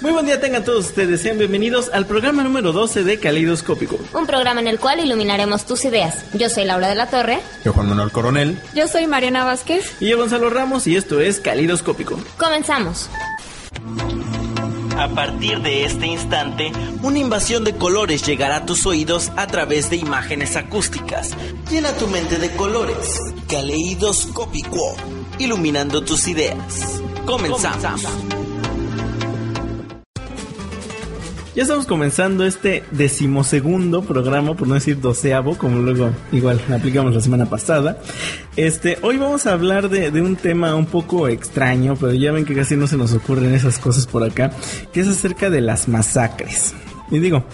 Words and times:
Muy 0.00 0.12
buen 0.12 0.26
día 0.26 0.40
tengan 0.40 0.64
todos 0.64 0.86
ustedes, 0.86 1.22
sean 1.22 1.38
bienvenidos 1.38 1.90
al 1.92 2.06
programa 2.06 2.44
número 2.44 2.70
12 2.70 3.02
de 3.02 3.18
Caleidoscópico. 3.18 3.98
Un 4.14 4.28
programa 4.28 4.60
en 4.60 4.68
el 4.68 4.78
cual 4.78 5.00
iluminaremos 5.00 5.66
tus 5.66 5.84
ideas. 5.84 6.24
Yo 6.34 6.48
soy 6.48 6.66
Laura 6.66 6.88
de 6.88 6.94
la 6.94 7.08
Torre. 7.10 7.40
Yo 7.64 7.72
Juan 7.72 7.88
Manuel 7.88 8.12
Coronel. 8.12 8.60
Yo 8.74 8.86
soy 8.86 9.08
Mariana 9.08 9.44
Vázquez. 9.44 9.96
Y 9.98 10.08
yo 10.08 10.16
Gonzalo 10.16 10.50
Ramos 10.50 10.86
y 10.86 10.94
esto 10.94 11.20
es 11.20 11.40
Caleidoscópico. 11.40 12.16
Comenzamos. 12.38 13.10
A 14.96 15.08
partir 15.08 15.62
de 15.62 15.84
este 15.84 16.06
instante, 16.06 16.70
una 17.02 17.18
invasión 17.18 17.64
de 17.64 17.74
colores 17.74 18.24
llegará 18.24 18.56
a 18.58 18.66
tus 18.66 18.86
oídos 18.86 19.32
a 19.36 19.48
través 19.48 19.90
de 19.90 19.96
imágenes 19.96 20.54
acústicas. 20.54 21.30
Llena 21.70 21.90
tu 21.94 22.06
mente 22.06 22.38
de 22.38 22.50
colores. 22.52 23.18
Caleidoscópico. 23.48 24.96
Iluminando 25.40 26.04
tus 26.04 26.28
ideas. 26.28 27.00
Comenzamos. 27.26 28.02
Ya 31.58 31.62
estamos 31.62 31.86
comenzando 31.86 32.46
este 32.46 32.84
decimosegundo 32.92 34.02
programa, 34.02 34.54
por 34.54 34.68
no 34.68 34.74
decir 34.74 35.00
doceavo, 35.00 35.58
como 35.58 35.80
luego 35.80 36.10
igual 36.30 36.60
aplicamos 36.72 37.12
la 37.12 37.20
semana 37.20 37.46
pasada. 37.46 37.98
Este, 38.54 38.96
hoy 39.02 39.16
vamos 39.16 39.44
a 39.44 39.54
hablar 39.54 39.88
de, 39.88 40.12
de, 40.12 40.22
un 40.22 40.36
tema 40.36 40.76
un 40.76 40.86
poco 40.86 41.26
extraño, 41.26 41.96
pero 41.96 42.14
ya 42.14 42.30
ven 42.30 42.44
que 42.44 42.54
casi 42.54 42.76
no 42.76 42.86
se 42.86 42.96
nos 42.96 43.12
ocurren 43.12 43.52
esas 43.56 43.80
cosas 43.80 44.06
por 44.06 44.22
acá, 44.22 44.52
que 44.92 45.00
es 45.00 45.08
acerca 45.08 45.50
de 45.50 45.60
las 45.60 45.88
masacres. 45.88 46.74
Y 47.10 47.18
digo, 47.18 47.44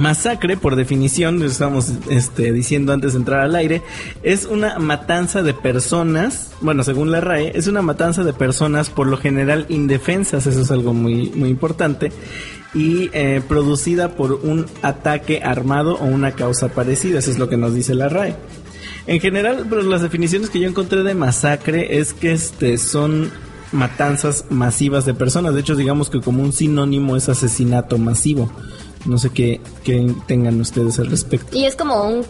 Masacre, 0.00 0.56
por 0.56 0.76
definición, 0.76 1.38
lo 1.38 1.44
estamos 1.44 1.92
este, 2.08 2.52
diciendo 2.52 2.94
antes 2.94 3.12
de 3.12 3.18
entrar 3.18 3.40
al 3.40 3.54
aire, 3.54 3.82
es 4.22 4.46
una 4.46 4.78
matanza 4.78 5.42
de 5.42 5.52
personas, 5.52 6.52
bueno, 6.62 6.82
según 6.84 7.10
la 7.10 7.20
RAE, 7.20 7.52
es 7.54 7.66
una 7.66 7.82
matanza 7.82 8.24
de 8.24 8.32
personas 8.32 8.88
por 8.88 9.06
lo 9.06 9.18
general 9.18 9.66
indefensas, 9.68 10.46
eso 10.46 10.62
es 10.62 10.70
algo 10.70 10.94
muy, 10.94 11.30
muy 11.34 11.50
importante, 11.50 12.12
y 12.72 13.10
eh, 13.12 13.42
producida 13.46 14.16
por 14.16 14.32
un 14.32 14.64
ataque 14.80 15.42
armado 15.44 15.96
o 15.96 16.06
una 16.06 16.32
causa 16.32 16.68
parecida, 16.68 17.18
eso 17.18 17.30
es 17.30 17.38
lo 17.38 17.50
que 17.50 17.58
nos 17.58 17.74
dice 17.74 17.94
la 17.94 18.08
RAE. 18.08 18.36
En 19.06 19.20
general, 19.20 19.66
pero 19.68 19.82
las 19.82 20.00
definiciones 20.00 20.48
que 20.48 20.60
yo 20.60 20.68
encontré 20.68 21.02
de 21.02 21.14
masacre 21.14 21.98
es 21.98 22.14
que 22.14 22.32
este 22.32 22.78
son 22.78 23.30
matanzas 23.70 24.46
masivas 24.48 25.04
de 25.04 25.12
personas, 25.12 25.52
de 25.52 25.60
hecho 25.60 25.76
digamos 25.76 26.08
que 26.08 26.22
como 26.22 26.42
un 26.42 26.54
sinónimo 26.54 27.16
es 27.16 27.28
asesinato 27.28 27.98
masivo. 27.98 28.50
No 29.06 29.18
sé 29.18 29.30
qué, 29.30 29.60
qué 29.84 30.14
tengan 30.26 30.60
ustedes 30.60 30.98
al 30.98 31.10
respecto. 31.10 31.56
¿Y 31.56 31.64
es 31.64 31.76
como 31.76 32.06
un 32.06 32.24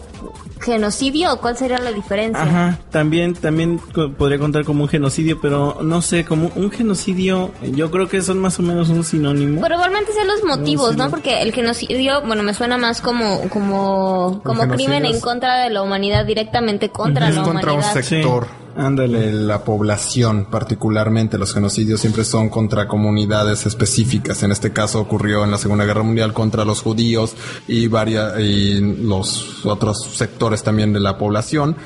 genocidio 0.61 1.33
o 1.33 1.41
cuál 1.41 1.57
sería 1.57 1.79
la 1.79 1.93
diferencia? 1.93 2.43
Ajá, 2.43 2.79
también, 2.91 3.35
también 3.35 3.81
podría 4.19 4.39
contar 4.39 4.65
como 4.65 4.85
un 4.85 4.89
genocidio, 4.89 5.41
pero 5.41 5.79
no 5.83 6.03
sé, 6.03 6.25
como 6.25 6.51
un 6.55 6.71
genocidio, 6.71 7.51
yo 7.73 7.91
creo 7.91 8.09
que 8.09 8.23
son 8.23 8.39
más 8.39 8.59
o 8.59 8.63
menos 8.63 8.89
un 8.89 9.05
sinónimo. 9.05 9.61
Pero 9.61 9.75
igualmente 9.77 10.13
sean 10.13 10.29
los 10.29 10.45
motivos, 10.45 10.97
¿no? 10.97 11.11
Porque 11.11 11.43
el 11.43 11.53
genocidio, 11.53 12.23
bueno, 12.27 12.43
me 12.43 12.55
suena 12.55 12.79
más 12.79 13.01
como, 13.01 13.49
como, 13.49 14.41
como 14.45 14.69
crimen 14.69 15.05
en 15.05 15.21
contra 15.21 15.65
de 15.65 15.71
la 15.71 15.83
humanidad, 15.83 16.25
directamente 16.25 16.91
contra 16.91 17.31
la 17.31 17.43
contra 17.43 17.73
humanidad. 17.73 17.97
un 17.97 18.03
sector. 18.03 18.45
Sí. 18.45 18.61
Ándale. 18.77 19.33
La 19.33 19.65
población, 19.65 20.47
particularmente 20.51 21.39
los 21.39 21.53
genocidios, 21.53 22.01
siempre 22.01 22.25
son 22.25 22.49
contra 22.49 22.87
comunidades 22.89 23.67
específicas. 23.67 24.43
En 24.43 24.53
este 24.53 24.73
caso 24.73 25.01
ocurrió 25.01 25.45
en 25.45 25.51
la 25.51 25.59
Segunda 25.59 25.85
Guerra 25.85 26.03
Mundial 26.03 26.33
contra 26.33 26.65
los 26.65 26.81
judíos 26.81 27.35
y, 27.67 27.89
varias, 27.89 28.39
y 28.39 28.81
los 28.81 29.65
otros 29.67 29.99
sectores 30.17 30.63
también 30.63 30.93
de 30.93 31.01
la 31.01 31.19
población. 31.19 31.77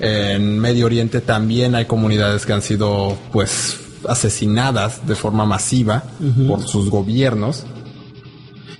En 0.00 0.58
Medio 0.58 0.86
Oriente 0.86 1.20
también 1.20 1.74
hay 1.74 1.86
comunidades 1.86 2.46
que 2.46 2.52
han 2.52 2.62
sido, 2.62 3.16
pues, 3.32 3.78
asesinadas 4.08 5.06
de 5.06 5.14
forma 5.14 5.44
masiva 5.46 6.04
uh 6.20 6.24
-huh. 6.24 6.48
por 6.48 6.62
sus 6.62 6.90
gobiernos. 6.90 7.64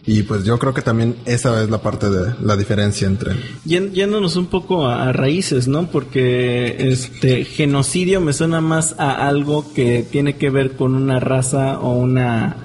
Y 0.04 0.24
pues 0.24 0.44
yo 0.44 0.58
creo 0.58 0.74
que 0.74 0.82
también 0.82 1.14
esa 1.26 1.62
es 1.62 1.70
la 1.70 1.80
parte 1.80 2.10
de 2.10 2.34
la 2.42 2.56
diferencia 2.56 3.06
entre... 3.06 3.36
Yéndonos 3.64 4.34
un 4.34 4.46
poco 4.46 4.86
a, 4.86 5.08
a, 5.08 5.12
raíces, 5.12 5.68
¿no? 5.68 5.86
Porque 5.86 6.90
este 6.90 7.44
genocidio 7.44 8.20
me 8.20 8.32
suena 8.32 8.60
más 8.60 8.96
a 8.98 9.28
algo 9.28 9.72
que 9.74 10.02
tiene 10.02 10.36
que 10.36 10.50
ver 10.50 10.72
con 10.72 10.94
una 10.94 11.20
raza 11.20 11.78
o 11.78 11.92
una... 11.92 12.56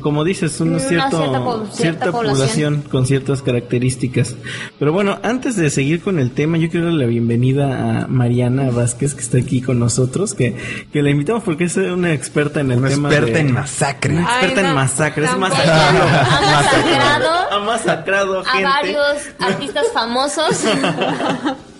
Como 0.00 0.24
dices, 0.24 0.60
una, 0.60 0.78
cierto, 0.78 1.18
cierta, 1.18 1.44
po 1.44 1.56
cierta, 1.58 1.76
cierta 1.76 2.12
población. 2.12 2.36
población 2.36 2.82
con 2.90 3.06
ciertas 3.06 3.42
características. 3.42 4.36
Pero 4.78 4.92
bueno, 4.92 5.18
antes 5.22 5.56
de 5.56 5.70
seguir 5.70 6.02
con 6.02 6.18
el 6.18 6.30
tema, 6.30 6.58
yo 6.58 6.70
quiero 6.70 6.86
darle 6.86 7.04
la 7.04 7.10
bienvenida 7.10 8.02
a 8.02 8.06
Mariana 8.08 8.70
Vázquez, 8.70 9.14
que 9.14 9.20
está 9.20 9.38
aquí 9.38 9.60
con 9.60 9.78
nosotros, 9.78 10.34
que, 10.34 10.56
que 10.92 11.02
la 11.02 11.10
invitamos 11.10 11.42
porque 11.42 11.64
es 11.64 11.76
una 11.76 12.12
experta 12.12 12.60
en 12.60 12.70
el 12.72 12.78
una 12.78 12.88
tema. 12.88 13.08
experta 13.08 13.34
de, 13.34 13.40
en 13.40 13.52
masacre. 13.52 14.12
Una 14.14 14.22
experta 14.22 14.60
Ay, 14.60 14.62
no, 14.64 14.68
en 14.70 14.74
masacre. 14.74 15.24
Es 15.24 15.36
masacrado. 15.36 16.02
Ha 16.02 16.40
masacrado 16.40 17.42
ha 17.52 17.58
masacrado 17.60 18.40
a 18.40 18.44
gente. 18.44 18.64
varios 18.64 19.16
artistas 19.38 19.86
famosos. 19.92 20.64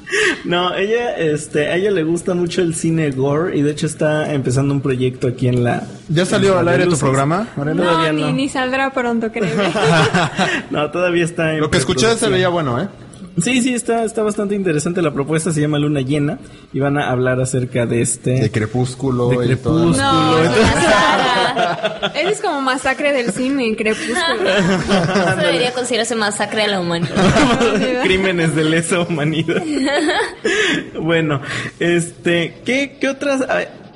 No, 0.44 0.74
ella, 0.74 1.16
este, 1.16 1.68
a 1.68 1.76
ella 1.76 1.90
le 1.90 2.02
gusta 2.02 2.34
mucho 2.34 2.62
el 2.62 2.74
cine 2.74 3.10
gore 3.10 3.56
y 3.56 3.62
de 3.62 3.70
hecho 3.70 3.86
está 3.86 4.32
empezando 4.32 4.74
un 4.74 4.80
proyecto 4.80 5.28
aquí 5.28 5.48
en 5.48 5.64
la. 5.64 5.86
¿Ya 6.08 6.26
salió 6.26 6.58
al 6.58 6.68
aire 6.68 6.86
tu 6.86 6.96
programa? 6.98 7.48
No, 7.56 7.64
Todavía 7.64 8.12
no. 8.12 8.32
ni 8.32 8.48
saldrá 8.48 8.92
pronto, 8.92 9.30
creo. 9.32 9.48
no, 10.70 10.90
todavía 10.90 11.24
está 11.24 11.54
en 11.54 11.60
Lo 11.60 11.70
que 11.70 11.78
escuché 11.78 12.14
se 12.16 12.28
veía 12.28 12.48
bueno, 12.48 12.80
¿eh? 12.80 12.88
Sí, 13.40 13.62
sí, 13.62 13.72
está, 13.72 14.04
está 14.04 14.22
bastante 14.22 14.54
interesante 14.54 15.00
la 15.00 15.10
propuesta, 15.10 15.52
se 15.52 15.60
llama 15.62 15.78
Luna 15.78 16.02
Llena 16.02 16.38
y 16.72 16.80
van 16.80 16.98
a 16.98 17.10
hablar 17.10 17.40
acerca 17.40 17.86
de 17.86 18.02
este... 18.02 18.32
De 18.32 18.50
Crepúsculo 18.50 19.30
De 19.30 19.52
y 19.52 19.56
todo. 19.56 19.90
Crepúsculo. 19.90 20.02
No. 20.02 20.38
Ese 22.14 22.30
es 22.30 22.40
como 22.40 22.60
masacre 22.60 23.12
del 23.12 23.32
cine, 23.32 23.74
crepúsculo. 23.76 24.16
Eso 24.48 25.36
debería 25.36 25.72
considerarse 25.72 26.14
masacre 26.14 26.62
a 26.62 26.68
la 26.68 26.80
humanidad. 26.80 27.10
Crímenes 28.02 28.54
de 28.54 28.64
lesa 28.64 29.00
humanidad. 29.00 29.62
bueno, 31.00 31.40
este, 31.78 32.54
¿qué, 32.64 32.96
qué 33.00 33.08
otras? 33.08 33.42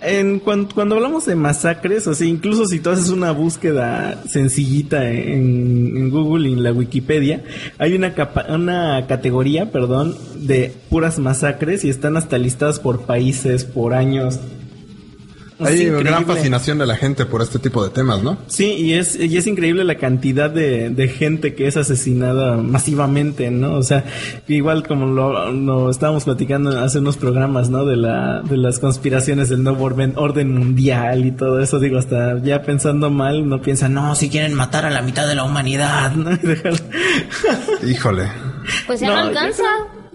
En, 0.02 0.40
cuando, 0.40 0.74
cuando 0.74 0.94
hablamos 0.96 1.24
de 1.26 1.34
masacres, 1.36 2.06
o 2.06 2.14
sea, 2.14 2.26
incluso 2.26 2.66
si 2.66 2.80
tú 2.80 2.90
haces 2.90 3.08
una 3.08 3.30
búsqueda 3.32 4.22
sencillita 4.28 5.08
en, 5.10 5.96
en 5.96 6.10
Google 6.10 6.50
y 6.50 6.52
en 6.52 6.62
la 6.62 6.70
Wikipedia, 6.72 7.42
hay 7.78 7.94
una, 7.94 8.14
capa- 8.14 8.46
una 8.50 9.06
categoría, 9.08 9.72
perdón, 9.72 10.16
de 10.34 10.72
puras 10.90 11.18
masacres 11.18 11.82
y 11.84 11.88
están 11.88 12.16
hasta 12.18 12.36
listadas 12.38 12.78
por 12.78 13.06
países, 13.06 13.64
por 13.64 13.94
años. 13.94 14.38
Es 15.58 15.66
Hay 15.68 15.72
increíble. 15.82 16.02
gran 16.10 16.26
fascinación 16.26 16.76
de 16.76 16.84
la 16.86 16.96
gente 16.96 17.24
por 17.24 17.40
este 17.40 17.58
tipo 17.58 17.82
de 17.82 17.88
temas, 17.88 18.22
¿no? 18.22 18.36
Sí, 18.46 18.72
y 18.74 18.92
es, 18.92 19.16
y 19.18 19.38
es 19.38 19.46
increíble 19.46 19.84
la 19.84 19.94
cantidad 19.94 20.50
de, 20.50 20.90
de 20.90 21.08
gente 21.08 21.54
que 21.54 21.66
es 21.66 21.78
asesinada 21.78 22.58
masivamente, 22.58 23.50
¿no? 23.50 23.74
O 23.76 23.82
sea, 23.82 24.04
igual 24.48 24.86
como 24.86 25.06
lo, 25.06 25.50
lo 25.52 25.88
estábamos 25.90 26.24
platicando 26.24 26.78
hace 26.78 26.98
unos 26.98 27.16
programas, 27.16 27.70
¿no? 27.70 27.86
De 27.86 27.96
la, 27.96 28.42
de 28.42 28.58
las 28.58 28.78
conspiraciones 28.78 29.48
del 29.48 29.62
nuevo 29.62 29.84
orden, 29.84 30.12
orden 30.16 30.52
mundial 30.52 31.24
y 31.24 31.30
todo 31.32 31.58
eso, 31.60 31.78
digo, 31.80 31.96
hasta 31.98 32.38
ya 32.42 32.60
pensando 32.62 33.08
mal, 33.10 33.40
uno 33.40 33.62
piensa, 33.62 33.88
no, 33.88 34.14
si 34.14 34.28
quieren 34.28 34.52
matar 34.52 34.84
a 34.84 34.90
la 34.90 35.00
mitad 35.00 35.26
de 35.26 35.36
la 35.36 35.44
humanidad, 35.44 36.12
¿no? 36.16 36.30
Híjole. 37.88 38.28
Pues 38.86 39.00
ya 39.00 39.08
No, 39.08 39.14
no, 39.14 39.20
alcanza. 39.28 39.62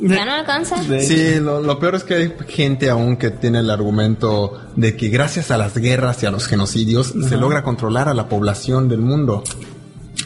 Ya 0.02 0.26
no 0.26 0.34
alcanza. 0.34 0.82
De- 0.84 1.02
Sí, 1.02 1.40
lo, 1.40 1.62
lo 1.62 1.80
peor 1.80 1.96
es 1.96 2.04
que 2.04 2.16
hay 2.16 2.34
gente 2.48 2.90
aún 2.90 3.18
que 3.18 3.30
tiene 3.30 3.60
el 3.60 3.70
argumento 3.70 4.60
de 4.76 4.96
que 4.96 5.10
gracias 5.10 5.52
a 5.52 5.58
las 5.58 5.78
guerras 5.78 6.22
y 6.24 6.26
a 6.26 6.32
los 6.32 6.48
genocidios 6.48 7.08
se 7.08 7.38
logra 7.38 7.64
controlar 7.64 8.10
a 8.10 8.14
la 8.14 8.28
población 8.28 8.90
del 8.90 9.02
mundo. 9.02 9.44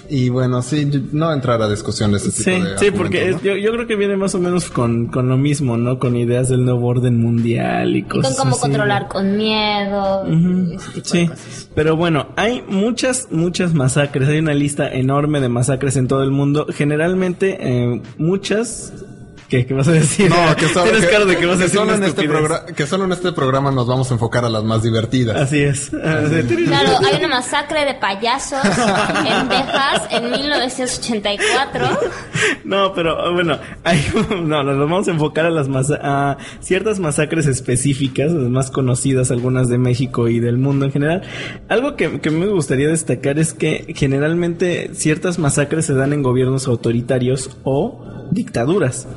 Y 0.09 0.29
bueno, 0.29 0.61
sí, 0.61 0.87
no 1.11 1.33
entrar 1.33 1.61
a 1.61 1.69
discusiones 1.69 2.23
de 2.25 2.31
sí, 2.31 2.63
Sí, 2.77 2.91
porque 2.91 3.35
yo, 3.43 3.55
yo, 3.55 3.71
creo 3.71 3.87
que 3.87 3.95
viene 3.95 4.15
más 4.15 4.35
o 4.35 4.39
menos 4.39 4.69
con, 4.69 5.07
con, 5.07 5.29
lo 5.29 5.37
mismo, 5.37 5.77
¿no? 5.77 5.97
Con 5.97 6.15
ideas 6.15 6.49
del 6.49 6.63
nuevo 6.63 6.87
orden 6.87 7.19
mundial 7.19 7.95
y 7.95 8.03
cosas 8.03 8.33
y 8.33 8.35
con 8.35 8.45
cómo 8.45 8.59
controlar 8.59 9.07
con 9.07 9.35
miedo. 9.35 10.25
sí, 11.03 11.29
pero 11.73 11.95
bueno, 11.95 12.27
hay 12.35 12.63
muchas, 12.67 13.29
muchas 13.31 13.73
masacres. 13.73 14.29
Hay 14.29 14.39
una 14.39 14.53
lista 14.53 14.87
enorme 14.87 15.39
de 15.39 15.49
masacres 15.49 15.95
en 15.97 16.07
todo 16.07 16.23
el 16.23 16.31
mundo. 16.31 16.67
Generalmente, 16.69 17.57
eh, 17.59 18.01
muchas 18.17 18.93
¿Qué, 19.63 19.73
vas 19.73 19.87
a 19.87 19.93
decir? 19.93 20.29
No, 20.29 20.55
que 20.55 20.67
solo, 20.67 20.89
en 20.89 20.95
este 20.97 22.27
que 22.75 22.87
solo 22.87 23.05
en 23.05 23.11
este 23.11 23.31
programa 23.31 23.71
nos 23.71 23.87
vamos 23.87 24.09
a 24.11 24.15
enfocar 24.15 24.45
a 24.45 24.49
las 24.49 24.63
más 24.63 24.83
divertidas. 24.83 25.35
Así 25.37 25.61
es. 25.61 25.89
Claro, 25.89 26.99
hay 27.05 27.19
una 27.19 27.27
masacre 27.27 27.85
de 27.85 27.93
payasos 27.95 28.59
en 28.63 29.49
Texas 29.49 30.03
en 30.11 30.31
1984. 30.31 31.85
No, 32.63 32.93
pero 32.93 33.33
bueno, 33.33 33.59
hay, 33.83 34.03
no, 34.43 34.63
nos 34.63 34.77
vamos 34.77 35.07
a 35.07 35.11
enfocar 35.11 35.45
a 35.45 35.49
las 35.49 35.67
a 36.01 36.37
ciertas 36.59 36.99
masacres 36.99 37.47
específicas, 37.47 38.31
las 38.31 38.49
más 38.49 38.71
conocidas, 38.71 39.31
algunas 39.31 39.69
de 39.69 39.77
México 39.77 40.27
y 40.27 40.39
del 40.39 40.57
mundo 40.57 40.85
en 40.85 40.91
general. 40.91 41.21
Algo 41.69 41.95
que, 41.95 42.19
que 42.19 42.31
me 42.31 42.47
gustaría 42.47 42.87
destacar 42.87 43.39
es 43.39 43.53
que 43.53 43.93
generalmente 43.95 44.91
ciertas 44.93 45.39
masacres 45.39 45.85
se 45.85 45.93
dan 45.93 46.13
en 46.13 46.23
gobiernos 46.23 46.67
autoritarios 46.67 47.57
o 47.63 48.03
dictaduras. 48.31 49.07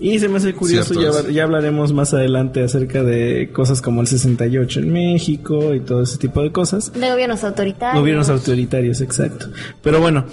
Y 0.00 0.18
se 0.20 0.28
me 0.28 0.36
hace 0.36 0.54
curioso, 0.54 0.94
ya, 0.94 1.28
ya, 1.28 1.42
hablaremos 1.42 1.92
más 1.92 2.14
adelante 2.14 2.62
acerca 2.62 3.02
de 3.02 3.50
cosas 3.52 3.82
como 3.82 4.00
el 4.00 4.06
68 4.06 4.80
en 4.80 4.92
México 4.92 5.74
y 5.74 5.80
todo 5.80 6.02
ese 6.02 6.18
tipo 6.18 6.40
de 6.40 6.52
cosas. 6.52 6.92
De 6.92 7.10
gobiernos 7.10 7.42
autoritarios. 7.42 8.00
Gobiernos 8.00 8.28
autoritarios, 8.28 9.00
exacto. 9.00 9.48
Pero 9.82 10.00
bueno, 10.00 10.24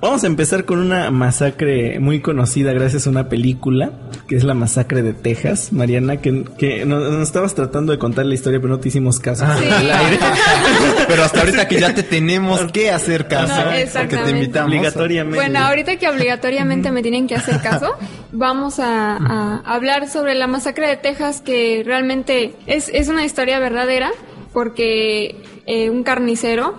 Vamos 0.00 0.24
a 0.24 0.26
empezar 0.26 0.66
con 0.66 0.78
una 0.78 1.10
masacre 1.10 1.98
muy 2.00 2.20
conocida 2.20 2.72
gracias 2.74 3.06
a 3.06 3.10
una 3.10 3.30
película, 3.30 3.92
que 4.28 4.36
es 4.36 4.44
la 4.44 4.52
masacre 4.52 5.02
de 5.02 5.14
Texas, 5.14 5.72
Mariana, 5.72 6.18
que, 6.18 6.44
que 6.58 6.84
nos, 6.84 7.22
estabas 7.22 7.54
tratando 7.54 7.92
de 7.92 7.98
contar 7.98 8.26
la 8.26 8.34
historia, 8.34 8.60
pero 8.60 8.74
no 8.74 8.78
te 8.78 8.88
hicimos 8.88 9.18
caso. 9.18 9.44
Ah, 9.46 9.58
pero 11.08 11.24
hasta 11.24 11.40
ahorita 11.40 11.66
que 11.66 11.80
ya 11.80 11.94
te 11.94 12.02
tenemos 12.02 12.60
que 12.72 12.90
hacer 12.90 13.26
caso, 13.26 13.54
porque 13.94 14.16
te 14.18 14.30
invitamos. 14.30 14.70
Obligatoriamente. 14.70 15.38
Bueno, 15.38 15.60
ahorita 15.60 15.96
que 15.96 16.08
obligatoriamente 16.08 16.92
me 16.92 17.00
tienen 17.00 17.26
que 17.26 17.34
hacer 17.34 17.62
caso, 17.62 17.94
vamos 18.32 18.78
a, 18.78 19.62
hablar 19.64 20.08
sobre 20.08 20.34
la 20.34 20.46
masacre 20.46 20.88
de 20.88 20.96
Texas, 20.98 21.40
que 21.40 21.82
realmente 21.86 22.54
es, 22.66 22.90
es 22.92 23.08
una 23.08 23.24
historia 23.24 23.58
verdadera, 23.60 24.10
porque 24.52 25.36
eh, 25.64 25.88
un 25.88 26.02
carnicero 26.02 26.74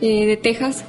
eh, 0.00 0.26
de 0.26 0.36
Texas 0.36 0.84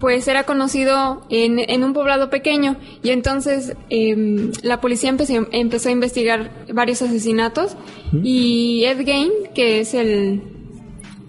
pues 0.00 0.28
era 0.28 0.44
conocido 0.44 1.22
en, 1.28 1.58
en, 1.58 1.82
un 1.82 1.92
poblado 1.92 2.30
pequeño. 2.30 2.76
Y 3.02 3.10
entonces 3.10 3.74
em, 3.90 4.52
la 4.62 4.80
policía 4.80 5.10
empezó, 5.10 5.46
empezó, 5.50 5.88
a 5.88 5.92
investigar 5.92 6.50
varios 6.72 7.02
asesinatos. 7.02 7.76
Y 8.22 8.84
Ed 8.84 9.04
Gein, 9.04 9.30
que 9.54 9.80
es 9.80 9.94
el, 9.94 10.42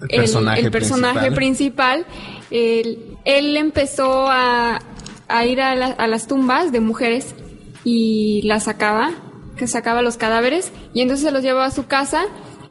el 0.09 0.71
personaje, 0.71 1.31
principal, 1.31 2.05
él, 2.51 3.57
empezó 3.57 4.27
a, 4.27 4.79
a 5.27 5.45
ir 5.45 5.61
a, 5.61 5.71
a, 5.71 6.07
las 6.07 6.27
tumbas 6.27 6.71
de 6.71 6.79
mujeres 6.79 7.35
y 7.83 8.41
las 8.43 8.65
sacaba, 8.65 9.11
que 9.57 9.67
sacaba 9.67 10.01
los 10.01 10.17
cadáveres. 10.17 10.71
Y 10.93 11.01
entonces 11.01 11.25
se 11.25 11.31
los 11.31 11.41
llevaba 11.41 11.65
a 11.65 11.71
su 11.71 11.87
casa 11.87 12.25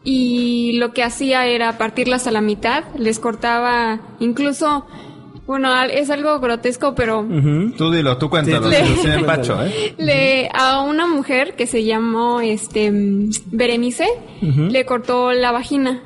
y 0.04 0.72
lo 0.78 0.92
que 0.92 1.02
hacía 1.02 1.46
era 1.46 1.76
partirlas 1.76 2.26
a 2.26 2.30
la 2.30 2.40
mitad, 2.40 2.84
les 2.96 3.18
cortaba 3.18 4.00
incluso 4.20 4.86
bueno, 5.48 5.82
es 5.82 6.10
algo 6.10 6.38
grotesco, 6.40 6.94
pero... 6.94 7.26
Tú 7.78 7.90
dilo, 7.90 8.18
tú 8.18 8.28
cuéntalo. 8.28 8.68
le, 8.68 9.24
Pacho, 9.24 9.64
¿eh? 9.64 9.94
le, 9.96 10.50
a 10.52 10.82
una 10.82 11.06
mujer 11.06 11.54
que 11.56 11.66
se 11.66 11.84
llamó 11.84 12.42
este 12.42 12.92
Berenice, 13.46 14.06
le 14.42 14.84
cortó 14.84 15.32
la 15.32 15.50
vagina. 15.50 16.02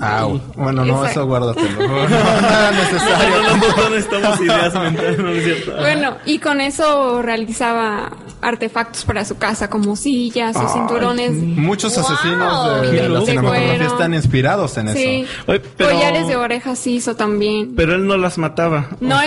Au. 0.00 0.40
Bueno, 0.56 0.84
no, 0.84 1.06
eso 1.06 1.24
guárdatelo. 1.24 1.88
No, 1.88 2.08
nada 2.08 2.72
necesario. 2.72 3.42
No, 3.42 3.76
no 3.76 3.90
necesitamos 3.90 4.40
ideas 4.40 4.74
mentales, 4.74 5.18
no 5.20 5.28
es 5.28 5.44
cierto. 5.44 5.76
Bueno, 5.78 6.16
y 6.26 6.38
con 6.40 6.60
eso 6.60 7.22
realizaba 7.22 8.10
artefactos 8.44 9.04
para 9.04 9.24
su 9.24 9.36
casa, 9.36 9.68
como 9.68 9.96
sillas 9.96 10.56
o 10.56 10.68
cinturones. 10.68 11.32
Muchos 11.32 11.96
asesinos 11.96 12.82
de, 12.82 13.08
la 13.08 13.20
cinematografía 13.22 13.86
están 13.86 14.14
inspirados 14.14 14.76
en 14.76 14.88
eso. 14.88 15.30
Collares 15.78 16.28
de 16.28 16.36
orejas 16.36 16.86
hizo 16.86 17.16
también. 17.16 17.74
Pero 17.74 17.94
él 17.94 18.06
no 18.06 18.16
las 18.16 18.38
mataba. 18.38 18.88
No, 19.00 19.18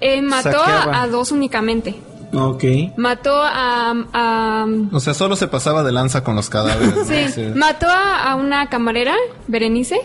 él, 0.00 0.22
mató 0.22 0.62
a 0.62 1.06
dos 1.08 1.32
únicamente. 1.32 1.96
Ok. 2.34 2.64
Mató 2.96 3.34
a, 3.34 4.66
O 4.92 5.00
sea, 5.00 5.14
solo 5.14 5.36
se 5.36 5.48
pasaba 5.48 5.82
de 5.82 5.92
lanza 5.92 6.24
con 6.24 6.34
los 6.34 6.48
cadáveres. 6.48 6.94
sí. 7.34 7.42
Mató 7.54 7.86
a, 7.88 8.34
una 8.36 8.68
camarera, 8.68 9.14
Berenice, 9.48 10.00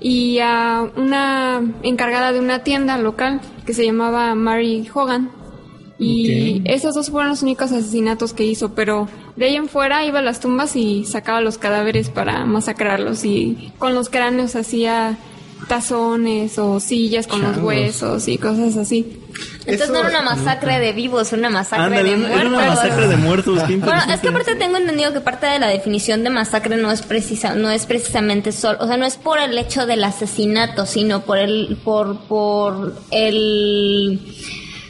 y 0.00 0.38
a 0.40 0.86
una 0.96 1.60
encargada 1.82 2.32
de 2.32 2.40
una 2.40 2.60
tienda 2.60 2.96
local 2.98 3.40
que 3.66 3.74
se 3.74 3.84
llamaba 3.84 4.34
Mary 4.34 4.88
Hogan. 4.92 5.30
Y 5.98 6.62
esos 6.64 6.94
dos 6.94 7.10
fueron 7.10 7.30
los 7.30 7.42
únicos 7.42 7.72
asesinatos 7.72 8.32
que 8.32 8.44
hizo, 8.44 8.74
pero 8.74 9.08
de 9.34 9.46
ahí 9.46 9.56
en 9.56 9.68
fuera 9.68 10.04
iba 10.04 10.20
a 10.20 10.22
las 10.22 10.38
tumbas 10.38 10.76
y 10.76 11.04
sacaba 11.04 11.40
los 11.40 11.58
cadáveres 11.58 12.08
para 12.08 12.44
masacrarlos 12.44 13.24
y 13.24 13.72
con 13.78 13.94
los 13.94 14.08
cráneos 14.08 14.54
hacía 14.54 15.18
tazones 15.66 16.56
o 16.58 16.78
sillas 16.78 17.26
con 17.26 17.42
los 17.42 17.56
huesos 17.58 18.28
y 18.28 18.38
cosas 18.38 18.76
así. 18.76 19.20
Entonces 19.66 19.90
no 19.90 19.98
era 19.98 20.08
una 20.08 20.22
masacre 20.22 20.78
de 20.78 20.92
vivos, 20.92 21.32
era 21.32 21.40
una 21.40 21.50
masacre 21.50 22.02
de 22.02 22.16
muertos. 22.16 22.40
Era 22.40 22.48
una 22.48 22.66
masacre 22.66 23.08
de 23.08 23.16
muertos. 23.16 23.68
bueno, 23.68 24.02
es 24.12 24.20
que 24.20 24.28
aparte 24.28 24.54
tengo 24.54 24.76
entendido 24.76 25.12
que 25.12 25.20
parte 25.20 25.46
de 25.46 25.58
la 25.58 25.66
definición 25.66 26.22
de 26.22 26.30
masacre 26.30 26.76
no 26.76 26.90
es 26.90 27.02
precisa, 27.02 27.54
no 27.54 27.70
es 27.70 27.86
precisamente 27.86 28.52
solo, 28.52 28.78
o 28.80 28.86
sea, 28.86 28.96
no 28.96 29.04
es 29.04 29.16
por 29.16 29.38
el 29.38 29.56
hecho 29.58 29.84
del 29.84 30.04
asesinato, 30.04 30.86
sino 30.86 31.22
por 31.22 31.38
el, 31.38 31.76
por, 31.84 32.20
por 32.20 32.94
el 33.10 34.20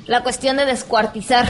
la 0.08 0.22
cuestión 0.22 0.56
de 0.56 0.64
descuartizar. 0.64 1.46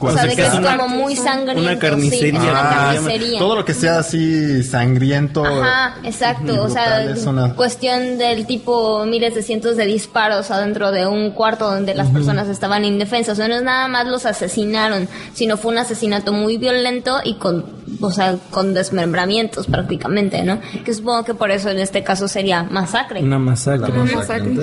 O 0.00 0.10
sea, 0.10 0.26
de 0.26 0.36
que 0.36 0.42
es, 0.42 0.50
como 0.50 0.88
muy 0.88 1.16
sangriento. 1.16 1.62
Una 1.62 1.78
carnicería. 1.78 2.40
Ah, 2.44 2.94
todo 3.38 3.56
lo 3.56 3.64
que 3.64 3.72
sea 3.72 4.00
así 4.00 4.62
sangriento. 4.62 5.44
Ajá, 5.44 5.96
exacto. 6.04 6.62
o 6.62 6.68
sea, 6.68 7.14
cuestión 7.56 8.18
del 8.18 8.46
tipo 8.46 9.04
miles 9.06 9.34
de 9.34 9.42
cientos 9.42 9.76
de 9.76 9.86
disparos 9.86 10.50
adentro 10.50 10.92
de 10.92 11.06
un 11.06 11.30
cuarto 11.30 11.70
donde 11.70 11.94
las 11.94 12.08
personas 12.08 12.48
estaban 12.48 12.84
indefensas. 12.84 13.32
O 13.32 13.36
sea, 13.36 13.48
no 13.48 13.54
es 13.54 13.62
nada 13.62 13.88
más 13.88 14.06
los 14.06 14.26
asesinaron, 14.26 15.08
sino 15.32 15.56
fue 15.56 15.72
un 15.72 15.78
asesinato 15.78 16.32
muy 16.32 16.58
violento 16.58 17.20
y 17.24 17.34
con, 17.34 17.64
o 18.00 18.10
sea, 18.10 18.36
con 18.50 18.74
desmembramientos 18.74 19.66
prácticamente, 19.66 20.44
¿no? 20.44 20.60
Que 20.84 20.92
supongo 20.92 21.24
que 21.24 21.34
por 21.34 21.50
eso 21.50 21.70
en 21.70 21.78
este 21.78 22.02
caso 22.02 22.28
sería 22.28 22.62
masacre. 22.64 23.22
Una 23.22 23.38
masacre. 23.38 23.90
Una 23.90 24.16
masacre. 24.16 24.54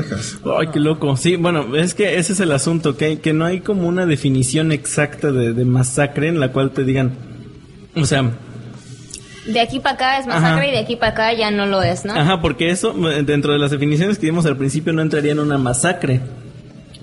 Ay, 0.59 0.67
qué 0.71 0.79
loco. 0.79 1.17
Sí, 1.17 1.35
bueno, 1.35 1.75
es 1.75 1.95
que 1.95 2.19
ese 2.19 2.33
es 2.33 2.39
el 2.39 2.51
asunto, 2.51 2.95
que, 2.95 3.19
que 3.19 3.33
no 3.33 3.45
hay 3.45 3.61
como 3.61 3.87
una 3.87 4.05
definición 4.05 4.71
exacta 4.71 4.98
exacta 5.03 5.31
de, 5.31 5.65
masacre 5.65 6.27
en 6.27 6.39
la 6.39 6.51
cual 6.51 6.71
te 6.71 6.83
digan, 6.83 7.13
o 7.95 8.05
sea, 8.05 8.31
de 9.45 9.59
aquí 9.59 9.79
para 9.79 9.95
acá 9.95 10.19
es 10.19 10.27
masacre 10.27 10.69
y 10.69 10.71
de 10.71 10.79
aquí 10.79 10.95
para 10.95 11.11
acá 11.11 11.33
ya 11.33 11.51
no 11.51 11.65
lo 11.65 11.81
es, 11.81 12.05
¿no? 12.05 12.13
Ajá, 12.13 12.41
porque 12.41 12.69
eso, 12.69 12.93
dentro 13.23 13.53
de 13.53 13.59
las 13.59 13.71
definiciones 13.71 14.19
que 14.19 14.27
dimos 14.27 14.45
al 14.45 14.57
principio, 14.57 14.93
no 14.93 15.01
entraría 15.01 15.31
en 15.31 15.39
una 15.39 15.57
masacre. 15.57 16.21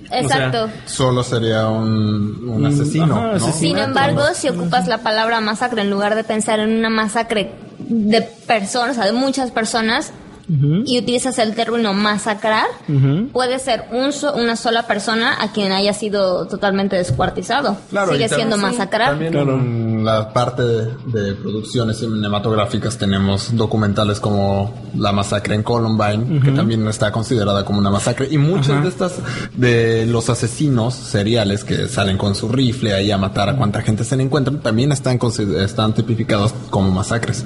Exacto. 0.09 0.69
solo 0.85 1.21
sería 1.21 1.67
un, 1.67 2.65
asesino. 2.65 3.37
Sin 3.39 3.77
embargo, 3.77 4.21
si 4.33 4.47
ocupas 4.47 4.87
la 4.87 4.99
palabra 4.99 5.41
masacre 5.41 5.81
en 5.81 5.89
lugar 5.89 6.15
de 6.15 6.23
pensar 6.23 6.59
en 6.59 6.77
una 6.77 6.89
masacre 6.89 7.51
de 7.79 8.21
personas, 8.21 8.91
o 8.91 8.93
sea, 8.93 9.05
de 9.05 9.11
muchas 9.11 9.51
personas, 9.51 10.13
y 10.49 10.97
utilizas 10.97 11.37
el 11.39 11.55
término 11.55 11.93
masacrar, 11.93 12.67
puede 13.33 13.59
ser 13.59 13.85
un 13.91 14.07
una 14.35 14.55
sola 14.55 14.87
persona 14.87 15.41
a 15.41 15.51
quien 15.51 15.71
haya 15.71 15.93
sido 15.93 16.47
totalmente 16.47 16.95
descuartizado. 16.95 17.77
Sigue 18.11 18.29
siendo 18.29 18.57
masacrar. 18.57 19.09
También 19.09 19.35
en 19.35 20.05
la 20.05 20.31
parte 20.31 20.63
de, 20.63 21.35
producciones 21.41 21.97
cinematográficas 21.97 22.97
tenemos 22.97 23.55
documentales 23.55 24.19
como 24.19 24.73
La 24.95 25.11
masacre 25.11 25.55
en 25.55 25.63
Columbine, 25.63 26.41
que 26.41 26.51
también 26.51 26.87
está 26.87 27.11
considerada 27.11 27.65
como 27.65 27.79
una 27.79 27.89
masacre. 27.89 28.27
Y 28.31 28.37
muchos 28.37 28.81
de 28.81 28.87
estas, 28.87 29.19
de 29.55 30.05
los 30.05 30.29
asesinos 30.29 30.93
seriales 30.93 31.63
que 31.63 31.87
salen 31.87 32.17
con 32.17 32.35
su 32.35 32.47
rifle 32.47 32.93
ahí 32.93 33.11
a 33.11 33.17
matar 33.17 33.49
a 33.49 33.57
cuanta 33.57 33.81
gente 33.81 34.03
se 34.03 34.15
le 34.15 34.23
encuentran, 34.23 34.61
también 34.61 34.91
están, 34.91 35.19
están 35.59 35.93
tipificados 35.93 36.53
como 36.69 36.91
masacres. 36.91 37.45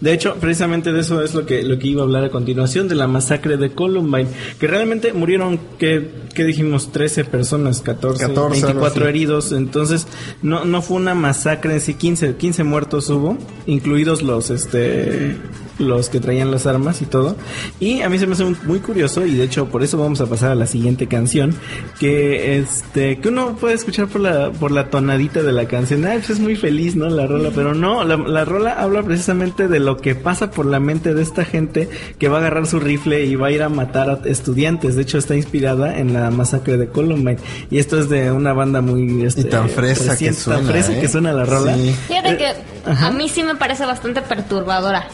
De 0.00 0.12
hecho, 0.12 0.34
precisamente 0.34 0.92
de 0.92 1.00
eso 1.00 1.22
es 1.22 1.34
lo 1.34 1.46
que, 1.46 1.62
lo 1.62 1.78
que 1.78 1.88
iba 1.88 2.02
a 2.02 2.04
hablar 2.04 2.24
a 2.24 2.30
continuación, 2.30 2.88
de 2.88 2.94
la 2.94 3.06
masacre 3.06 3.56
de 3.56 3.70
Columbine, 3.70 4.28
que 4.58 4.66
realmente 4.66 5.14
murieron, 5.14 5.58
que, 5.78 6.10
dijimos? 6.36 6.92
13 6.92 7.24
personas, 7.24 7.80
14, 7.80 8.26
24 8.28 9.08
heridos, 9.08 9.52
entonces 9.52 10.06
no, 10.42 10.64
no 10.64 10.82
fue 10.82 10.98
una 10.98 11.14
masacre 11.14 11.74
en 11.74 11.80
sí, 11.80 11.94
15, 11.94 12.36
15 12.36 12.64
muertos 12.64 13.08
hubo, 13.08 13.38
incluidos 13.66 14.22
los, 14.22 14.50
este 14.50 15.36
los 15.80 16.08
que 16.08 16.20
traían 16.20 16.50
las 16.50 16.66
armas 16.66 17.02
y 17.02 17.06
todo. 17.06 17.36
Y 17.80 18.02
a 18.02 18.08
mí 18.08 18.18
se 18.18 18.26
me 18.26 18.34
hace 18.34 18.44
muy 18.44 18.80
curioso 18.80 19.26
y 19.26 19.34
de 19.34 19.44
hecho 19.44 19.66
por 19.66 19.82
eso 19.82 19.98
vamos 19.98 20.20
a 20.20 20.26
pasar 20.26 20.52
a 20.52 20.54
la 20.54 20.66
siguiente 20.66 21.06
canción 21.06 21.54
que 21.98 22.58
este 22.58 23.18
que 23.18 23.28
uno 23.28 23.56
puede 23.56 23.74
escuchar 23.74 24.06
por 24.08 24.20
la 24.20 24.52
por 24.52 24.70
la 24.70 24.90
tonadita 24.90 25.42
de 25.42 25.52
la 25.52 25.66
canción. 25.66 26.04
Ah, 26.04 26.12
pues 26.14 26.30
es 26.30 26.40
muy 26.40 26.56
feliz, 26.56 26.96
¿no? 26.96 27.08
La 27.08 27.26
rola, 27.26 27.50
pero 27.54 27.74
no, 27.74 28.04
la, 28.04 28.16
la 28.16 28.44
rola 28.44 28.72
habla 28.72 29.02
precisamente 29.02 29.68
de 29.68 29.80
lo 29.80 29.96
que 29.96 30.14
pasa 30.14 30.50
por 30.50 30.66
la 30.66 30.80
mente 30.80 31.14
de 31.14 31.22
esta 31.22 31.44
gente 31.44 31.88
que 32.18 32.28
va 32.28 32.38
a 32.38 32.40
agarrar 32.40 32.66
su 32.66 32.80
rifle 32.80 33.24
y 33.24 33.34
va 33.34 33.48
a 33.48 33.50
ir 33.50 33.62
a 33.62 33.68
matar 33.68 34.10
a 34.10 34.20
estudiantes. 34.28 34.96
De 34.96 35.02
hecho 35.02 35.18
está 35.18 35.34
inspirada 35.34 35.98
en 35.98 36.12
la 36.12 36.30
masacre 36.30 36.76
de 36.76 36.88
Columbine 36.88 37.38
y 37.70 37.78
esto 37.78 37.98
es 37.98 38.08
de 38.08 38.30
una 38.30 38.52
banda 38.52 38.80
muy 38.80 39.24
este, 39.24 39.42
y 39.42 39.44
tan 39.44 39.68
fresa 39.68 40.16
que 40.16 40.32
suena, 40.32 40.68
fresa 40.68 40.92
que 40.92 41.06
¿eh? 41.06 41.08
suena 41.08 41.32
la 41.32 41.44
rola. 41.44 41.74
Fíjate 42.08 42.36
que 42.36 42.52
a 42.84 43.10
mí 43.10 43.28
sí 43.28 43.42
me 43.42 43.54
parece 43.54 43.86
bastante 43.86 44.22
perturbadora. 44.22 45.06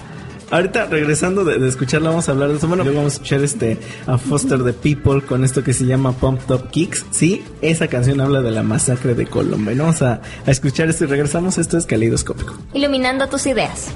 Ahorita 0.50 0.86
regresando 0.86 1.44
de, 1.44 1.66
escucharla 1.66 2.10
vamos 2.10 2.28
a 2.28 2.32
hablar 2.32 2.50
de 2.50 2.56
eso. 2.56 2.68
Bueno, 2.68 2.84
vamos 2.84 3.04
a 3.04 3.08
escuchar 3.08 3.42
este 3.42 3.78
a 4.06 4.16
Foster 4.16 4.62
the 4.62 4.72
People 4.72 5.22
con 5.26 5.44
esto 5.44 5.64
que 5.64 5.72
se 5.72 5.86
llama 5.86 6.12
Pump 6.12 6.40
Top 6.46 6.70
Kicks. 6.70 7.04
Sí, 7.10 7.44
esa 7.62 7.88
canción 7.88 8.20
habla 8.20 8.42
de 8.42 8.52
la 8.52 8.62
masacre 8.62 9.14
de 9.14 9.26
Colombia. 9.26 9.74
Vamos 9.76 10.02
a, 10.02 10.20
escuchar 10.46 10.88
esto 10.88 11.04
y 11.04 11.06
regresamos. 11.08 11.58
Esto 11.58 11.78
es 11.78 11.86
Calidoscópico. 11.86 12.54
Iluminando 12.74 13.28
tus 13.28 13.46
ideas. 13.46 13.92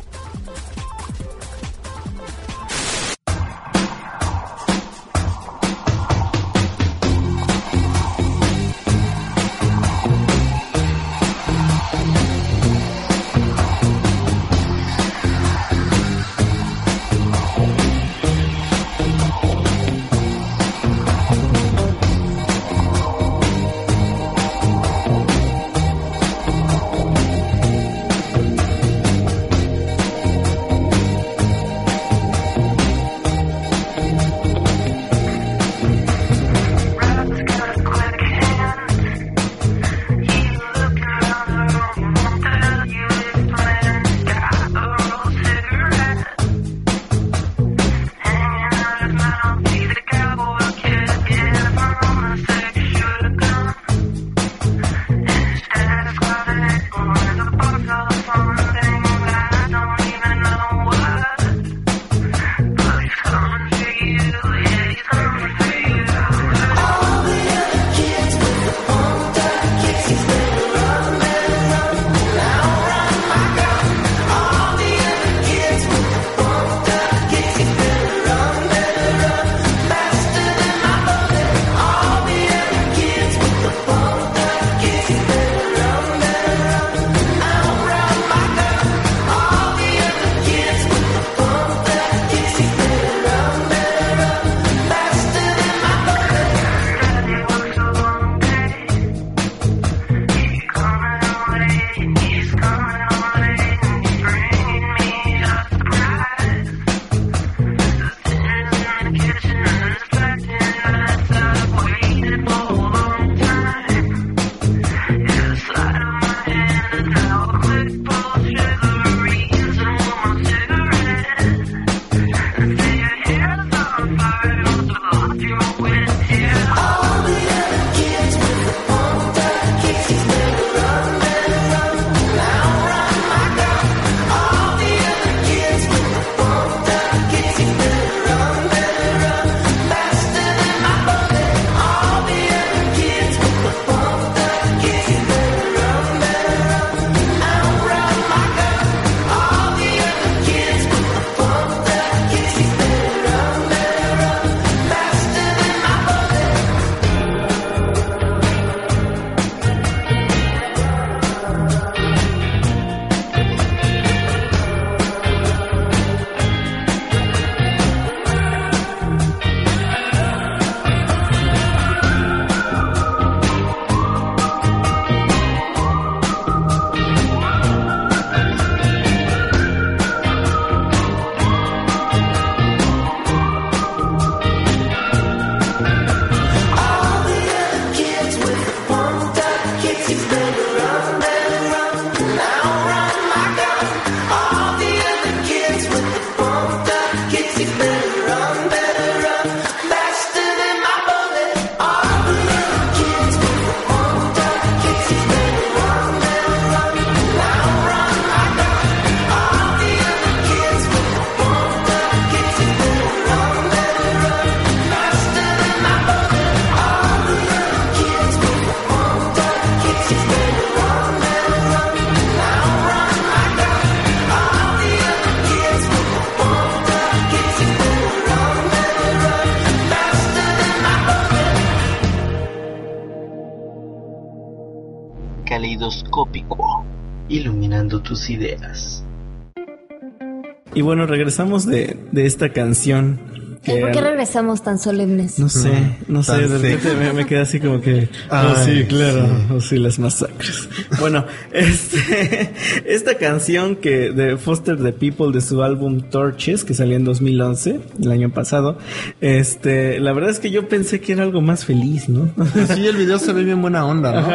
Y 240.74 240.82
bueno, 240.82 241.06
regresamos 241.06 241.66
de, 241.66 241.96
de 242.12 242.26
esta 242.26 242.52
canción 242.52 243.18
¿Por 243.64 243.90
qué 243.90 244.00
regresamos 244.00 244.62
tan 244.62 244.78
solemnes? 244.78 245.38
No 245.38 245.48
sé, 245.50 245.70
no 246.08 246.22
sé, 246.22 246.48
de 246.48 246.58
repente 246.58 247.12
me, 247.12 247.26
queda 247.26 247.42
así 247.42 247.60
como 247.60 247.80
que... 247.80 248.08
oh, 248.30 248.54
sí, 248.64 248.84
claro, 248.84 249.28
oh, 249.54 249.60
sí, 249.60 249.76
las 249.78 249.98
masacres. 249.98 250.68
bueno, 250.98 251.26
este, 251.52 252.52
esta 252.86 253.18
canción 253.18 253.76
que 253.76 254.10
de 254.12 254.38
Foster 254.38 254.82
the 254.82 254.92
People 254.92 255.32
de 255.32 255.42
su 255.42 255.62
álbum 255.62 256.00
Torches, 256.00 256.64
que 256.64 256.72
salió 256.72 256.96
en 256.96 257.04
2011, 257.04 257.80
el 258.02 258.10
año 258.10 258.30
pasado, 258.30 258.78
este, 259.20 260.00
la 260.00 260.14
verdad 260.14 260.30
es 260.30 260.40
que 260.40 260.50
yo 260.50 260.66
pensé 260.66 261.00
que 261.00 261.12
era 261.12 261.22
algo 261.22 261.42
más 261.42 261.66
feliz, 261.66 262.08
¿no? 262.08 262.30
sí, 262.74 262.86
el 262.86 262.96
video 262.96 263.18
se 263.18 263.34
ve 263.34 263.44
bien 263.44 263.60
buena 263.60 263.84
onda, 263.84 264.12
¿no? 264.12 264.26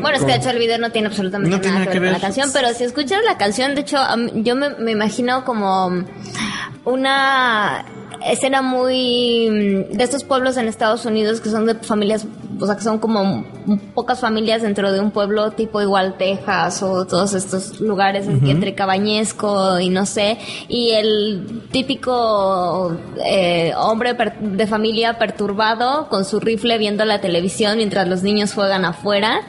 Bueno, 0.00 0.16
es 0.16 0.24
que 0.24 0.32
de 0.32 0.36
hecho 0.36 0.50
el 0.50 0.58
video 0.58 0.78
no 0.78 0.90
tiene 0.90 1.08
absolutamente 1.08 1.68
nada, 1.68 1.86
que 1.86 1.98
ver 1.98 2.12
con 2.12 2.20
la 2.20 2.20
canción, 2.20 2.48
pero 2.54 2.72
si 2.72 2.84
escuchas 2.84 3.18
la 3.26 3.36
canción, 3.36 3.74
de 3.74 3.82
hecho, 3.82 3.98
yo 4.36 4.56
me, 4.56 4.70
me 4.76 4.92
imagino 4.92 5.44
como 5.44 6.04
una 6.88 7.84
escena 8.24 8.62
muy 8.62 9.48
mm, 9.50 9.96
de 9.96 10.04
estos 10.04 10.24
pueblos 10.24 10.56
en 10.56 10.68
Estados 10.68 11.04
Unidos 11.04 11.40
que 11.40 11.50
son 11.50 11.66
de 11.66 11.74
familias, 11.74 12.26
o 12.58 12.66
sea, 12.66 12.76
que 12.76 12.82
son 12.82 12.98
como 12.98 13.44
pocas 13.94 14.20
familias 14.20 14.62
dentro 14.62 14.90
de 14.92 14.98
un 14.98 15.10
pueblo 15.10 15.52
tipo 15.52 15.80
igual 15.80 16.16
Texas 16.18 16.82
o 16.82 17.06
todos 17.06 17.34
estos 17.34 17.80
lugares 17.80 18.26
entre 18.26 18.74
Cabañesco 18.74 19.78
y 19.78 19.90
no 19.90 20.06
sé, 20.06 20.38
y 20.68 20.90
el 20.90 21.62
típico 21.70 22.96
eh, 23.24 23.72
hombre 23.76 24.16
de 24.40 24.66
familia 24.66 25.18
perturbado 25.18 26.08
con 26.08 26.24
su 26.24 26.40
rifle 26.40 26.78
viendo 26.78 27.04
la 27.04 27.20
televisión 27.20 27.76
mientras 27.76 28.08
los 28.08 28.22
niños 28.22 28.54
juegan 28.54 28.84
afuera. 28.84 29.40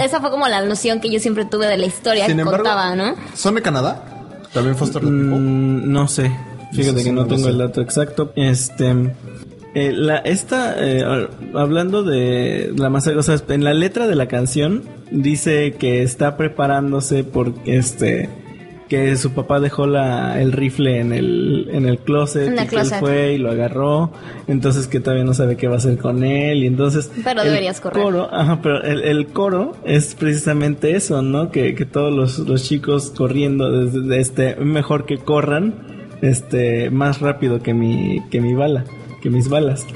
esa 0.00 0.20
fue 0.20 0.30
como 0.30 0.46
la 0.48 0.62
noción 0.62 1.00
que 1.00 1.10
yo 1.10 1.18
siempre 1.18 1.44
tuve 1.44 1.66
de 1.66 1.78
la 1.78 1.86
historia 1.86 2.26
que 2.26 2.36
contaba, 2.42 2.94
¿no? 2.94 3.14
¿Son 3.34 3.54
de 3.54 3.62
Canadá? 3.62 4.04
¿También 4.52 4.76
Foster 4.76 5.02
the 5.02 5.10
mm, 5.10 5.92
no 5.92 6.08
sé. 6.08 6.30
Fíjate 6.76 7.04
que 7.04 7.12
no 7.12 7.26
tengo 7.26 7.48
el 7.48 7.58
dato 7.58 7.80
exacto. 7.80 8.32
Este. 8.36 8.94
Eh, 9.74 9.92
la, 9.92 10.16
esta, 10.18 10.74
eh, 10.78 11.04
hablando 11.54 12.02
de 12.02 12.72
la 12.76 12.88
masacre, 12.88 13.18
o 13.18 13.22
sea, 13.22 13.36
en 13.48 13.62
la 13.62 13.74
letra 13.74 14.06
de 14.06 14.14
la 14.14 14.26
canción 14.26 14.82
dice 15.10 15.72
que 15.72 16.02
está 16.02 16.38
preparándose 16.38 17.24
por 17.24 17.52
este 17.66 18.30
que 18.88 19.16
su 19.16 19.32
papá 19.32 19.60
dejó 19.60 19.86
la, 19.86 20.40
el 20.40 20.52
rifle 20.52 21.00
en 21.00 21.12
el, 21.12 21.68
en 21.72 21.86
el 21.86 21.98
closet 21.98 22.52
y 22.52 22.66
que 22.68 22.76
él 22.76 22.86
fue 23.00 23.32
y 23.32 23.38
lo 23.38 23.50
agarró, 23.50 24.12
entonces 24.46 24.86
que 24.86 25.00
todavía 25.00 25.24
no 25.24 25.34
sabe 25.34 25.56
qué 25.56 25.66
va 25.66 25.74
a 25.74 25.78
hacer 25.78 25.98
con 25.98 26.22
él 26.24 26.62
y 26.62 26.66
entonces... 26.66 27.10
Pero 27.24 27.42
deberías 27.42 27.80
correr. 27.80 28.02
Coro, 28.02 28.32
ajá, 28.32 28.60
pero 28.62 28.82
el, 28.82 29.02
el, 29.02 29.26
coro 29.26 29.76
es 29.84 30.14
precisamente 30.14 30.94
eso, 30.94 31.20
¿no? 31.20 31.50
Que, 31.50 31.74
que 31.74 31.84
todos 31.84 32.14
los, 32.14 32.38
los 32.38 32.62
chicos 32.62 33.12
corriendo 33.16 33.70
desde 33.72 34.20
este, 34.20 34.56
mejor 34.56 35.04
que 35.04 35.18
corran 35.18 35.95
este 36.22 36.90
más 36.90 37.20
rápido 37.20 37.62
que 37.62 37.74
mi 37.74 38.22
que 38.30 38.40
mi 38.40 38.54
bala, 38.54 38.84
que 39.22 39.30
mis 39.30 39.48
balas. 39.48 39.86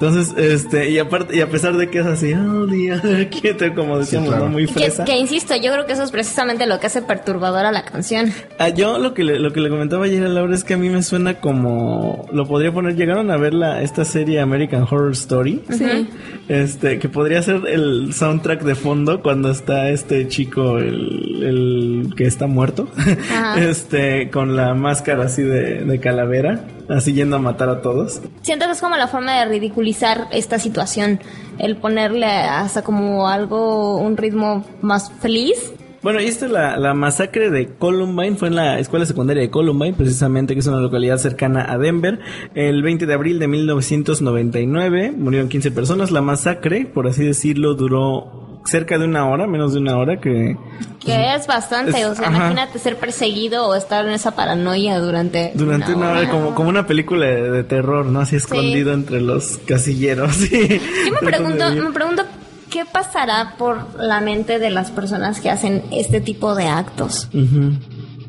Entonces, 0.00 0.34
este, 0.38 0.88
y 0.88 0.98
aparte, 0.98 1.36
y 1.36 1.42
a 1.42 1.50
pesar 1.50 1.76
de 1.76 1.90
que 1.90 1.98
es 1.98 2.06
así, 2.06 2.32
oh, 2.32 2.66
día, 2.66 3.02
quieto, 3.30 3.66
como 3.74 3.98
decíamos, 3.98 4.34
¿no? 4.34 4.48
Muy 4.48 4.66
fresa. 4.66 5.04
Que, 5.04 5.18
insisto, 5.18 5.54
yo 5.56 5.70
creo 5.72 5.84
que 5.84 5.92
eso 5.92 6.02
es 6.02 6.10
precisamente 6.10 6.66
lo 6.66 6.80
que 6.80 6.86
hace 6.86 7.02
perturbadora 7.02 7.70
la 7.70 7.84
canción. 7.84 8.32
Ah, 8.58 8.70
yo 8.70 8.96
lo 8.96 9.12
que 9.12 9.24
le, 9.24 9.38
lo 9.38 9.52
que 9.52 9.60
le 9.60 9.68
comentaba 9.68 10.06
ayer 10.06 10.24
a 10.24 10.28
Laura 10.28 10.54
es 10.54 10.64
que 10.64 10.72
a 10.72 10.78
mí 10.78 10.88
me 10.88 11.02
suena 11.02 11.34
como, 11.34 12.26
lo 12.32 12.48
podría 12.48 12.72
poner, 12.72 12.96
llegaron 12.96 13.30
a 13.30 13.36
ver 13.36 13.52
la, 13.52 13.82
esta 13.82 14.06
serie 14.06 14.40
American 14.40 14.84
Horror 14.90 15.12
Story. 15.12 15.60
Sí. 15.68 16.08
Este, 16.48 16.98
que 16.98 17.10
podría 17.10 17.42
ser 17.42 17.60
el 17.66 18.14
soundtrack 18.14 18.62
de 18.62 18.76
fondo 18.76 19.20
cuando 19.20 19.50
está 19.50 19.90
este 19.90 20.26
chico, 20.28 20.78
el, 20.78 21.42
el 21.42 22.14
que 22.16 22.24
está 22.24 22.46
muerto, 22.46 22.88
este, 23.58 24.30
con 24.30 24.56
la 24.56 24.72
máscara 24.72 25.24
así 25.24 25.42
de, 25.42 25.84
de 25.84 26.00
calavera 26.00 26.64
así 26.90 27.12
yendo 27.12 27.36
a 27.36 27.38
matar 27.38 27.68
a 27.68 27.80
todos. 27.80 28.20
Siento 28.42 28.66
que 28.66 28.72
es 28.72 28.80
como 28.80 28.96
la 28.96 29.08
forma 29.08 29.40
de 29.40 29.46
ridiculizar 29.46 30.28
esta 30.32 30.58
situación, 30.58 31.20
el 31.58 31.76
ponerle 31.76 32.26
hasta 32.26 32.82
como 32.82 33.28
algo, 33.28 33.98
un 33.98 34.16
ritmo 34.16 34.64
más 34.82 35.12
feliz. 35.20 35.72
Bueno, 36.02 36.18
y 36.20 36.24
esta 36.24 36.46
es 36.46 36.52
la, 36.52 36.78
la, 36.78 36.94
masacre 36.94 37.50
de 37.50 37.74
Columbine, 37.74 38.34
fue 38.34 38.48
en 38.48 38.54
la 38.54 38.78
escuela 38.78 39.04
secundaria 39.04 39.42
de 39.42 39.50
Columbine, 39.50 39.92
precisamente, 39.92 40.54
que 40.54 40.60
es 40.60 40.66
una 40.66 40.80
localidad 40.80 41.18
cercana 41.18 41.70
a 41.70 41.76
Denver. 41.76 42.20
El 42.54 42.82
20 42.82 43.04
de 43.04 43.12
abril 43.12 43.38
de 43.38 43.48
1999 43.48 45.12
murieron 45.14 45.50
15 45.50 45.70
personas. 45.72 46.10
La 46.10 46.22
masacre, 46.22 46.86
por 46.86 47.06
así 47.06 47.22
decirlo, 47.22 47.74
duró 47.74 48.49
cerca 48.64 48.98
de 48.98 49.04
una 49.04 49.28
hora, 49.28 49.46
menos 49.46 49.72
de 49.72 49.80
una 49.80 49.96
hora, 49.96 50.20
que... 50.20 50.56
Que 50.98 51.34
es 51.34 51.46
bastante, 51.46 52.04
o 52.06 52.14
sea, 52.14 52.28
imagínate 52.28 52.78
ser 52.78 52.96
perseguido 52.98 53.66
o 53.66 53.74
estar 53.74 54.06
en 54.06 54.12
esa 54.12 54.32
paranoia 54.32 54.98
durante... 54.98 55.52
Durante 55.54 55.94
una, 55.94 56.10
hora, 56.10 56.28
como, 56.28 56.54
como 56.54 56.68
una 56.68 56.86
película 56.86 57.26
de, 57.26 57.64
terror, 57.64 58.06
¿no? 58.06 58.20
Así 58.20 58.36
escondido 58.36 58.92
entre 58.92 59.20
los 59.20 59.58
casilleros. 59.66 60.38
Yo 60.50 61.12
me 61.20 61.26
pregunto, 61.26 61.70
me 61.70 61.92
pregunto, 61.92 62.22
¿qué 62.68 62.84
pasará 62.84 63.54
por 63.56 63.98
la 63.98 64.20
mente 64.20 64.58
de 64.58 64.70
las 64.70 64.90
personas 64.90 65.40
que 65.40 65.50
hacen 65.50 65.84
este 65.90 66.20
tipo 66.20 66.54
de 66.54 66.66
actos? 66.66 67.28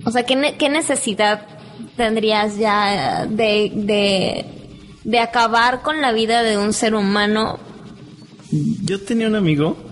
O 0.06 0.12
sea, 0.12 0.24
¿qué, 0.24 0.56
¿qué, 0.58 0.70
necesidad 0.70 1.46
tendrías 1.98 2.58
ya 2.58 3.26
de, 3.28 3.72
de, 3.76 4.46
de 5.04 5.20
acabar 5.20 5.82
con 5.82 6.02
la 6.02 6.14
vida 6.14 6.42
de 6.42 6.58
un 6.58 6.72
ser 6.72 6.96
humano? 6.96 7.60
Yo 8.84 9.00
tenía 9.02 9.28
un 9.28 9.36
amigo 9.36 9.91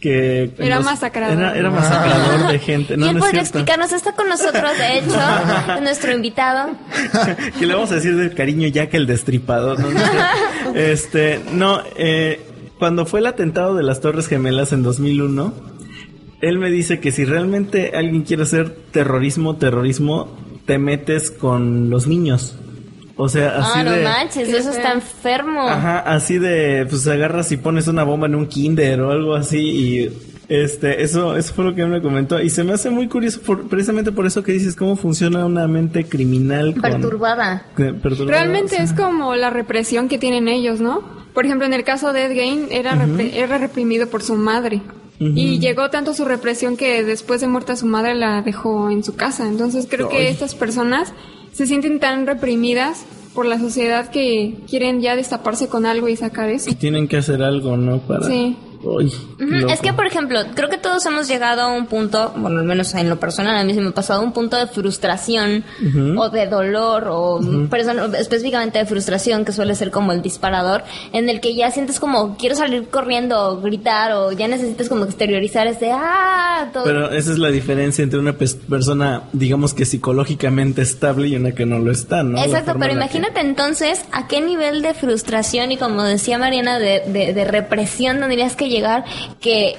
que 0.00 0.50
era 0.58 0.80
masacrador. 0.80 1.56
Era, 1.56 1.70
masacrador 1.70 2.50
de 2.50 2.58
gente. 2.58 2.96
No, 2.96 3.06
¿Quién 3.06 3.18
podría 3.18 3.42
explicarnos? 3.42 3.92
Está 3.92 4.12
con 4.12 4.28
nosotros, 4.28 4.78
de 4.78 4.98
hecho, 4.98 5.80
nuestro 5.82 6.12
invitado. 6.12 6.70
que 7.58 7.66
le 7.66 7.74
vamos 7.74 7.92
a 7.92 7.96
decir 7.96 8.16
de 8.16 8.32
cariño 8.32 8.66
ya 8.68 8.88
que 8.88 8.96
el 8.96 9.06
destripador. 9.06 9.78
¿no? 9.78 9.88
este, 10.74 11.40
no, 11.52 11.82
eh, 11.96 12.40
cuando 12.78 13.04
fue 13.04 13.20
el 13.20 13.26
atentado 13.26 13.74
de 13.74 13.82
las 13.82 14.00
Torres 14.00 14.26
Gemelas 14.26 14.72
en 14.72 14.82
2001, 14.82 15.52
él 16.40 16.58
me 16.58 16.70
dice 16.70 16.98
que 17.00 17.12
si 17.12 17.26
realmente 17.26 17.92
alguien 17.94 18.22
quiere 18.22 18.44
hacer 18.44 18.74
terrorismo, 18.90 19.56
terrorismo, 19.56 20.34
te 20.64 20.78
metes 20.78 21.30
con 21.30 21.90
los 21.90 22.06
niños. 22.06 22.56
O 23.22 23.28
sea, 23.28 23.58
así 23.58 23.80
ah, 23.80 23.84
no 23.84 23.92
de... 23.92 24.02
manches, 24.02 24.48
eso 24.48 24.70
está 24.70 24.92
enfermo. 24.92 25.68
Ajá, 25.68 25.98
así 25.98 26.38
de, 26.38 26.86
pues 26.88 27.06
agarras 27.06 27.52
y 27.52 27.58
pones 27.58 27.86
una 27.86 28.02
bomba 28.02 28.26
en 28.26 28.34
un 28.34 28.46
kinder 28.46 28.98
o 29.02 29.10
algo 29.10 29.34
así 29.34 29.58
y 29.58 30.12
este, 30.48 31.02
eso, 31.02 31.36
eso 31.36 31.52
fue 31.52 31.66
lo 31.66 31.74
que 31.74 31.82
él 31.82 31.88
me 31.88 32.00
comentó. 32.00 32.40
Y 32.40 32.48
se 32.48 32.64
me 32.64 32.72
hace 32.72 32.88
muy 32.88 33.08
curioso, 33.08 33.42
precisamente 33.68 34.10
por 34.10 34.24
eso 34.24 34.42
que 34.42 34.52
dices, 34.52 34.74
cómo 34.74 34.96
funciona 34.96 35.44
una 35.44 35.68
mente 35.68 36.06
criminal. 36.06 36.72
Perturbada. 36.80 37.66
Realmente 37.76 38.80
es 38.80 38.94
como 38.94 39.36
la 39.36 39.50
represión 39.50 40.08
que 40.08 40.16
tienen 40.16 40.48
ellos, 40.48 40.80
¿no? 40.80 41.02
Por 41.34 41.44
ejemplo, 41.44 41.66
en 41.66 41.74
el 41.74 41.84
caso 41.84 42.14
de 42.14 42.24
Ed 42.24 42.32
Gein, 42.32 42.68
era, 42.70 43.06
era 43.34 43.58
reprimido 43.58 44.06
por 44.06 44.22
su 44.22 44.34
madre. 44.36 44.80
Y 45.18 45.58
llegó 45.58 45.90
tanto 45.90 46.14
su 46.14 46.24
represión 46.24 46.78
que 46.78 47.04
después 47.04 47.42
de 47.42 47.48
muerta 47.48 47.76
su 47.76 47.84
madre 47.84 48.14
la 48.14 48.40
dejó 48.40 48.88
en 48.88 49.04
su 49.04 49.14
casa. 49.14 49.46
Entonces 49.46 49.86
creo 49.90 50.08
que 50.08 50.30
estas 50.30 50.54
personas 50.54 51.12
se 51.52 51.66
sienten 51.66 52.00
tan 52.00 52.26
reprimidas 52.26 53.04
por 53.34 53.46
la 53.46 53.58
sociedad 53.58 54.10
que 54.10 54.54
quieren 54.68 55.00
ya 55.00 55.16
destaparse 55.16 55.68
con 55.68 55.86
algo 55.86 56.08
y 56.08 56.16
sacar 56.16 56.50
eso. 56.50 56.72
Tienen 56.74 57.08
que 57.08 57.18
hacer 57.18 57.42
algo, 57.42 57.76
¿no? 57.76 58.00
Para... 58.00 58.26
Sí 58.26 58.56
es 59.68 59.80
que, 59.80 59.92
por 59.92 60.06
ejemplo, 60.06 60.40
creo 60.54 60.68
que 60.70 60.78
todos 60.78 61.04
hemos 61.04 61.28
llegado 61.28 61.62
a 61.62 61.68
un 61.68 61.86
punto, 61.86 62.32
bueno, 62.36 62.60
al 62.60 62.64
menos 62.64 62.94
en 62.94 63.10
lo 63.10 63.20
personal, 63.20 63.56
a 63.56 63.64
mí 63.64 63.74
se 63.74 63.80
me 63.80 63.88
ha 63.88 63.92
pasado 63.92 64.22
un 64.22 64.32
punto 64.32 64.56
de 64.56 64.66
frustración 64.66 65.64
o 66.16 66.30
de 66.30 66.46
dolor 66.46 67.08
o 67.08 67.40
específicamente 68.18 68.78
de 68.78 68.86
frustración, 68.86 69.44
que 69.44 69.52
suele 69.52 69.74
ser 69.74 69.90
como 69.90 70.12
el 70.12 70.22
disparador, 70.22 70.82
en 71.12 71.28
el 71.28 71.40
que 71.40 71.54
ya 71.54 71.70
sientes 71.70 72.00
como 72.00 72.36
quiero 72.36 72.56
salir 72.56 72.88
corriendo 72.88 73.50
o 73.50 73.60
gritar 73.60 74.12
o 74.12 74.32
ya 74.32 74.48
necesitas 74.48 74.88
como 74.88 75.04
exteriorizar 75.04 75.66
ese 75.66 75.90
¡ah! 75.92 76.70
Pero 76.72 77.10
esa 77.10 77.32
es 77.32 77.38
la 77.38 77.50
diferencia 77.50 78.02
entre 78.02 78.18
una 78.18 78.34
persona, 78.34 79.24
digamos 79.32 79.74
que 79.74 79.84
psicológicamente 79.84 80.82
estable 80.82 81.28
y 81.28 81.36
una 81.36 81.52
que 81.52 81.66
no 81.66 81.78
lo 81.78 81.90
está, 81.90 82.22
¿no? 82.22 82.42
Exacto, 82.42 82.74
pero 82.78 82.92
imagínate 82.92 83.40
entonces 83.40 84.04
a 84.12 84.26
qué 84.26 84.40
nivel 84.40 84.80
de 84.80 84.94
frustración 84.94 85.72
y 85.72 85.76
como 85.76 86.02
decía 86.02 86.38
Mariana, 86.38 86.78
de, 86.78 87.02
de, 87.06 87.34
de 87.34 87.44
represión 87.44 88.20
tendrías 88.20 88.56
que 88.56 88.69
llegar 88.70 89.04
que 89.40 89.76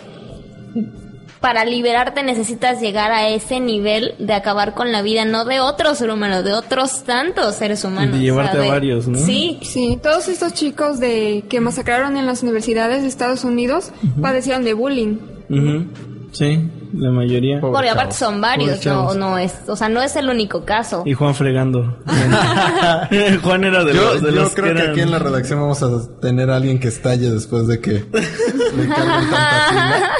para 1.42 1.66
liberarte 1.66 2.22
necesitas 2.22 2.80
llegar 2.80 3.12
a 3.12 3.28
ese 3.30 3.60
nivel 3.60 4.14
de 4.20 4.34
acabar 4.34 4.76
con 4.76 4.92
la 4.92 5.02
vida, 5.02 5.26
no 5.26 5.44
de 5.44 5.60
otro 5.60 5.96
ser 5.96 6.12
humano, 6.12 6.44
de 6.44 6.54
otros 6.54 7.04
tantos 7.04 7.56
seres 7.56 7.84
humanos. 7.84 8.16
De 8.16 8.22
llevarte 8.22 8.60
a 8.60 8.70
varios, 8.70 9.08
¿no? 9.08 9.18
Sí. 9.18 9.60
Sí, 9.64 10.00
todos 10.02 10.28
estos 10.28 10.54
chicos 10.54 11.00
de 11.00 11.44
que 11.50 11.60
masacraron 11.60 12.16
en 12.16 12.28
las 12.28 12.44
universidades 12.44 13.02
de 13.02 13.08
Estados 13.08 13.44
Unidos 13.44 13.92
padecían 14.22 14.64
de 14.64 14.74
bullying. 14.74 15.18
Sí, 16.32 16.70
la 16.94 17.12
mayoría. 17.12 17.60
Porque 17.60 17.90
aparte 17.90 18.16
son 18.16 18.40
varios, 18.40 18.86
no, 18.86 19.14
no 19.16 19.38
es, 19.38 19.54
o 19.68 19.76
sea, 19.76 19.90
no 19.90 20.02
es 20.02 20.16
el 20.16 20.30
único 20.30 20.64
caso. 20.64 21.04
Y 21.06 21.14
Juan 21.14 21.36
fregando. 21.36 21.98
Juan 23.44 23.64
era 23.64 23.84
de 23.84 23.94
los, 23.94 24.22
de 24.22 24.34
yo 24.34 24.50
creo 24.54 24.76
que, 24.76 24.82
aquí 24.82 25.02
en 25.02 25.12
la 25.12 25.20
redacción 25.20 25.60
vamos 25.60 25.84
a 25.84 26.20
tener 26.22 26.50
a 26.50 26.56
alguien 26.56 26.80
que 26.80 26.88
estalle 26.88 27.30
después 27.30 27.68
de 27.68 27.82
que 27.82 28.06
tanta 28.72 30.12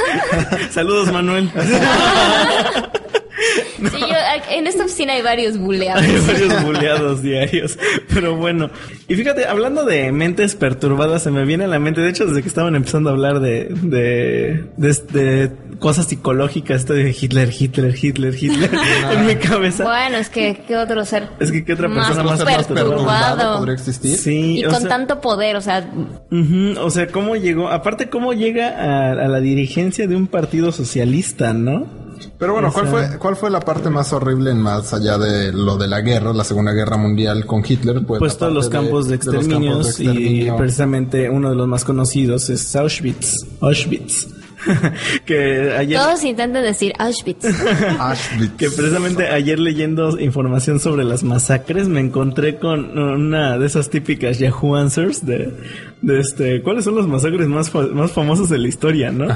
Saludos, 0.72 1.12
Manuel. 1.12 1.50
Sí, 3.92 4.04
en 4.52 4.68
esta 4.68 4.86
oficina 4.86 5.14
hay 5.14 5.22
varios 5.22 5.58
buleados. 5.58 6.04
Hay 6.04 6.20
varios 6.20 6.64
buleados 6.64 7.22
diarios. 7.22 7.78
Pero 8.14 8.36
bueno, 8.36 8.70
y 9.08 9.16
fíjate, 9.16 9.46
hablando 9.46 9.86
de 9.86 10.12
mentes 10.12 10.56
perturbadas, 10.56 11.24
se 11.24 11.32
me 11.32 11.46
viene 11.46 11.66
a 11.66 11.68
la 11.68 11.80
mente, 11.80 12.02
de 12.02 12.10
hecho, 12.10 12.26
desde 12.26 12.42
que 12.42 12.48
estaban 12.48 12.76
empezando 12.76 13.10
a 13.10 13.14
hablar 13.14 13.40
de, 13.40 13.74
de, 13.82 14.64
de, 14.78 15.52
cosas 15.80 16.08
psicológicas, 16.08 16.82
esto 16.82 16.94
de 16.94 17.16
Hitler, 17.20 17.52
Hitler, 17.58 17.96
Hitler, 18.00 18.36
Hitler, 18.36 18.70
en 19.14 19.26
mi 19.26 19.36
cabeza. 19.36 19.84
Bueno, 19.84 20.18
es 20.18 20.30
que, 20.30 20.64
¿qué 20.68 20.78
otro 20.78 21.04
ser? 21.06 21.30
Es 21.40 21.52
que, 21.52 21.66
¿qué 21.66 21.74
otra 21.74 21.90
persona 21.90 22.24
más, 22.24 22.44
perturbado 22.44 23.58
podría 23.58 23.74
existir? 23.74 24.16
Sí. 24.16 24.60
Y 24.60 24.64
con 24.64 24.88
tanto 24.88 25.22
poder, 25.22 25.56
o 25.56 25.62
sea. 25.62 25.90
o 26.80 26.90
sea, 26.90 27.08
¿cómo 27.08 27.36
llegó? 27.36 27.70
Aparte, 27.70 28.10
¿cómo 28.10 28.34
llega 28.34 28.70
a, 28.70 29.12
a 29.12 29.28
la 29.28 29.40
dirigencia 29.40 30.08
de 30.08 30.16
un 30.16 30.28
partido 30.28 30.72
socialista, 30.72 31.54
no? 31.54 32.01
Pero 32.38 32.54
bueno, 32.54 32.72
¿cuál 32.72 32.88
fue, 32.88 33.18
¿cuál 33.18 33.36
fue 33.36 33.50
la 33.50 33.60
parte 33.60 33.90
más 33.90 34.12
horrible 34.14 34.54
más 34.54 34.94
allá 34.94 35.18
de 35.18 35.52
lo 35.52 35.78
de 35.78 35.88
la 35.88 36.02
guerra, 36.02 36.34
la 36.34 36.44
Segunda 36.44 36.72
Guerra 36.72 36.98
Mundial 36.98 37.46
con 37.46 37.64
Hitler? 37.68 38.04
Pues, 38.06 38.20
pues 38.20 38.38
todos 38.38 38.54
los 38.54 38.70
campos 38.70 39.08
de, 39.08 39.16
exterminios 39.16 40.00
y 40.00 40.50
precisamente 40.58 41.30
uno 41.30 41.50
de 41.50 41.56
los 41.56 41.68
más 41.68 41.84
conocidos 41.84 42.50
es 42.50 42.76
Auschwitz. 42.76 43.46
Auschwitz. 43.62 44.41
que 45.26 45.74
ayer... 45.78 46.00
Todos 46.00 46.24
intentan 46.24 46.64
decir 46.64 46.94
Auschwitz. 46.98 47.46
Auschwitz. 48.00 48.54
que 48.58 48.70
precisamente 48.70 49.28
ayer 49.28 49.60
leyendo 49.60 50.20
información 50.20 50.80
sobre 50.80 51.04
las 51.04 51.24
masacres 51.24 51.88
me 51.88 52.00
encontré 52.00 52.58
con 52.58 52.98
una 52.98 53.58
de 53.58 53.66
esas 53.66 53.90
típicas 53.90 54.40
Yahoo 54.40 54.76
Answers 54.76 55.26
de 55.26 55.54
de 56.02 56.20
este, 56.20 56.62
¿cuáles 56.64 56.86
son 56.86 56.96
los 56.96 57.08
masacres 57.08 57.48
más, 57.48 57.74
más 57.74 58.12
famosos 58.12 58.50
de 58.50 58.58
la 58.58 58.68
historia, 58.68 59.12
no? 59.12 59.28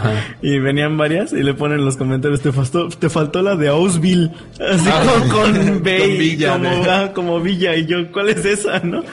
Y 0.42 0.58
venían 0.60 0.98
varias 0.98 1.32
y 1.32 1.44
le 1.44 1.54
ponen 1.54 1.86
los 1.86 1.96
comentarios, 1.96 2.42
te 2.42 2.52
faltó, 2.52 2.90
te 2.90 3.10
faltó 3.10 3.44
la 3.44 3.56
de 3.56 3.68
Ausville, 3.68 4.32
así 4.54 4.90
ah, 4.92 5.24
con, 5.32 5.84
Villa, 5.84 6.54
como, 6.54 6.70
ah, 6.90 7.12
como 7.14 7.40
Villa, 7.40 7.76
y 7.76 7.86
yo, 7.86 8.12
¿cuál 8.12 8.30
es 8.30 8.46
esa, 8.46 8.80
no? 8.80 9.04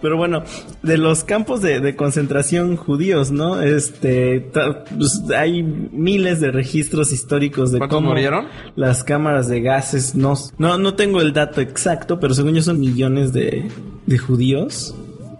Pero 0.00 0.16
bueno, 0.16 0.42
de 0.82 0.96
los 0.96 1.22
campos 1.24 1.60
de, 1.60 1.80
de 1.80 1.96
concentración 1.96 2.76
judíos, 2.76 3.30
¿no? 3.30 3.60
Este, 3.60 4.50
pues, 4.96 5.22
hay 5.36 5.61
miles 5.62 6.40
de 6.40 6.50
registros 6.50 7.12
históricos 7.12 7.72
de 7.72 7.78
cómo 7.80 8.10
murieron? 8.10 8.46
las 8.76 9.04
cámaras 9.04 9.48
de 9.48 9.60
gases, 9.60 10.14
no, 10.14 10.34
no, 10.58 10.78
no 10.78 10.94
tengo 10.94 11.20
el 11.20 11.32
dato 11.32 11.60
exacto, 11.60 12.20
pero 12.20 12.34
según 12.34 12.54
yo 12.54 12.62
son 12.62 12.80
millones 12.80 13.32
de, 13.32 13.70
de 14.06 14.18
judíos 14.18 14.94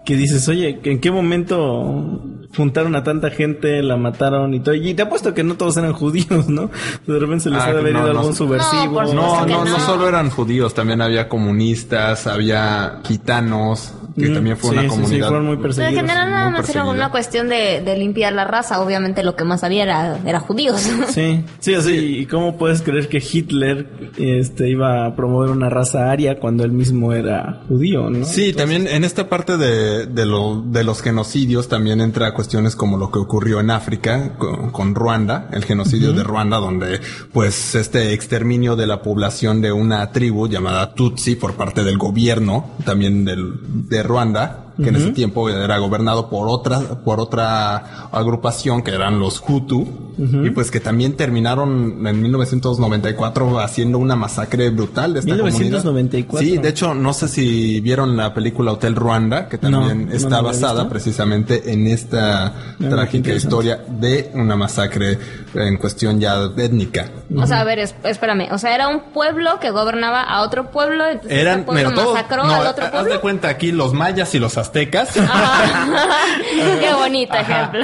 que 0.05 0.15
dices, 0.15 0.47
oye, 0.49 0.79
¿en 0.83 0.99
qué 0.99 1.11
momento 1.11 2.21
juntaron 2.55 2.95
a 2.95 3.03
tanta 3.03 3.29
gente, 3.29 3.81
la 3.81 3.95
mataron 3.95 4.53
y 4.53 4.59
todo? 4.59 4.75
Y 4.75 4.93
te 4.93 5.03
apuesto 5.03 5.33
que 5.33 5.43
no 5.43 5.55
todos 5.55 5.77
eran 5.77 5.93
judíos, 5.93 6.49
¿no? 6.49 6.69
De 7.07 7.19
repente 7.19 7.45
se 7.45 7.49
les 7.49 7.61
ah, 7.61 7.67
ha 7.67 7.73
venido 7.73 8.05
algún 8.05 8.35
subversivo. 8.35 9.03
No, 9.03 9.45
no, 9.45 9.65
no, 9.65 9.79
solo 9.79 10.07
eran 10.07 10.29
judíos, 10.29 10.73
también 10.73 11.01
había 11.01 11.29
comunistas, 11.29 12.27
había 12.27 12.99
gitanos, 13.05 13.93
que 14.15 14.29
mm, 14.29 14.33
también 14.33 14.57
fue 14.57 14.71
una 14.71 14.87
comunidad. 14.87 15.09
Sí, 15.09 15.21
fueron 15.21 15.45
muy 15.45 15.57
perseguidos. 15.57 15.93
en 15.93 16.07
general 16.07 16.31
nada 16.31 16.49
más 16.49 16.69
era 16.69 16.85
una 16.85 17.11
cuestión 17.11 17.49
de, 17.49 17.81
de, 17.81 17.97
limpiar 17.97 18.33
la 18.33 18.45
raza, 18.45 18.81
obviamente 18.81 19.23
lo 19.23 19.35
que 19.35 19.43
más 19.43 19.63
había 19.63 19.83
era, 19.83 20.19
era 20.25 20.39
judíos. 20.39 20.81
Sí, 21.07 21.43
sí, 21.59 21.75
sí. 21.81 22.17
¿Y 22.19 22.25
cómo 22.25 22.57
puedes 22.57 22.81
creer 22.81 23.07
que 23.07 23.17
Hitler 23.17 23.87
este, 24.17 24.69
iba 24.69 25.05
a 25.05 25.15
promover 25.15 25.51
una 25.51 25.69
raza 25.69 26.09
aria 26.09 26.39
cuando 26.39 26.63
él 26.63 26.71
mismo 26.71 27.13
era 27.13 27.61
judío, 27.67 28.09
no? 28.09 28.25
Sí, 28.25 28.53
también 28.53 28.87
en 28.87 29.03
esta 29.03 29.29
parte 29.29 29.57
de 29.57 29.83
de, 30.07 30.25
lo, 30.25 30.61
de 30.61 30.83
los 30.83 31.01
genocidios 31.01 31.67
también 31.67 32.01
entra 32.01 32.33
cuestiones 32.33 32.75
como 32.75 32.97
lo 32.97 33.11
que 33.11 33.19
ocurrió 33.19 33.59
en 33.59 33.71
África 33.71 34.33
con, 34.37 34.95
Ruanda, 34.95 35.49
el 35.51 35.63
genocidio 35.65 36.13
de 36.13 36.23
Ruanda, 36.23 36.57
donde 36.57 36.99
pues 37.31 37.75
este 37.75 38.13
exterminio 38.13 38.75
de 38.75 38.87
la 38.87 39.01
población 39.01 39.61
de 39.61 39.71
una 39.71 40.11
tribu 40.11 40.47
llamada 40.47 40.93
Tutsi 40.93 41.35
por 41.35 41.53
parte 41.53 41.83
del 41.83 41.97
gobierno 41.97 42.71
también 42.85 43.25
del, 43.25 43.53
de 43.89 44.02
Ruanda, 44.03 44.62
que 44.77 44.89
en 44.89 44.95
ese 44.95 45.11
tiempo 45.11 45.49
era 45.49 45.77
gobernado 45.77 46.29
por 46.29 46.47
otra, 46.47 46.79
por 46.79 47.19
otra 47.19 48.07
agrupación 48.11 48.81
que 48.81 48.91
eran 48.91 49.19
los 49.19 49.41
Hutu, 49.47 49.87
y 50.17 50.49
pues 50.51 50.69
que 50.71 50.79
también 50.79 51.15
terminaron 51.15 52.05
en 52.05 52.21
1994 52.21 53.59
haciendo 53.59 53.97
una 53.97 54.15
masacre 54.15 54.69
brutal 54.69 55.13
de 55.13 55.19
esta 55.19 55.33
1994. 55.33 56.47
Sí, 56.47 56.57
de 56.57 56.69
hecho, 56.69 56.93
no 56.93 57.13
sé 57.13 57.27
si 57.27 57.81
vieron 57.81 58.15
la 58.15 58.33
película 58.33 58.73
Hotel 58.73 58.95
Ruanda, 58.95 59.49
que 59.49 59.57
también 59.57 60.09
está 60.11 60.41
basada 60.41 60.87
precisamente 60.89 61.71
en 61.71 61.87
esta 61.87 62.53
trágica 62.79 63.33
historia 63.33 63.83
de 63.87 64.31
una 64.33 64.55
masacre 64.55 65.17
en 65.55 65.77
cuestión 65.77 66.19
ya 66.19 66.49
étnica. 66.57 67.09
O 67.35 67.47
sea, 67.47 67.61
a 67.61 67.63
ver, 67.63 67.79
espérame, 67.79 68.49
o 68.51 68.57
sea, 68.57 68.75
era 68.75 68.87
un 68.87 69.11
pueblo 69.13 69.59
que 69.59 69.71
gobernaba 69.71 70.21
a 70.21 70.41
otro 70.41 70.71
pueblo, 70.71 71.07
entonces 71.07 71.37
Eran, 71.37 71.63
pueblo 71.63 71.91
masacró 71.91 72.43
al 72.43 72.67
otro 72.67 72.89
pueblo. 72.91 72.99
Haz 72.99 73.05
de 73.05 73.19
cuenta 73.19 73.49
aquí 73.49 73.71
los 73.71 73.93
mayas 73.93 74.33
y 74.35 74.39
los 74.39 74.57
aztecas. 74.63 75.09
Qué 76.79 76.93
bonito 76.93 77.33
ejemplo. 77.35 77.81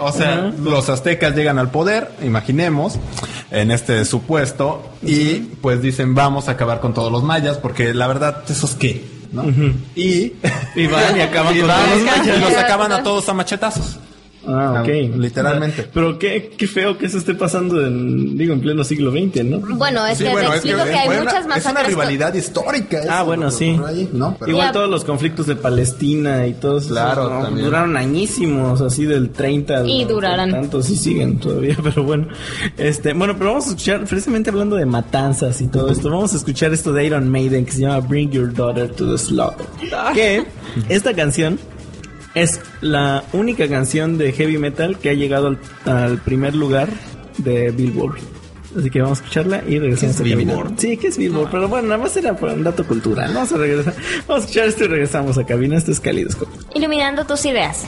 O 0.00 0.12
sea, 0.12 0.52
los 0.58 0.88
aztecas 0.88 1.34
llegan 1.34 1.58
al 1.58 1.70
poder, 1.70 2.10
imaginemos, 2.22 2.98
en 3.50 3.70
este 3.70 4.04
supuesto, 4.04 4.82
y 5.02 5.34
pues 5.60 5.82
dicen, 5.82 6.14
vamos 6.14 6.48
a 6.48 6.52
acabar 6.52 6.80
con 6.80 6.94
todos 6.94 7.12
los 7.12 7.22
mayas, 7.22 7.58
porque 7.58 7.92
la 7.94 8.06
verdad, 8.06 8.44
¿esos 8.48 8.74
qué? 8.74 9.04
¿no? 9.32 9.44
Y, 9.94 10.32
y 10.74 10.86
van 10.86 11.16
y 11.16 11.20
acaban 11.20 11.54
con 11.58 11.68
todos 11.68 11.90
los 11.90 12.02
mayas. 12.02 12.38
Y 12.38 12.40
los 12.40 12.56
acaban 12.56 12.92
a 12.92 13.02
todos 13.02 13.28
a 13.28 13.34
machetazos. 13.34 13.98
Ah, 14.46 14.82
ok. 14.82 15.16
Literalmente. 15.16 15.88
Pero 15.92 16.18
qué, 16.18 16.52
qué 16.56 16.66
feo 16.66 16.96
que 16.96 17.06
eso 17.06 17.18
esté 17.18 17.34
pasando 17.34 17.84
en, 17.84 18.36
digo, 18.38 18.54
en 18.54 18.60
pleno 18.60 18.84
siglo 18.84 19.10
XX, 19.10 19.44
¿no? 19.44 19.58
Bueno, 19.76 20.06
es 20.06 20.18
que 20.18 20.30
explico 20.30 20.84
que, 20.84 20.94
hay 20.94 21.08
muchas 21.08 21.46
masacres. 21.46 21.66
Es 21.66 21.70
una 21.70 21.82
rivalidad 21.82 22.34
histórica. 22.34 23.02
Ah, 23.08 23.22
bueno, 23.22 23.50
sí. 23.50 23.78
Igual 24.46 24.72
todos 24.72 24.88
los 24.88 25.04
conflictos 25.04 25.46
de 25.46 25.56
Palestina 25.56 26.46
y 26.46 26.54
todos 26.54 26.86
claro, 26.86 27.50
duraron 27.50 27.96
añísimos, 27.96 28.80
así 28.80 29.04
del 29.04 29.30
30 29.30 29.86
Y 29.86 30.04
durarán. 30.04 30.50
Tantos 30.50 30.90
y 30.90 30.96
siguen 30.96 31.38
todavía, 31.38 31.76
pero 31.82 32.02
bueno. 32.02 32.28
Este, 32.76 33.12
bueno, 33.12 33.34
pero 33.36 33.50
vamos 33.50 33.66
a 33.66 33.70
escuchar, 33.70 34.04
precisamente 34.04 34.50
hablando 34.50 34.76
de 34.76 34.86
matanzas 34.86 35.60
y 35.60 35.68
todo 35.68 35.90
esto, 35.90 36.10
vamos 36.10 36.32
a 36.32 36.36
escuchar 36.36 36.72
esto 36.72 36.92
de 36.92 37.04
Iron 37.04 37.28
Maiden 37.28 37.64
que 37.64 37.72
se 37.72 37.80
llama 37.82 38.00
Bring 38.00 38.30
Your 38.30 38.52
Daughter 38.52 38.90
to 38.90 39.10
the 39.10 39.18
Slaughter. 39.18 39.66
Que 40.14 40.44
esta 40.88 41.14
canción 41.14 41.58
es 42.34 42.60
la 42.80 43.24
única 43.32 43.68
canción 43.68 44.18
de 44.18 44.32
heavy 44.32 44.58
metal 44.58 44.98
que 44.98 45.10
ha 45.10 45.14
llegado 45.14 45.56
al, 45.84 46.18
primer 46.18 46.54
lugar 46.54 46.88
de 47.38 47.70
Billboard. 47.70 48.18
Así 48.78 48.88
que 48.88 49.00
vamos 49.02 49.18
a 49.18 49.22
escucharla 49.22 49.64
y 49.66 49.78
regresamos 49.80 50.20
a 50.20 50.22
Billboard? 50.22 50.74
Sí, 50.78 50.96
que 50.96 51.08
es 51.08 51.18
Billboard, 51.18 51.50
pero 51.50 51.68
bueno, 51.68 51.88
nada 51.88 52.02
más 52.02 52.16
era 52.16 52.36
por 52.36 52.50
un 52.50 52.62
dato 52.62 52.86
cultural. 52.86 53.34
Vamos 53.34 53.52
a 53.52 53.56
regresar. 53.56 53.94
Vamos 54.28 54.44
a 54.44 54.46
escuchar 54.46 54.68
esto 54.68 54.84
y 54.84 54.88
regresamos 54.88 55.38
a 55.38 55.44
cabina. 55.44 55.76
Esto 55.76 55.90
es 55.90 55.98
Calidoscopio. 55.98 56.60
Iluminando 56.74 57.24
tus 57.24 57.44
ideas. 57.46 57.86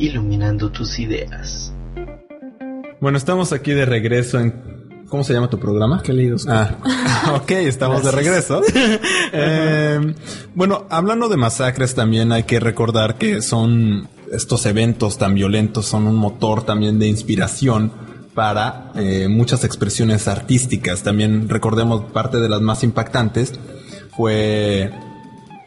Iluminando 0.00 0.70
tus 0.70 0.98
ideas. 0.98 1.72
Bueno, 3.00 3.18
estamos 3.18 3.52
aquí 3.52 3.72
de 3.72 3.86
regreso 3.86 4.38
en 4.38 4.80
¿Cómo 5.10 5.24
se 5.24 5.32
llama 5.32 5.50
tu 5.50 5.58
programa? 5.58 6.00
Caleidoscópico. 6.02 6.78
Ah, 6.86 7.32
ok, 7.42 7.50
estamos 7.50 8.04
de 8.04 8.12
regreso. 8.12 8.62
Eh, 9.32 10.14
bueno, 10.54 10.86
hablando 10.90 11.28
de 11.28 11.36
masacres, 11.36 11.94
también 11.94 12.32
hay 12.32 12.44
que 12.44 12.58
recordar 12.58 13.16
que 13.16 13.42
son 13.42 14.08
estos 14.32 14.66
eventos 14.66 15.18
tan 15.18 15.34
violentos, 15.34 15.86
son 15.86 16.06
un 16.08 16.16
motor 16.16 16.64
también 16.64 16.98
de 16.98 17.06
inspiración 17.06 17.92
para 18.34 18.90
eh, 18.96 19.28
muchas 19.28 19.62
expresiones 19.64 20.26
artísticas. 20.26 21.02
También 21.02 21.48
recordemos 21.48 22.04
parte 22.12 22.38
de 22.38 22.48
las 22.48 22.60
más 22.60 22.82
impactantes 22.82 23.54
fue 24.16 24.90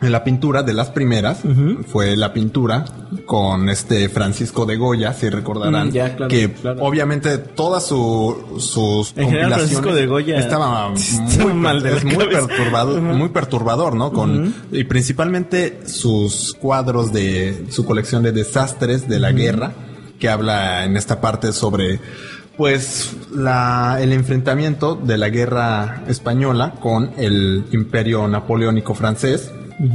la 0.10 0.24
pintura 0.24 0.64
de 0.64 0.74
las 0.74 0.90
primeras 0.90 1.42
fue 1.88 2.16
la 2.16 2.34
pintura 2.34 2.86
con 3.26 3.70
este 3.70 4.10
Francisco 4.10 4.66
de 4.66 4.78
Goya, 4.78 5.14
si 5.14 5.30
recordarán, 5.30 5.90
mm, 5.90 6.28
que 6.28 6.54
obviamente 6.80 7.38
todas 7.38 7.86
su, 7.86 8.58
sus 8.60 9.14
compilaciones 9.14 9.96
de 9.96 10.06
Goya 10.08 10.40
estaba 10.40 10.90
muy 11.40 11.54
mal, 11.54 11.84
muy 12.04 12.28
perturbado, 12.28 13.02
muy 13.02 13.30
perturbador, 13.30 13.96
¿no? 13.96 14.12
Con 14.12 14.54
y 14.72 14.84
principalmente 14.84 15.82
sus 15.86 16.56
cuadros 16.60 17.14
de 17.14 17.66
su 17.70 17.86
colección 17.86 18.24
de 18.24 18.32
desastres 18.32 19.08
de 19.08 19.20
la 19.20 19.32
guerra 19.32 19.74
que 20.20 20.30
habla 20.30 20.86
en 20.86 20.96
esta 20.96 21.20
parte 21.20 21.52
sobre 21.52 22.00
pues 22.58 23.16
la, 23.32 23.98
el 24.00 24.14
enfrentamiento 24.14 24.96
de 24.96 25.18
la 25.18 25.30
guerra 25.30 26.04
española 26.08 26.76
con 26.80 27.12
el 27.18 27.66
imperio 27.72 28.28
napoleónico 28.28 28.94
francés, 28.94 29.52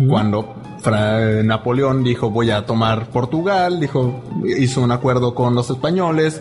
cuando 0.08 0.54
Napoleón 1.44 2.04
dijo 2.04 2.30
voy 2.30 2.50
a 2.50 2.66
tomar 2.66 3.08
Portugal, 3.10 3.80
dijo, 3.80 4.22
hizo 4.44 4.82
un 4.82 4.92
acuerdo 4.92 5.34
con 5.34 5.54
los 5.54 5.70
españoles 5.70 6.40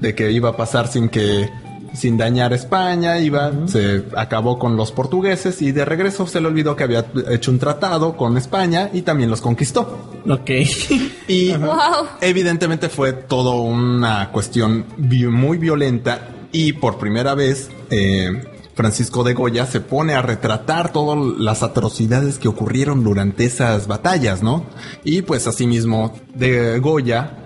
de 0.00 0.14
que 0.14 0.32
iba 0.32 0.50
a 0.50 0.56
pasar 0.56 0.88
sin 0.88 1.08
que 1.08 1.48
sin 1.94 2.16
dañar 2.16 2.52
España, 2.52 3.18
iba, 3.18 3.52
se 3.66 4.04
acabó 4.16 4.58
con 4.58 4.76
los 4.76 4.92
portugueses 4.92 5.60
y 5.60 5.72
de 5.72 5.84
regreso 5.84 6.26
se 6.26 6.40
le 6.40 6.46
olvidó 6.46 6.74
que 6.74 6.84
había 6.84 7.04
hecho 7.30 7.50
un 7.50 7.58
tratado 7.58 8.16
con 8.16 8.38
España 8.38 8.88
y 8.92 9.02
también 9.02 9.28
los 9.28 9.40
conquistó. 9.40 9.98
Ok. 10.28 10.50
y 11.28 11.52
evidentemente 12.20 12.88
fue 12.88 13.12
todo 13.12 13.60
una 13.60 14.30
cuestión 14.30 14.86
muy 14.96 15.58
violenta 15.58 16.28
y 16.50 16.72
por 16.74 16.98
primera 16.98 17.34
vez 17.34 17.70
eh, 17.90 18.51
Francisco 18.74 19.22
de 19.24 19.34
Goya 19.34 19.66
se 19.66 19.80
pone 19.80 20.14
a 20.14 20.22
retratar 20.22 20.92
todas 20.92 21.18
las 21.38 21.62
atrocidades 21.62 22.38
que 22.38 22.48
ocurrieron 22.48 23.04
durante 23.04 23.44
esas 23.44 23.86
batallas, 23.86 24.42
¿no? 24.42 24.64
Y 25.04 25.22
pues 25.22 25.46
asimismo 25.46 26.14
de 26.34 26.78
Goya 26.78 27.42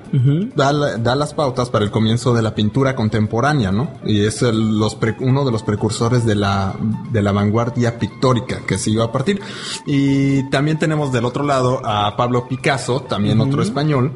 da, 0.54 1.16
las 1.16 1.34
pautas 1.34 1.70
para 1.70 1.84
el 1.84 1.90
comienzo 1.90 2.34
de 2.34 2.42
la 2.42 2.54
pintura 2.54 2.94
contemporánea, 2.94 3.72
¿no? 3.72 3.90
Y 4.04 4.24
es 4.24 4.42
los 4.42 4.96
uno 5.20 5.44
de 5.44 5.52
los 5.52 5.62
precursores 5.62 6.24
de 6.24 6.34
la, 6.34 6.74
de 7.10 7.22
la 7.22 7.32
vanguardia 7.32 7.98
pictórica 7.98 8.60
que 8.66 8.78
se 8.78 8.90
iba 8.90 9.04
a 9.04 9.12
partir. 9.12 9.40
Y 9.86 10.48
también 10.50 10.78
tenemos 10.78 11.12
del 11.12 11.24
otro 11.24 11.44
lado 11.44 11.80
a 11.84 12.16
Pablo 12.16 12.48
Picasso, 12.48 13.00
también 13.00 13.40
otro 13.40 13.62
español, 13.62 14.12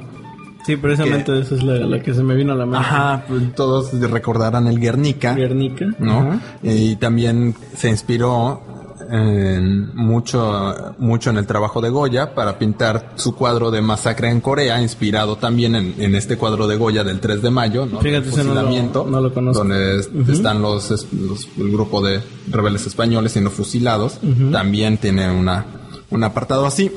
Sí, 0.67 0.77
precisamente 0.77 1.39
esa 1.39 1.55
es 1.55 1.63
la, 1.63 2.01
que 2.01 2.15
se 2.15 2.23
me 2.23 2.35
vino 2.35 2.53
a 2.53 2.57
la 2.57 2.67
mente. 2.67 2.79
Ajá, 2.79 3.25
pues, 3.27 3.55
todos 3.55 3.93
recordarán 3.93 4.67
el 4.67 4.79
Guernica. 4.79 5.35
Guernica. 5.35 5.87
¿No? 5.99 6.41
Y 6.63 6.97
también 6.97 7.55
se 7.75 7.89
inspiró 7.89 8.63
en 9.11 9.95
mucho, 9.97 10.95
mucho 10.99 11.31
en 11.31 11.39
el 11.39 11.47
trabajo 11.47 11.81
de 11.81 11.91
Goya 11.91 12.35
para 12.35 12.59
pintar 12.59 13.13
su 13.17 13.35
cuadro 13.35 13.71
de 13.71 13.83
masacre 13.83 14.31
en 14.31 14.41
Corea, 14.41 14.81
inspirado 14.81 15.37
también 15.37 15.75
en, 15.75 16.15
este 16.15 16.37
cuadro 16.37 16.67
de 16.69 16.77
Goya 16.77 17.03
del 17.03 17.19
3 17.19 17.43
de 17.43 17.51
mayo, 17.51 17.87
¿no? 17.87 18.01
Fíjate, 18.01 18.29
ese 18.29 18.45
no 18.45 18.55
lo, 18.55 19.35
conozco. 19.35 19.65
Donde 19.65 20.01
están 20.33 20.63
los, 20.63 20.91
el 20.91 21.73
grupo 21.73 22.01
de 22.03 22.21
rebeldes 22.49 22.87
españoles 22.87 23.33
siendo 23.33 23.51
fusilados. 23.51 24.19
También 24.53 24.99
tiene 24.99 25.31
una, 25.31 25.67
un 26.11 26.23
apartado 26.23 26.67
así. 26.67 26.91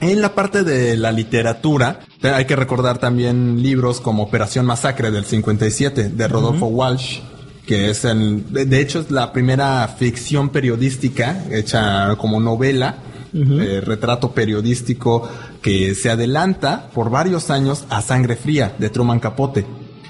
En 0.00 0.22
la 0.22 0.34
parte 0.34 0.62
de 0.62 0.96
la 0.96 1.10
literatura, 1.10 2.00
hay 2.22 2.44
que 2.44 2.54
recordar 2.54 2.98
también 2.98 3.62
libros 3.62 4.00
como 4.00 4.22
Operación 4.22 4.64
Masacre 4.64 5.10
del 5.10 5.24
57 5.24 6.10
de 6.10 6.28
Rodolfo 6.28 6.66
Walsh, 6.66 7.20
que 7.66 7.90
es 7.90 8.04
el, 8.04 8.44
de 8.50 8.80
hecho 8.80 9.00
es 9.00 9.10
la 9.10 9.32
primera 9.32 9.86
ficción 9.88 10.50
periodística 10.50 11.44
hecha 11.50 12.14
como 12.16 12.38
novela, 12.38 12.98
eh, 13.34 13.82
retrato 13.84 14.32
periodístico 14.32 15.28
que 15.60 15.94
se 15.94 16.10
adelanta 16.10 16.88
por 16.94 17.10
varios 17.10 17.50
años 17.50 17.84
a 17.90 18.00
Sangre 18.00 18.36
Fría 18.36 18.74
de 18.78 18.90
Truman 18.90 19.20
Capote. 19.20 19.66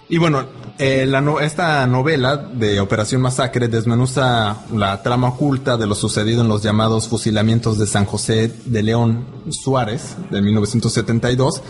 Y 0.09 0.18
bueno, 0.18 0.46
eh, 0.78 1.10
esta 1.42 1.86
novela 1.86 2.36
de 2.36 2.80
Operación 2.80 3.20
Masacre 3.20 3.68
desmenuza 3.68 4.58
la 4.72 5.02
trama 5.02 5.28
oculta 5.28 5.76
de 5.76 5.86
lo 5.86 5.94
sucedido 5.94 6.42
en 6.42 6.48
los 6.48 6.62
llamados 6.62 7.08
fusilamientos 7.08 7.78
de 7.78 7.86
San 7.86 8.04
José 8.04 8.52
de 8.64 8.82
León 8.82 9.26
Suárez 9.50 10.16
de 10.30 10.40
1972 10.40 11.62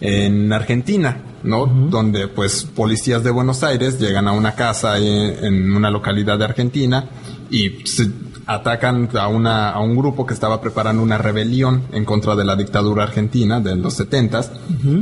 en 0.00 0.52
Argentina, 0.52 1.22
¿no? 1.42 1.66
Donde 1.66 2.28
pues 2.28 2.64
policías 2.64 3.22
de 3.22 3.30
Buenos 3.30 3.62
Aires 3.62 3.98
llegan 3.98 4.28
a 4.28 4.32
una 4.32 4.54
casa 4.54 4.98
en 4.98 5.74
una 5.74 5.90
localidad 5.90 6.38
de 6.38 6.44
Argentina 6.44 7.08
y 7.50 7.84
atacan 8.54 9.08
a, 9.16 9.28
una, 9.28 9.70
a 9.70 9.78
un 9.80 9.96
grupo 9.96 10.26
que 10.26 10.34
estaba 10.34 10.60
preparando 10.60 11.02
una 11.02 11.18
rebelión 11.18 11.84
en 11.92 12.04
contra 12.04 12.34
de 12.34 12.44
la 12.44 12.56
dictadura 12.56 13.04
argentina 13.04 13.60
de 13.60 13.76
los 13.76 13.94
setentas 13.94 14.50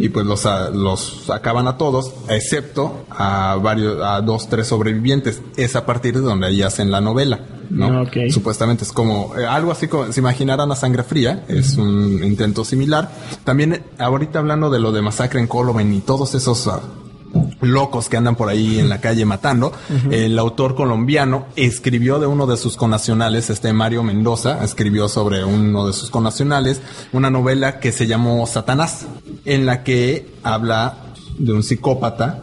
y 0.01 0.11
pues 0.11 0.27
los, 0.27 0.45
los 0.75 1.31
acaban 1.31 1.67
a 1.67 1.79
todos 1.79 2.13
excepto 2.29 3.07
a 3.11 3.57
varios 3.63 4.03
a 4.03 4.21
dos 4.21 4.49
tres 4.49 4.67
sobrevivientes 4.67 5.41
es 5.57 5.77
a 5.77 5.87
partir 5.87 6.15
de 6.15 6.21
donde 6.21 6.49
ahí 6.49 6.61
hacen 6.61 6.91
la 6.91 7.01
novela 7.01 7.41
¿no? 7.71 8.03
Ah, 8.03 8.11
Supuestamente 8.31 8.85
es 8.85 8.93
como 8.93 9.35
eh, 9.37 9.47
algo 9.47 9.73
así 9.73 9.89
como 9.89 10.13
si 10.13 10.21
imaginaran 10.21 10.71
a 10.71 10.75
sangre 10.75 11.03
fría, 11.03 11.45
es 11.49 11.77
un 11.77 12.25
intento 12.25 12.65
similar. 12.65 13.11
También 13.45 13.83
ahorita 13.99 14.39
hablando 14.39 14.71
de 14.71 14.81
lo 14.81 14.91
de 14.91 15.03
masacre 15.03 15.39
en 15.39 15.47
Colombia 15.47 15.85
y 15.87 16.01
todos 16.01 16.35
esos 16.35 16.67
ah, 16.67 16.81
locos 17.61 18.09
que 18.09 18.17
andan 18.17 18.37
por 18.37 18.49
ahí 18.49 18.79
en 18.79 18.89
la 18.89 19.01
calle 19.01 19.25
matando. 19.25 19.73
El 20.11 20.39
autor 20.39 20.75
colombiano 20.75 21.47
escribió 21.57 22.19
de 22.19 22.27
uno 22.27 22.47
de 22.47 22.57
sus 22.57 22.77
connacionales, 22.77 23.51
este 23.51 23.73
Mario 23.73 24.03
Mendoza, 24.03 24.65
escribió 24.65 25.09
sobre 25.09 25.45
uno 25.45 25.87
de 25.87 25.93
sus 25.93 26.11
connacionales 26.11 26.81
una 27.13 27.31
novela 27.31 27.81
que 27.81 27.93
se 27.93 28.07
llamó 28.07 28.47
Satanás, 28.47 29.07
en 29.45 29.67
la 29.67 29.83
que 29.83 30.31
habla 30.43 30.97
de 31.39 31.53
un 31.53 31.63
psicópata 31.63 32.43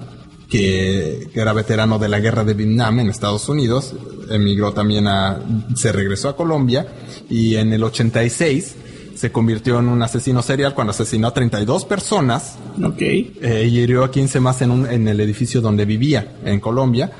que, 0.49 1.29
era 1.33 1.53
veterano 1.53 1.99
de 1.99 2.09
la 2.09 2.19
guerra 2.19 2.43
de 2.43 2.53
Vietnam 2.53 2.99
en 2.99 3.09
Estados 3.09 3.49
Unidos, 3.49 3.93
emigró 4.29 4.73
también 4.73 5.07
a, 5.07 5.39
se 5.75 5.91
regresó 5.91 6.29
a 6.29 6.35
Colombia 6.35 6.87
y 7.29 7.55
en 7.55 7.73
el 7.73 7.83
86 7.83 8.75
se 9.15 9.31
convirtió 9.31 9.79
en 9.79 9.87
un 9.87 10.01
asesino 10.01 10.41
serial 10.41 10.73
cuando 10.73 10.91
asesinó 10.91 11.27
a 11.27 11.33
32 11.33 11.85
personas. 11.85 12.57
Ok. 12.83 13.01
Eh, 13.01 13.69
y 13.69 13.79
hirió 13.79 14.03
a 14.03 14.11
15 14.11 14.39
más 14.39 14.61
en, 14.61 14.71
un, 14.71 14.85
en 14.89 15.07
el 15.07 15.19
edificio 15.21 15.61
donde 15.61 15.85
vivía, 15.85 16.35
en 16.43 16.59
Colombia. 16.59 17.11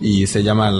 Y 0.00 0.26
se 0.26 0.42
llama, 0.42 0.72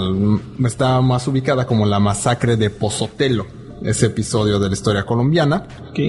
está 0.65 1.01
más 1.01 1.27
ubicada 1.27 1.65
como 1.65 1.85
la 1.85 1.99
masacre 1.99 2.57
de 2.57 2.69
Pozotelo, 2.69 3.47
ese 3.81 4.07
episodio 4.07 4.59
de 4.59 4.67
la 4.67 4.73
historia 4.73 5.05
colombiana. 5.05 5.65
Ok. 5.89 5.99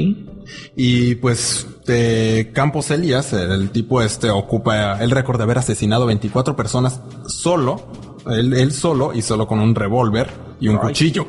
Y 0.76 1.14
pues 1.16 1.66
de 1.87 2.50
Campos 2.52 2.90
Elías, 2.90 3.33
el 3.33 3.70
tipo 3.70 4.02
este 4.02 4.31
ocupa 4.31 5.02
el 5.02 5.11
récord 5.11 5.38
de 5.38 5.44
haber 5.44 5.59
asesinado 5.59 6.07
24 6.07 6.57
personas 6.57 7.00
solo, 7.26 7.87
él, 8.31 8.72
solo 8.72 9.12
y 9.14 9.22
solo 9.22 9.46
con 9.46 9.61
un 9.61 9.74
revólver 9.74 10.29
y 10.61 10.68
un 10.68 10.79
cuchillo. 10.79 11.26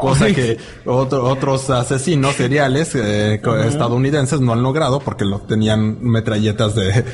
Cosa 0.00 0.32
que 0.32 0.58
otros 0.86 1.68
asesinos 1.70 2.36
seriales 2.36 2.94
eh, 2.94 3.40
estadounidenses 3.66 4.40
no 4.40 4.52
han 4.52 4.62
logrado 4.62 5.00
porque 5.00 5.24
lo 5.24 5.40
tenían 5.40 6.02
metralletas 6.02 6.76
de, 6.76 7.04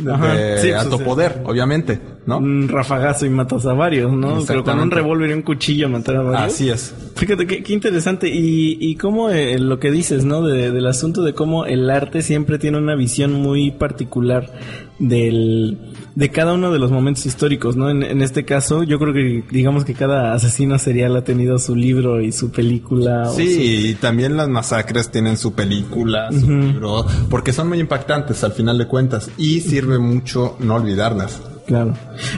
de, 0.00 0.74
alto 0.74 0.98
poder, 0.98 1.42
obviamente, 1.44 2.00
¿no? 2.26 2.38
Un 2.38 2.68
rafagazo 2.68 3.26
y 3.26 3.30
matas 3.30 3.64
a 3.66 3.74
varios, 3.74 4.12
¿no? 4.12 4.42
Pero 4.44 4.64
con 4.64 4.80
un 4.80 4.90
revólver 4.90 5.30
y 5.30 5.34
un 5.34 5.42
cuchillo 5.42 5.88
matar 5.88 6.16
a 6.16 6.22
varios. 6.22 6.52
Así 6.52 6.68
es. 6.68 6.92
Fíjate 7.14 7.46
qué, 7.46 7.62
qué 7.62 7.72
interesante. 7.72 8.28
Y, 8.28 8.76
y 8.80 8.96
cómo 8.96 9.30
eh, 9.30 9.58
lo 9.58 9.78
que 9.78 9.92
dices, 9.92 10.24
¿no? 10.24 10.42
del 10.42 10.86
asunto 10.86 11.22
de 11.22 11.34
cómo 11.34 11.64
el 11.64 11.88
arte 11.90 12.22
siempre 12.22 12.58
tiene 12.58 12.78
una 12.78 12.96
visión 12.96 13.32
muy 13.32 13.70
particular 13.70 14.50
del 14.98 15.78
de 16.14 16.30
cada 16.30 16.54
uno 16.54 16.72
de 16.72 16.78
los 16.78 16.90
momentos 16.90 17.26
históricos, 17.26 17.76
¿no? 17.76 17.90
En, 17.90 18.22
este 18.22 18.44
caso, 18.44 18.82
yo 18.82 18.98
creo 18.98 19.12
que 19.12 19.44
digamos 19.50 19.84
que 19.84 19.94
cada 19.94 20.34
asesino 20.34 20.78
serial 20.78 21.16
ha 21.16 21.24
tenido 21.24 21.58
su 21.58 21.74
libro 21.74 22.20
y 22.20 22.32
su 22.32 22.50
película. 22.50 23.30
Sí, 23.30 23.90
y 23.90 23.94
también 23.94 24.36
las 24.36 24.48
masacres 24.48 25.10
tienen 25.10 25.36
su 25.36 25.52
película, 25.52 26.30
su 26.32 26.50
libro, 26.50 27.06
porque 27.28 27.52
son 27.52 27.68
muy 27.68 27.80
impactantes 27.80 28.42
al 28.44 28.52
final 28.52 28.78
de 28.78 28.86
cuentas 28.86 29.30
y 29.38 29.60
sirve 29.60 29.98
mucho 29.98 30.56
no 30.60 30.76
olvidarlas. 30.76 31.40
Claro. 31.66 31.94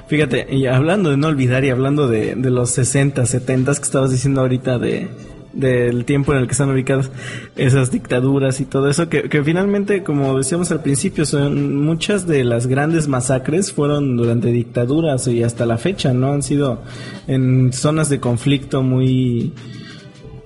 Fíjate, 0.08 0.46
y 0.54 0.66
hablando 0.66 1.08
de 1.08 1.16
no 1.16 1.28
olvidar 1.28 1.64
y 1.64 1.70
hablando 1.70 2.06
de, 2.06 2.34
de 2.34 2.50
los 2.50 2.70
60, 2.70 3.24
70 3.24 3.74
que 3.74 3.82
estabas 3.82 4.10
diciendo 4.10 4.42
ahorita 4.42 4.78
de, 4.78 5.08
del 5.52 6.04
tiempo 6.04 6.32
en 6.32 6.38
el 6.38 6.46
que 6.46 6.52
están 6.52 6.70
ubicadas 6.70 7.10
esas 7.56 7.90
dictaduras 7.90 8.60
y 8.60 8.64
todo 8.64 8.88
eso, 8.88 9.08
que, 9.08 9.28
que 9.28 9.42
finalmente, 9.42 10.02
como 10.02 10.36
decíamos 10.36 10.70
al 10.72 10.82
principio, 10.82 11.26
son 11.26 11.84
muchas 11.84 12.26
de 12.26 12.44
las 12.44 12.66
grandes 12.66 13.08
masacres 13.08 13.72
fueron 13.72 14.16
durante 14.16 14.48
dictaduras 14.48 15.26
y 15.28 15.42
hasta 15.42 15.66
la 15.66 15.78
fecha, 15.78 16.12
¿no? 16.12 16.32
Han 16.32 16.42
sido 16.42 16.82
en 17.26 17.72
zonas 17.72 18.08
de 18.08 18.20
conflicto 18.20 18.82
muy 18.82 19.52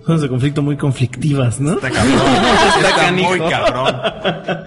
zonas 0.06 0.22
de 0.22 0.28
conflicto 0.28 0.62
muy 0.62 0.76
conflictivas, 0.76 1.60
¿no? 1.60 1.74
Está 1.74 1.90
cabrón. 1.90 2.16
Está, 2.84 3.12
muy 3.12 3.38
cabrón. 3.50 4.00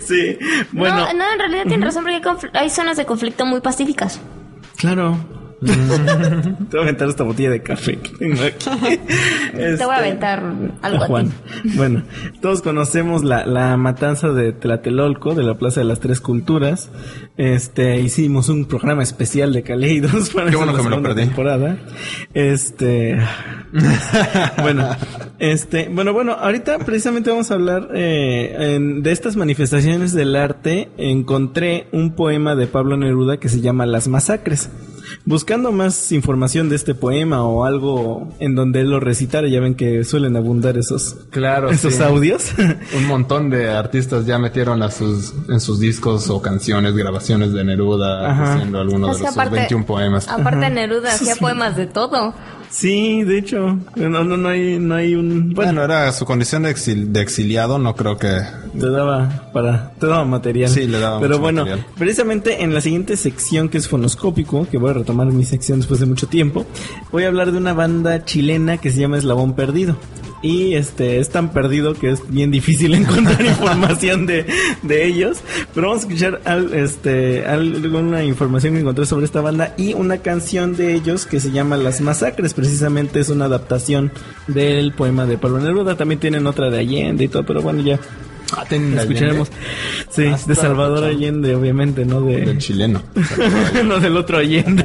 sí. 0.00 0.38
Bueno. 0.72 0.96
No, 0.96 1.12
no 1.14 1.32
en 1.32 1.38
realidad 1.38 1.64
tiene 1.66 1.86
razón 1.86 2.04
porque 2.04 2.48
hay 2.58 2.68
zonas 2.68 2.98
de 2.98 3.06
conflicto 3.06 3.46
muy 3.46 3.60
pacíficas. 3.60 4.20
Claro. 4.76 5.41
Te 5.64 6.76
voy 6.76 6.78
a 6.78 6.82
aventar 6.82 7.08
esta 7.08 7.22
botella 7.22 7.50
de 7.50 7.62
café 7.62 7.96
Te 8.18 8.28
voy 8.28 8.40
a 8.40 9.72
este, 9.72 9.84
aventar 9.84 10.42
algo 10.82 11.16
a, 11.16 11.22
ti. 11.22 11.30
Bueno, 11.76 12.02
todos 12.40 12.62
conocemos 12.62 13.22
la, 13.22 13.46
la 13.46 13.76
matanza 13.76 14.28
de 14.28 14.52
Tlatelolco, 14.52 15.34
de 15.34 15.42
la 15.42 15.54
Plaza 15.58 15.80
de 15.80 15.86
las 15.86 16.00
Tres 16.00 16.20
Culturas. 16.20 16.90
Este, 17.36 18.00
hicimos 18.00 18.48
un 18.48 18.64
programa 18.66 19.02
especial 19.02 19.52
de 19.52 19.62
Caleidos 19.62 20.30
para 20.34 20.50
Qué 20.50 20.56
bueno 20.56 20.74
que 20.74 20.82
me 20.82 20.90
lo 20.90 21.02
perdí. 21.02 21.22
temporada. 21.26 21.76
Este, 22.34 23.18
bueno, 24.62 24.88
este, 25.38 25.88
bueno, 25.88 26.12
bueno, 26.12 26.32
ahorita 26.32 26.78
precisamente 26.80 27.30
vamos 27.30 27.50
a 27.50 27.54
hablar 27.54 27.88
eh, 27.94 28.78
de 29.00 29.12
estas 29.12 29.36
manifestaciones 29.36 30.12
del 30.12 30.34
arte. 30.36 30.90
Encontré 30.96 31.86
un 31.92 32.14
poema 32.14 32.54
de 32.54 32.66
Pablo 32.66 32.96
Neruda 32.96 33.38
que 33.38 33.48
se 33.48 33.60
llama 33.60 33.86
Las 33.86 34.08
Masacres. 34.08 34.70
Buscando 35.24 35.72
más 35.72 36.12
información 36.12 36.68
de 36.68 36.76
este 36.76 36.94
poema 36.94 37.44
o 37.44 37.64
algo 37.64 38.28
en 38.38 38.54
donde 38.54 38.80
él 38.80 38.90
lo 38.90 39.00
recitara, 39.00 39.48
ya 39.48 39.60
ven 39.60 39.74
que 39.74 40.04
suelen 40.04 40.36
abundar 40.36 40.76
esos, 40.76 41.16
claro, 41.30 41.70
esos 41.70 42.00
audios. 42.00 42.52
Un 42.96 43.06
montón 43.06 43.50
de 43.50 43.70
artistas 43.70 44.26
ya 44.26 44.38
metieron 44.38 44.82
a 44.82 44.90
sus, 44.90 45.34
en 45.48 45.60
sus 45.60 45.80
discos 45.80 46.28
o 46.30 46.40
canciones, 46.42 46.94
grabaciones 46.94 47.52
de 47.52 47.64
Neruda, 47.64 48.54
haciendo 48.54 48.80
algunos 48.80 49.18
de 49.18 49.24
los 49.24 49.50
21 49.50 49.86
poemas. 49.86 50.28
Aparte 50.28 50.70
Neruda 50.70 51.12
hacía 51.14 51.36
poemas 51.36 51.76
de 51.76 51.86
todo. 51.86 52.34
Sí, 52.72 53.22
de 53.22 53.36
hecho, 53.38 53.78
no, 53.96 54.24
no, 54.24 54.36
no 54.38 54.48
hay, 54.48 54.78
no 54.78 54.94
hay 54.94 55.14
un. 55.14 55.52
Bueno, 55.52 55.84
era 55.84 56.10
su 56.10 56.24
condición 56.24 56.62
de, 56.62 57.20
exiliado, 57.20 57.78
no 57.78 57.94
creo 57.94 58.16
que. 58.16 58.40
Te 58.78 58.88
daba 58.88 59.50
para, 59.52 59.92
te 60.00 60.06
daba 60.06 60.24
material. 60.24 60.70
Sí, 60.70 60.86
le 60.86 60.98
daba. 60.98 61.20
Pero 61.20 61.38
bueno, 61.38 61.66
precisamente 61.98 62.62
en 62.62 62.72
la 62.72 62.80
siguiente 62.80 63.18
sección 63.18 63.68
que 63.68 63.76
es 63.76 63.88
fonoscópico, 63.88 64.66
que 64.70 64.78
voy 64.78 64.90
a 64.90 64.94
retomar 64.94 65.26
mi 65.26 65.44
sección 65.44 65.80
después 65.80 66.00
de 66.00 66.06
mucho 66.06 66.28
tiempo, 66.28 66.64
voy 67.12 67.24
a 67.24 67.28
hablar 67.28 67.52
de 67.52 67.58
una 67.58 67.74
banda 67.74 68.24
chilena 68.24 68.78
que 68.78 68.90
se 68.90 69.00
llama 69.00 69.18
Eslabón 69.18 69.54
Perdido 69.54 69.98
y 70.42 70.74
este 70.74 71.20
es 71.20 71.30
tan 71.30 71.52
perdido 71.52 71.94
que 71.94 72.10
es 72.10 72.28
bien 72.28 72.50
difícil 72.50 72.94
encontrar 72.94 73.44
información 73.44 74.26
de, 74.26 74.44
de, 74.82 75.06
ellos. 75.06 75.38
Pero 75.74 75.88
vamos 75.88 76.04
a 76.04 76.06
escuchar 76.08 76.40
al, 76.44 76.74
este, 76.74 77.46
alguna 77.46 78.24
información 78.24 78.74
que 78.74 78.80
encontré 78.80 79.06
sobre 79.06 79.24
esta 79.24 79.40
banda 79.40 79.74
y 79.78 79.94
una 79.94 80.18
canción 80.18 80.76
de 80.76 80.94
ellos 80.94 81.26
que 81.26 81.40
se 81.40 81.52
llama 81.52 81.76
Las 81.76 82.00
Masacres. 82.00 82.54
Precisamente 82.54 83.20
es 83.20 83.28
una 83.28 83.46
adaptación 83.46 84.12
del 84.48 84.92
poema 84.92 85.26
de 85.26 85.38
Pablo 85.38 85.60
Neruda. 85.60 85.96
También 85.96 86.20
tienen 86.20 86.46
otra 86.46 86.70
de 86.70 86.80
Allende 86.80 87.24
y 87.24 87.28
todo, 87.28 87.44
pero 87.44 87.62
bueno, 87.62 87.82
ya 87.82 87.98
Ah, 88.56 88.66
escucharemos. 88.70 89.48
Sí, 90.10 90.24
de 90.24 90.54
Salvador 90.54 91.04
Allende, 91.04 91.54
obviamente, 91.54 92.04
no 92.04 92.20
de... 92.20 92.42
Del 92.42 92.58
chileno. 92.58 93.02
no 93.84 93.98
del 93.98 94.16
otro 94.16 94.38
Allende. 94.38 94.84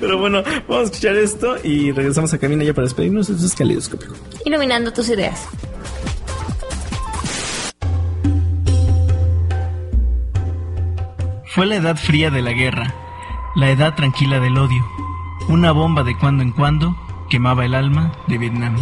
Pero 0.00 0.18
bueno, 0.18 0.42
vamos 0.68 0.82
a 0.82 0.84
escuchar 0.84 1.16
esto 1.16 1.56
y 1.62 1.92
regresamos 1.92 2.32
a 2.34 2.38
Camina 2.38 2.64
ya 2.64 2.74
para 2.74 2.86
despedirnos. 2.86 3.28
Esto 3.28 3.46
es 3.46 3.54
Calidoscópico. 3.54 4.14
Iluminando 4.44 4.92
tus 4.92 5.08
ideas. 5.08 5.46
Fue 11.54 11.66
la 11.66 11.76
edad 11.76 11.96
fría 11.96 12.30
de 12.30 12.40
la 12.40 12.52
guerra, 12.52 12.94
la 13.56 13.70
edad 13.70 13.96
tranquila 13.96 14.38
del 14.38 14.56
odio. 14.56 14.86
Una 15.48 15.72
bomba 15.72 16.04
de 16.04 16.16
cuando 16.16 16.42
en 16.42 16.52
cuando 16.52 16.94
quemaba 17.28 17.64
el 17.64 17.74
alma 17.74 18.12
de 18.28 18.38
Vietnam. 18.38 18.76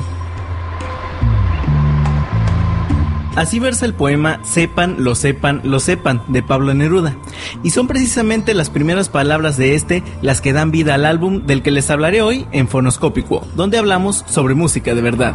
Así 3.37 3.59
versa 3.59 3.85
el 3.85 3.93
poema 3.93 4.41
Sepan, 4.43 4.97
lo 5.05 5.15
sepan, 5.15 5.61
lo 5.63 5.79
sepan 5.79 6.23
de 6.29 6.43
Pablo 6.43 6.73
Neruda. 6.73 7.17
Y 7.63 7.71
son 7.71 7.87
precisamente 7.87 8.55
las 8.55 8.71
primeras 8.71 9.11
palabras 9.11 9.59
de 9.59 9.75
este 9.75 10.03
las 10.23 10.41
que 10.41 10.55
dan 10.55 10.71
vida 10.71 10.95
al 10.95 11.05
álbum 11.05 11.47
del 11.47 11.63
que 11.63 11.71
les 11.71 11.91
hablaré 11.91 12.23
hoy 12.23 12.47
en 12.53 12.67
Fonoscópico, 12.67 13.47
donde 13.55 13.77
hablamos 13.77 14.25
sobre 14.27 14.55
música 14.55 14.95
de 14.95 15.03
verdad. 15.03 15.35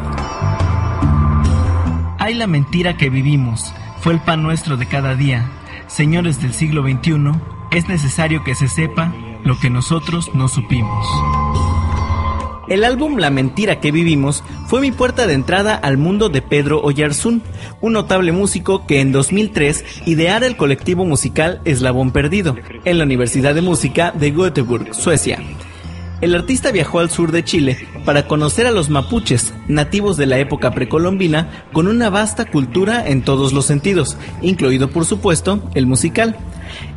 Hay 2.17 2.33
la 2.33 2.47
mentira 2.47 2.97
que 2.97 3.09
vivimos, 3.09 3.71
fue 4.01 4.13
el 4.13 4.19
pan 4.19 4.41
nuestro 4.41 4.77
de 4.77 4.87
cada 4.87 5.15
día. 5.15 5.49
Señores 5.87 6.41
del 6.41 6.53
siglo 6.53 6.81
XXI, 6.81 7.31
es 7.71 7.87
necesario 7.87 8.43
que 8.43 8.55
se 8.55 8.67
sepa 8.67 9.13
lo 9.43 9.59
que 9.59 9.69
nosotros 9.69 10.31
no 10.33 10.47
supimos. 10.47 11.07
El 12.71 12.85
álbum 12.85 13.17
La 13.17 13.31
mentira 13.31 13.81
que 13.81 13.91
vivimos 13.91 14.45
fue 14.67 14.79
mi 14.79 14.93
puerta 14.93 15.27
de 15.27 15.33
entrada 15.33 15.75
al 15.75 15.97
mundo 15.97 16.29
de 16.29 16.41
Pedro 16.41 16.81
Oyarzún, 16.81 17.43
un 17.81 17.91
notable 17.91 18.31
músico 18.31 18.87
que 18.87 19.01
en 19.01 19.11
2003 19.11 19.83
ideara 20.05 20.47
el 20.47 20.55
colectivo 20.55 21.03
musical 21.03 21.59
Eslabón 21.65 22.11
Perdido 22.11 22.55
en 22.85 22.97
la 22.97 23.03
Universidad 23.03 23.55
de 23.55 23.61
Música 23.61 24.13
de 24.13 24.31
Göteborg, 24.31 24.95
Suecia. 24.95 25.39
El 26.21 26.33
artista 26.33 26.71
viajó 26.71 26.99
al 26.99 27.09
sur 27.09 27.33
de 27.33 27.43
Chile 27.43 27.77
para 28.05 28.25
conocer 28.25 28.65
a 28.65 28.71
los 28.71 28.89
mapuches, 28.89 29.53
nativos 29.67 30.15
de 30.15 30.27
la 30.27 30.37
época 30.37 30.71
precolombina, 30.71 31.65
con 31.73 31.89
una 31.89 32.09
vasta 32.09 32.45
cultura 32.45 33.05
en 33.05 33.21
todos 33.21 33.51
los 33.51 33.65
sentidos, 33.65 34.15
incluido 34.41 34.89
por 34.89 35.03
supuesto 35.03 35.61
el 35.75 35.87
musical. 35.87 36.37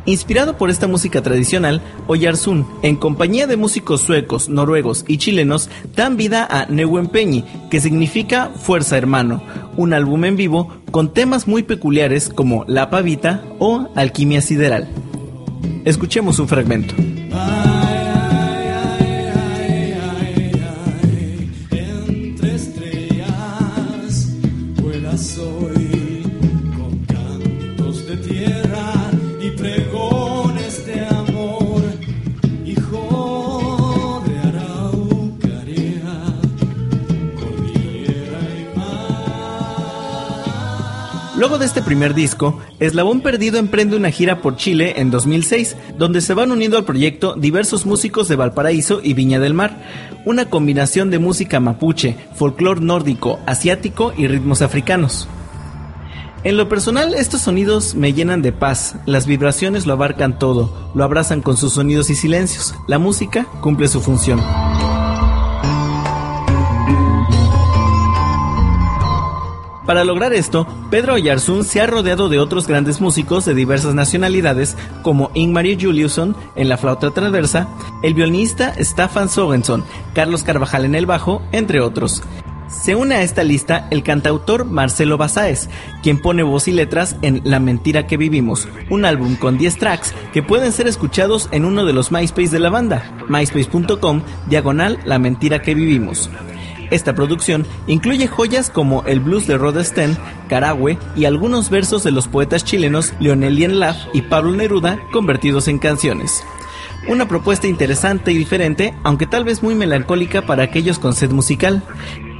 Inspirado 0.05 0.57
por 0.57 0.69
esta 0.69 0.87
música 0.87 1.21
tradicional, 1.21 1.81
Oyarzún, 2.07 2.67
en 2.81 2.95
compañía 2.95 3.47
de 3.47 3.57
músicos 3.57 4.01
suecos, 4.01 4.49
noruegos 4.49 5.05
y 5.07 5.17
chilenos, 5.17 5.69
dan 5.95 6.17
vida 6.17 6.47
a 6.49 6.65
Neuenpeñi, 6.67 7.43
que 7.69 7.81
significa 7.81 8.51
Fuerza 8.55 8.97
Hermano, 8.97 9.41
un 9.77 9.93
álbum 9.93 10.25
en 10.25 10.35
vivo 10.35 10.69
con 10.91 11.13
temas 11.13 11.47
muy 11.47 11.63
peculiares 11.63 12.29
como 12.29 12.65
La 12.67 12.89
Pavita 12.89 13.43
o 13.59 13.89
Alquimia 13.95 14.41
Sideral. 14.41 14.87
Escuchemos 15.85 16.39
un 16.39 16.47
fragmento. 16.47 16.95
Luego 41.37 41.57
de 41.57 41.65
este 41.65 41.81
primer 41.81 42.13
disco, 42.13 42.59
Eslabón 42.79 43.19
Perdido 43.19 43.57
emprende 43.57 43.97
una 43.97 44.09
gira 44.09 44.41
por 44.41 44.55
Chile 44.55 45.01
en 45.01 45.11
2006, 45.11 45.75
donde 45.97 46.21
se 46.21 46.33
van 46.33 46.49
uniendo 46.49 46.77
al 46.77 46.85
proyecto 46.85 47.35
diversos 47.35 47.85
músicos 47.85 48.29
de 48.29 48.37
Valparaíso 48.37 49.01
y 49.03 49.13
Viña 49.13 49.37
del 49.39 49.53
Mar, 49.53 49.83
una 50.23 50.49
combinación 50.49 51.09
de 51.09 51.19
música 51.19 51.59
mapuche, 51.59 52.15
folclore 52.35 52.79
nórdico, 52.79 53.37
asiático 53.45 54.13
y 54.15 54.27
ritmos 54.27 54.61
africanos. 54.61 55.27
En 56.45 56.55
lo 56.55 56.69
personal, 56.69 57.13
estos 57.13 57.41
sonidos 57.41 57.95
me 57.95 58.13
llenan 58.13 58.41
de 58.41 58.53
paz, 58.53 58.95
las 59.05 59.27
vibraciones 59.27 59.85
lo 59.85 59.93
abarcan 59.93 60.39
todo, 60.39 60.91
lo 60.95 61.03
abrazan 61.03 61.41
con 61.41 61.57
sus 61.57 61.73
sonidos 61.73 62.09
y 62.09 62.15
silencios, 62.15 62.75
la 62.87 62.97
música 62.97 63.45
cumple 63.59 63.89
su 63.89 63.99
función. 63.99 64.39
Para 69.85 70.03
lograr 70.03 70.33
esto, 70.33 70.67
Pedro 70.89 71.13
Oyarzún 71.13 71.63
se 71.63 71.79
ha 71.79 71.85
rodeado 71.85 72.27
de 72.27 72.39
otros 72.39 72.67
grandes 72.67 73.01
músicos 73.01 73.45
de 73.45 73.53
diversas 73.53 73.93
nacionalidades 73.93 74.75
como 75.03 75.29
Ingmar 75.35 75.65
Juliusson 75.79 76.35
en 76.55 76.69
la 76.69 76.77
flauta 76.77 77.11
transversa, 77.11 77.67
el 78.01 78.15
violinista 78.15 78.73
Staffan 78.79 79.29
Sorenson, 79.29 79.83
Carlos 80.13 80.43
Carvajal 80.43 80.85
en 80.85 80.95
el 80.95 81.05
bajo, 81.05 81.43
entre 81.51 81.81
otros. 81.81 82.23
Se 82.67 82.95
une 82.95 83.13
a 83.13 83.21
esta 83.21 83.43
lista 83.43 83.87
el 83.91 84.01
cantautor 84.01 84.65
Marcelo 84.65 85.17
Basáez, 85.17 85.69
quien 86.01 86.19
pone 86.19 86.41
voz 86.41 86.67
y 86.67 86.71
letras 86.71 87.15
en 87.21 87.41
La 87.43 87.59
Mentira 87.59 88.07
que 88.07 88.17
Vivimos, 88.17 88.67
un 88.89 89.05
álbum 89.05 89.35
con 89.35 89.59
10 89.59 89.77
tracks 89.77 90.15
que 90.33 90.41
pueden 90.41 90.71
ser 90.71 90.87
escuchados 90.87 91.47
en 91.51 91.63
uno 91.63 91.85
de 91.85 91.93
los 91.93 92.11
MySpace 92.11 92.49
de 92.49 92.59
la 92.59 92.71
banda, 92.71 93.15
myspace.com, 93.29 94.23
diagonal 94.47 94.99
La 95.05 95.19
Mentira 95.19 95.61
que 95.61 95.75
Vivimos. 95.75 96.29
Esta 96.91 97.15
producción 97.15 97.65
incluye 97.87 98.27
joyas 98.27 98.69
como 98.69 99.03
el 99.05 99.19
blues 99.19 99.47
de 99.47 99.57
Rod 99.57 99.81
Stern, 99.83 100.17
Carahue 100.49 100.97
y 101.15 101.25
algunos 101.25 101.69
versos 101.69 102.03
de 102.03 102.11
los 102.11 102.27
poetas 102.27 102.63
chilenos 102.63 103.13
Leonel 103.19 103.55
Lienlaf 103.55 103.97
y 104.13 104.21
Pablo 104.23 104.51
Neruda 104.51 104.99
convertidos 105.11 105.67
en 105.67 105.79
canciones. 105.79 106.43
Una 107.07 107.27
propuesta 107.27 107.67
interesante 107.67 108.31
y 108.31 108.37
diferente, 108.37 108.95
aunque 109.03 109.27
tal 109.27 109.43
vez 109.43 109.61
muy 109.61 109.75
melancólica 109.75 110.43
para 110.43 110.63
aquellos 110.63 110.97
con 110.97 111.13
sed 111.13 111.29
musical. 111.31 111.83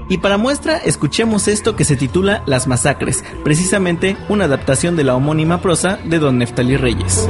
Y 0.09 0.19
para 0.19 0.37
muestra, 0.37 0.77
escuchemos 0.77 1.47
esto 1.47 1.75
que 1.75 1.85
se 1.85 1.95
titula 1.95 2.43
Las 2.45 2.67
Masacres, 2.67 3.23
precisamente 3.43 4.17
una 4.29 4.45
adaptación 4.45 4.95
de 4.95 5.03
la 5.03 5.15
homónima 5.15 5.61
prosa 5.61 5.99
de 6.05 6.19
Don 6.19 6.37
Neftalí 6.37 6.77
Reyes. 6.77 7.27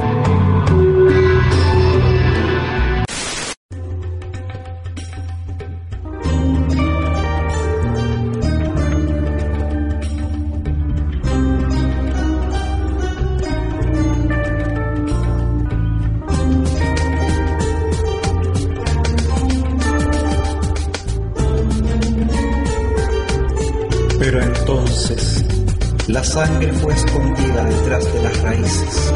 Sangre 26.26 26.74
fue 26.74 26.94
escondida 26.94 27.64
detrás 27.64 28.14
de 28.14 28.24
las 28.24 28.42
raíces, 28.42 29.14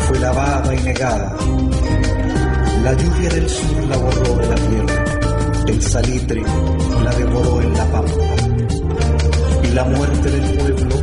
fue 0.00 0.18
lavada 0.18 0.74
y 0.74 0.80
negada. 0.82 1.36
La 2.82 2.92
lluvia 2.94 3.28
del 3.30 3.48
sur 3.48 3.84
la 3.88 3.96
borró 3.96 4.34
de 4.34 4.48
la 4.48 4.54
tierra, 4.56 5.04
el 5.68 5.82
salitre 5.82 6.42
la 7.04 7.10
devoró 7.12 7.62
en 7.62 7.74
la 7.74 7.84
pampa. 7.92 8.10
Y 9.62 9.68
la 9.68 9.84
muerte 9.84 10.30
del 10.30 10.58
pueblo 10.58 10.96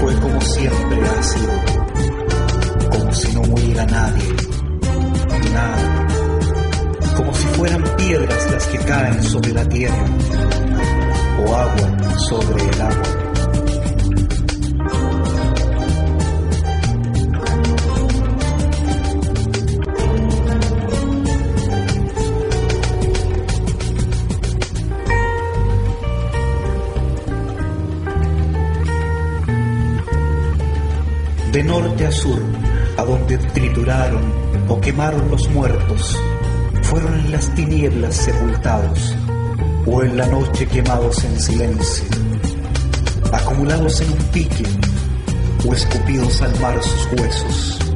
fue 0.00 0.14
como 0.14 0.40
siempre 0.40 0.98
ha 1.06 1.22
sido, 1.22 2.90
como 2.90 3.12
si 3.12 3.32
no 3.34 3.42
muriera 3.42 3.86
nadie, 3.86 4.34
nada, 5.52 6.08
como 7.16 7.34
si 7.34 7.46
fueran 7.56 7.84
piedras 7.96 8.50
las 8.50 8.66
que 8.66 8.78
caen 8.78 9.22
sobre 9.22 9.52
la 9.52 9.64
tierra 9.68 10.06
o 11.46 11.54
agua 11.54 12.18
sobre 12.18 12.68
el 12.68 12.80
agua. 12.80 13.19
De 31.52 31.64
norte 31.64 32.06
a 32.06 32.12
sur, 32.12 32.40
a 32.96 33.04
donde 33.04 33.36
trituraron 33.38 34.22
o 34.68 34.80
quemaron 34.80 35.28
los 35.30 35.48
muertos, 35.50 36.16
fueron 36.82 37.12
en 37.14 37.32
las 37.32 37.52
tinieblas 37.54 38.14
sepultados, 38.14 39.16
o 39.86 40.02
en 40.02 40.16
la 40.16 40.26
noche 40.26 40.66
quemados 40.66 41.24
en 41.24 41.40
silencio, 41.40 42.04
acumulados 43.32 44.00
en 44.00 44.12
un 44.12 44.18
pique, 44.32 44.64
o 45.66 45.74
escupidos 45.74 46.40
al 46.42 46.60
mar 46.60 46.80
sus 46.82 47.20
huesos. 47.20 47.89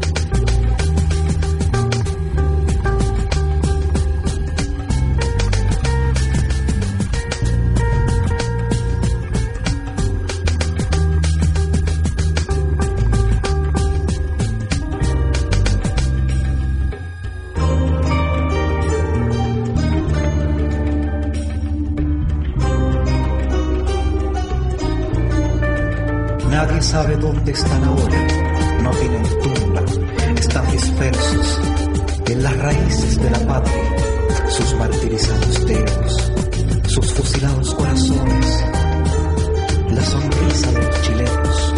Están 27.53 27.85
ahora, 27.85 28.27
no 28.83 28.91
tienen 28.91 29.23
tumba, 29.23 29.83
están 30.39 30.71
dispersos 30.71 31.61
en 32.27 32.43
las 32.43 32.57
raíces 32.59 33.23
de 33.23 33.31
la 33.31 33.39
patria, 33.47 33.83
sus 34.49 34.75
martirizados 34.77 35.67
dedos, 35.67 36.33
sus 36.87 37.13
fusilados 37.13 37.75
corazones, 37.75 38.65
la 39.91 40.05
sonrisa 40.05 40.73
de 40.73 40.83
los 40.83 41.03
chilenos, 41.03 41.75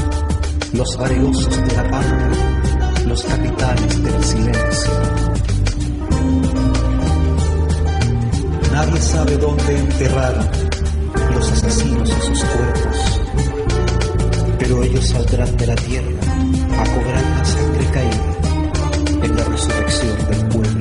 los 0.72 0.96
valerosos 0.96 1.68
de 1.68 1.76
la 1.76 1.90
patria, 1.90 3.04
los 3.06 3.22
capitanes 3.24 4.02
del 4.02 4.24
silencio. 4.24 4.92
Nadie 8.72 9.00
sabe 9.00 9.36
dónde 9.38 9.78
enterraron 9.78 10.48
los 11.34 11.50
asesinos 11.52 12.10
a 12.10 12.20
sus 12.20 12.44
cuerpos 12.44 13.15
pero 14.66 14.82
ellos 14.82 15.06
saldrán 15.06 15.56
de 15.56 15.66
la 15.68 15.76
tierra 15.76 16.08
a 16.76 16.84
cobrar 16.94 17.22
la 17.22 17.44
sangre 17.44 17.86
caída 17.92 19.24
en 19.24 19.36
la 19.36 19.44
resurrección 19.44 20.16
del 20.28 20.48
pueblo. 20.48 20.75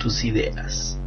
Tus 0.00 0.24
ideas. 0.24 0.98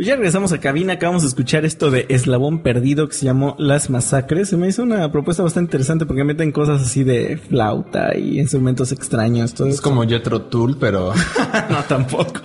Pues 0.00 0.08
ya 0.08 0.16
regresamos 0.16 0.50
a 0.54 0.60
cabina, 0.60 0.94
acabamos 0.94 1.20
de 1.20 1.28
escuchar 1.28 1.66
esto 1.66 1.90
de 1.90 2.06
Eslabón 2.08 2.62
Perdido 2.62 3.06
que 3.06 3.14
se 3.14 3.26
llamó 3.26 3.54
Las 3.58 3.90
Masacres. 3.90 4.48
Se 4.48 4.56
me 4.56 4.66
hizo 4.66 4.82
una 4.82 5.12
propuesta 5.12 5.42
bastante 5.42 5.66
interesante 5.66 6.06
porque 6.06 6.24
meten 6.24 6.52
cosas 6.52 6.80
así 6.80 7.04
de 7.04 7.36
flauta 7.36 8.16
y 8.16 8.40
instrumentos 8.40 8.92
extraños. 8.92 9.52
Todo 9.52 9.68
es 9.68 9.82
como 9.82 10.02
Jetro 10.04 10.40
Tool, 10.40 10.78
pero... 10.80 11.12
no, 11.70 11.84
tampoco. 11.84 12.40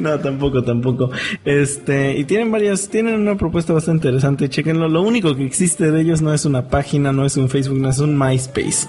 no, 0.00 0.18
tampoco, 0.18 0.64
tampoco. 0.64 1.10
Este, 1.44 2.18
y 2.18 2.24
tienen 2.24 2.50
varias, 2.50 2.88
tienen 2.88 3.20
una 3.20 3.36
propuesta 3.36 3.72
bastante 3.72 4.08
interesante. 4.08 4.48
Chequenlo. 4.48 4.88
Lo 4.88 5.02
único 5.02 5.36
que 5.36 5.46
existe 5.46 5.92
de 5.92 6.00
ellos 6.00 6.22
no 6.22 6.34
es 6.34 6.44
una 6.44 6.66
página, 6.66 7.12
no 7.12 7.24
es 7.24 7.36
un 7.36 7.48
Facebook, 7.48 7.78
no 7.78 7.90
es 7.90 8.00
un 8.00 8.18
MySpace. 8.18 8.88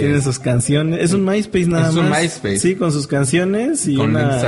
Tiene 0.00 0.20
sus 0.20 0.38
canciones. 0.38 1.00
Es 1.02 1.12
un 1.12 1.24
MySpace 1.24 1.66
nada 1.66 1.84
más. 1.84 1.92
Es 1.92 1.96
un 1.96 2.10
MySpace. 2.10 2.58
Sí, 2.58 2.76
con 2.76 2.92
sus 2.92 3.06
canciones 3.06 3.86
y 3.86 3.96
una 3.96 4.40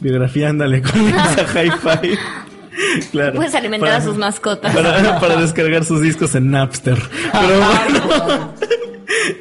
biografía, 0.00 0.48
ándale, 0.48 0.82
con 0.82 1.08
esa 1.08 1.62
hi-fi. 1.62 2.18
claro. 3.10 3.36
Puedes 3.36 3.54
alimentar 3.54 3.90
a 3.90 4.00
sus 4.00 4.16
mascotas. 4.16 4.74
Para, 4.74 5.20
para, 5.20 5.40
descargar 5.40 5.84
sus 5.84 6.00
discos 6.00 6.34
en 6.34 6.50
Napster. 6.50 6.98
Pero 7.32 7.58
bueno. 7.58 8.54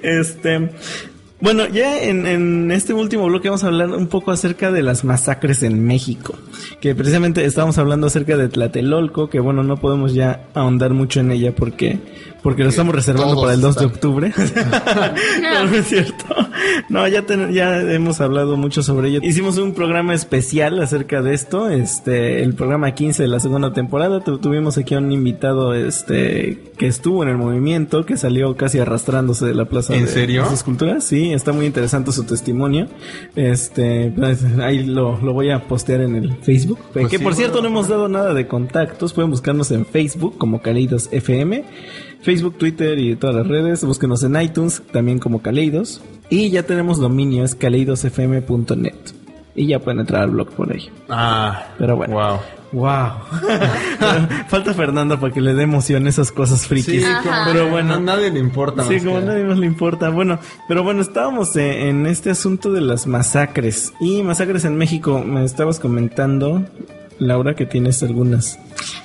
este. 0.04 0.70
Bueno, 1.46 1.68
ya 1.68 2.02
en, 2.02 2.26
en, 2.26 2.72
este 2.72 2.92
último 2.92 3.28
bloque 3.28 3.50
vamos 3.50 3.64
a 3.64 3.68
hablar 3.68 3.92
un 3.92 4.08
poco 4.08 4.32
acerca 4.32 4.72
de 4.72 4.82
las 4.82 5.04
masacres 5.04 5.62
en 5.62 5.86
México. 5.86 6.34
que 6.82 6.96
precisamente 6.96 7.46
estábamos 7.46 7.78
hablando 7.78 8.08
acerca 8.08 8.36
de 8.36 8.50
Tlatelolco, 8.50 9.30
que 9.30 9.40
bueno, 9.40 9.62
no 9.62 9.78
podemos 9.78 10.16
ya 10.16 10.48
ahondar 10.56 10.96
mucho 10.96 11.20
en 11.20 11.30
ella 11.30 11.54
porque 11.54 12.00
porque 12.46 12.62
lo 12.62 12.70
estamos 12.70 12.94
reservando 12.94 13.42
para 13.42 13.56
el 13.56 13.62
2 13.62 13.76
de 13.76 13.86
octubre. 13.86 14.32
no. 15.42 15.66
no 15.66 15.76
es 15.76 15.88
cierto. 15.88 16.26
No, 16.90 17.08
ya, 17.08 17.26
ya 17.50 17.82
hemos 17.82 18.22
hablado 18.22 18.56
mucho 18.56 18.84
sobre 18.84 19.10
ello. 19.10 19.20
Hicimos 19.24 19.58
un 19.58 19.74
programa 19.74 20.14
especial 20.14 20.80
acerca 20.80 21.24
de 21.24 21.34
esto, 21.34 21.72
este, 21.72 22.44
el 22.44 22.54
programa 22.54 22.94
15 22.94 23.24
de 23.24 23.30
la 23.30 23.40
segunda 23.40 23.74
temporada. 23.74 24.24
tuvimos 24.24 24.78
aquí 24.78 24.94
a 24.94 25.00
un 25.00 25.12
invitado, 25.12 25.74
este, 25.74 26.62
que 26.78 26.86
estuvo 26.86 27.24
en 27.24 27.30
el 27.30 27.38
movimiento, 27.38 28.06
que 28.06 28.16
salió 28.16 28.56
casi 28.56 28.78
arrastrándose 28.78 29.48
de 29.48 29.56
la 29.56 29.66
plaza. 29.66 29.96
¿En 29.96 30.06
de, 30.06 30.12
serio? 30.12 30.48
De 30.48 30.54
esculturas. 30.54 31.04
Sí, 31.04 31.34
está 31.36 31.54
muy 31.54 31.66
interesante 31.66 32.12
su 32.12 32.24
testimonio. 32.24 32.88
Este, 33.36 34.12
pues, 34.16 34.44
ahí 34.60 34.84
lo, 34.84 35.20
lo, 35.22 35.34
voy 35.34 35.52
a 35.52 35.68
postear 35.68 36.02
en 36.02 36.16
el 36.16 36.36
Facebook. 36.38 36.80
Pues 36.94 37.08
que 37.08 37.20
por 37.20 37.36
cierto 37.36 37.62
no 37.62 37.68
hemos 37.68 37.88
dado 37.88 38.08
nada 38.08 38.34
de 38.34 38.48
contactos. 38.48 39.14
Pueden 39.14 39.32
buscarnos 39.32 39.72
en 39.72 39.86
Facebook 39.86 40.38
como 40.38 40.62
Caleidos 40.62 41.10
FM. 41.12 41.64
Facebook, 42.22 42.58
Twitter 42.58 42.98
y 43.00 43.16
todas 43.16 43.36
las 43.36 43.48
redes. 43.48 43.84
Búsquenos 43.84 44.24
en 44.24 44.42
iTunes, 44.42 44.82
también 44.92 45.20
como 45.20 45.42
Caleidos. 45.42 46.02
Y 46.30 46.50
ya 46.50 46.64
tenemos 46.64 47.00
dominio, 47.00 47.44
es 47.44 47.56
caleidosfm.net. 47.56 48.94
Y 49.54 49.68
ya 49.68 49.80
pueden 49.80 50.00
entrar 50.00 50.24
al 50.24 50.32
blog 50.32 50.50
por 50.50 50.72
ahí. 50.72 50.90
Ah, 51.08 51.68
pero 51.78 51.96
bueno. 51.96 52.16
Wow. 52.16 52.40
Wow. 52.72 53.12
Falta 54.48 54.74
Fernando 54.74 55.20
para 55.20 55.34
que 55.34 55.42
le 55.42 55.54
dé 55.54 55.64
emoción 55.64 56.08
esas 56.08 56.32
cosas 56.32 56.68
frikis. 56.68 57.04
Sí, 57.04 57.12
pero 57.46 57.70
bueno, 57.70 57.96
a 57.96 58.00
nadie 58.00 58.32
le 58.32 58.40
importa. 58.40 58.84
Sí, 58.84 59.00
como 59.00 59.18
a 59.18 59.22
nadie 59.22 59.44
más 59.44 59.58
le 59.58 59.66
importa. 59.66 60.10
Bueno, 60.10 60.40
pero 60.68 60.84
bueno, 60.84 61.02
estábamos 61.02 61.56
en 61.56 62.06
este 62.06 62.30
asunto 62.30 62.72
de 62.72 62.82
las 62.82 63.08
masacres. 63.08 63.94
Y 64.00 64.24
masacres 64.24 64.66
en 64.66 64.76
México, 64.78 65.24
me 65.24 65.46
estabas 65.46 65.80
comentando, 65.80 66.66
Laura, 67.20 67.56
que 67.56 67.66
tienes 67.66 68.04
algunas. 68.04 68.60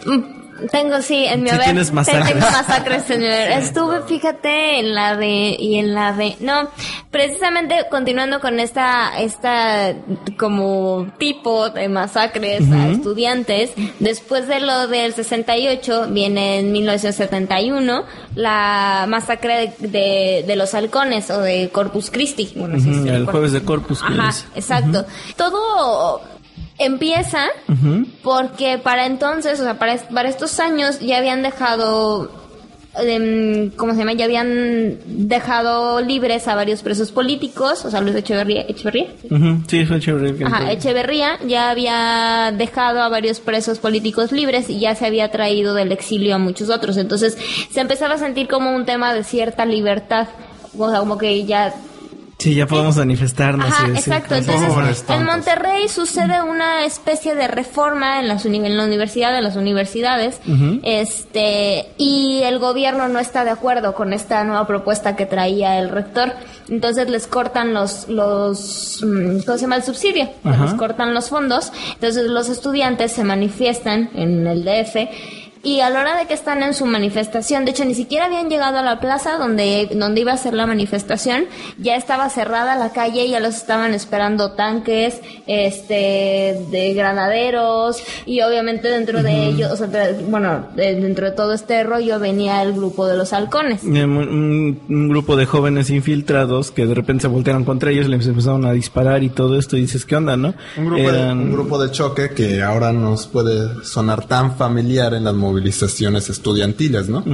Mm, 0.04 0.39
tengo, 0.70 1.02
sí, 1.02 1.24
en 1.26 1.42
mi 1.42 1.50
sí, 1.50 1.56
tienes 1.64 1.92
masacres. 1.92 2.28
Tengo 2.28 2.50
masacres, 2.50 3.04
señor. 3.04 3.32
Estuve, 3.32 4.02
fíjate, 4.02 4.80
en 4.80 4.94
la 4.94 5.16
de, 5.16 5.56
y 5.58 5.78
en 5.78 5.94
la 5.94 6.12
de, 6.12 6.36
no, 6.40 6.68
precisamente 7.10 7.86
continuando 7.90 8.40
con 8.40 8.60
esta, 8.60 9.18
esta, 9.20 9.94
como 10.38 11.06
tipo 11.18 11.70
de 11.70 11.88
masacres 11.88 12.70
a 12.70 12.88
estudiantes, 12.88 13.72
después 13.98 14.48
de 14.48 14.60
lo 14.60 14.88
del 14.88 15.14
68, 15.14 16.08
viene 16.10 16.60
en 16.60 16.72
1971, 16.72 18.04
la 18.34 19.06
masacre 19.08 19.74
de, 19.78 20.44
de, 20.46 20.56
los 20.56 20.74
halcones 20.74 21.30
o 21.30 21.40
de 21.40 21.70
Corpus 21.70 22.10
Christi. 22.10 22.52
Bueno, 22.56 22.76
el 22.76 23.26
jueves 23.26 23.52
de 23.52 23.62
Corpus 23.62 24.02
Christi. 24.02 24.20
Ajá, 24.20 24.34
exacto. 24.54 25.04
Todo 25.36 26.20
empieza 26.80 27.46
porque 28.22 28.78
para 28.78 29.06
entonces, 29.06 29.60
o 29.60 29.64
sea, 29.64 29.78
para, 29.78 29.96
para 29.96 30.28
estos 30.28 30.58
años 30.58 30.98
ya 31.00 31.18
habían 31.18 31.42
dejado 31.42 32.40
eh, 32.98 33.70
¿cómo 33.76 33.92
se 33.92 34.00
llama? 34.00 34.14
Ya 34.14 34.24
habían 34.24 34.98
dejado 35.06 36.00
libres 36.00 36.48
a 36.48 36.56
varios 36.56 36.82
presos 36.82 37.12
políticos, 37.12 37.84
o 37.84 37.90
sea, 37.90 38.00
Luis 38.00 38.16
Echeverría. 38.16 38.62
¿Echeverría? 38.62 39.06
Sí, 39.68 39.86
fue 39.86 39.98
Echeverría. 39.98 40.46
Ajá, 40.46 40.72
Echeverría 40.72 41.38
ya 41.46 41.70
había 41.70 42.52
dejado 42.56 43.00
a 43.00 43.08
varios 43.08 43.38
presos 43.38 43.78
políticos 43.78 44.32
libres 44.32 44.68
y 44.68 44.80
ya 44.80 44.96
se 44.96 45.06
había 45.06 45.30
traído 45.30 45.74
del 45.74 45.92
exilio 45.92 46.34
a 46.34 46.38
muchos 46.38 46.68
otros. 46.68 46.96
Entonces 46.96 47.38
se 47.70 47.80
empezaba 47.80 48.14
a 48.14 48.18
sentir 48.18 48.48
como 48.48 48.74
un 48.74 48.84
tema 48.84 49.14
de 49.14 49.22
cierta 49.22 49.64
libertad. 49.64 50.28
O 50.76 50.90
sea, 50.90 50.98
como 51.00 51.16
que 51.16 51.44
ya 51.44 51.72
Sí, 52.40 52.54
ya 52.54 52.66
podemos 52.66 52.96
manifestarnos. 52.96 53.66
Ajá, 53.66 53.88
exacto. 53.88 54.34
Entonces, 54.34 55.04
en 55.08 55.24
Monterrey 55.24 55.88
sucede 55.88 56.42
una 56.42 56.86
especie 56.86 57.34
de 57.34 57.46
reforma 57.46 58.18
en, 58.18 58.28
las 58.28 58.46
en 58.46 58.76
la 58.78 58.84
universidad, 58.84 59.30
de 59.32 59.42
las 59.42 59.56
universidades, 59.56 60.40
este, 60.82 61.90
y 61.98 62.40
el 62.42 62.58
gobierno 62.58 63.08
no 63.08 63.18
está 63.18 63.44
de 63.44 63.50
acuerdo 63.50 63.94
con 63.94 64.14
esta 64.14 64.42
nueva 64.44 64.66
propuesta 64.66 65.16
que 65.16 65.26
traía 65.26 65.78
el 65.78 65.90
rector. 65.90 66.32
Entonces 66.70 67.10
les 67.10 67.26
cortan 67.26 67.74
los, 67.74 68.08
los, 68.08 69.04
mm, 69.04 69.40
¿cómo 69.44 69.58
se 69.58 69.62
llama? 69.62 69.76
El 69.76 69.82
subsidio. 69.82 70.30
Les 70.44 70.74
cortan 70.74 71.12
los 71.12 71.28
fondos. 71.28 71.72
Entonces 71.94 72.24
los 72.24 72.48
estudiantes 72.48 73.12
se 73.12 73.22
manifiestan 73.22 74.08
en 74.14 74.46
el 74.46 74.64
DF 74.64 74.96
y 75.62 75.80
a 75.80 75.90
la 75.90 76.00
hora 76.00 76.16
de 76.16 76.26
que 76.26 76.32
están 76.32 76.62
en 76.62 76.72
su 76.72 76.86
manifestación, 76.86 77.64
de 77.64 77.72
hecho 77.72 77.84
ni 77.84 77.94
siquiera 77.94 78.26
habían 78.26 78.48
llegado 78.48 78.78
a 78.78 78.82
la 78.82 78.98
plaza 78.98 79.36
donde, 79.36 79.90
donde 79.94 80.22
iba 80.22 80.32
a 80.32 80.36
ser 80.38 80.54
la 80.54 80.66
manifestación, 80.66 81.44
ya 81.78 81.96
estaba 81.96 82.30
cerrada 82.30 82.76
la 82.76 82.92
calle, 82.92 83.28
ya 83.28 83.40
los 83.40 83.56
estaban 83.56 83.92
esperando 83.92 84.52
tanques, 84.52 85.20
este, 85.46 86.64
de 86.70 86.94
granaderos, 86.94 88.02
y 88.24 88.40
obviamente 88.40 88.88
dentro 88.88 89.22
de 89.22 89.48
ellos, 89.48 89.72
o 89.72 89.76
sea, 89.76 90.16
bueno, 90.28 90.68
dentro 90.74 91.26
de 91.26 91.32
todo 91.32 91.52
este 91.52 91.82
rollo 91.82 92.18
venía 92.18 92.62
el 92.62 92.72
grupo 92.72 93.06
de 93.06 93.18
los 93.18 93.34
halcones. 93.34 93.82
Un, 93.84 95.08
grupo 95.10 95.36
de 95.36 95.44
jóvenes 95.44 95.90
infiltrados 95.90 96.70
que 96.70 96.86
de 96.86 96.94
repente 96.94 97.22
se 97.22 97.28
voltearon 97.28 97.64
contra 97.64 97.90
ellos, 97.90 98.08
les 98.08 98.26
empezaron 98.26 98.64
a 98.64 98.72
disparar 98.72 99.22
y 99.22 99.28
todo 99.28 99.58
esto, 99.58 99.76
y 99.76 99.82
dices, 99.82 100.06
¿qué 100.06 100.16
onda, 100.16 100.36
no? 100.36 100.54
Un 100.76 100.86
grupo, 100.86 101.12
de, 101.12 101.32
un 101.32 101.52
grupo 101.52 101.82
de 101.82 101.90
choque 101.90 102.30
que 102.30 102.62
ahora 102.62 102.92
nos 102.92 103.26
puede 103.26 103.84
sonar 103.84 104.26
tan 104.26 104.56
familiar 104.56 105.14
en 105.14 105.24
las 105.24 105.34
movilizaciones 105.50 106.30
estudiantiles, 106.30 107.08
¿no? 107.08 107.24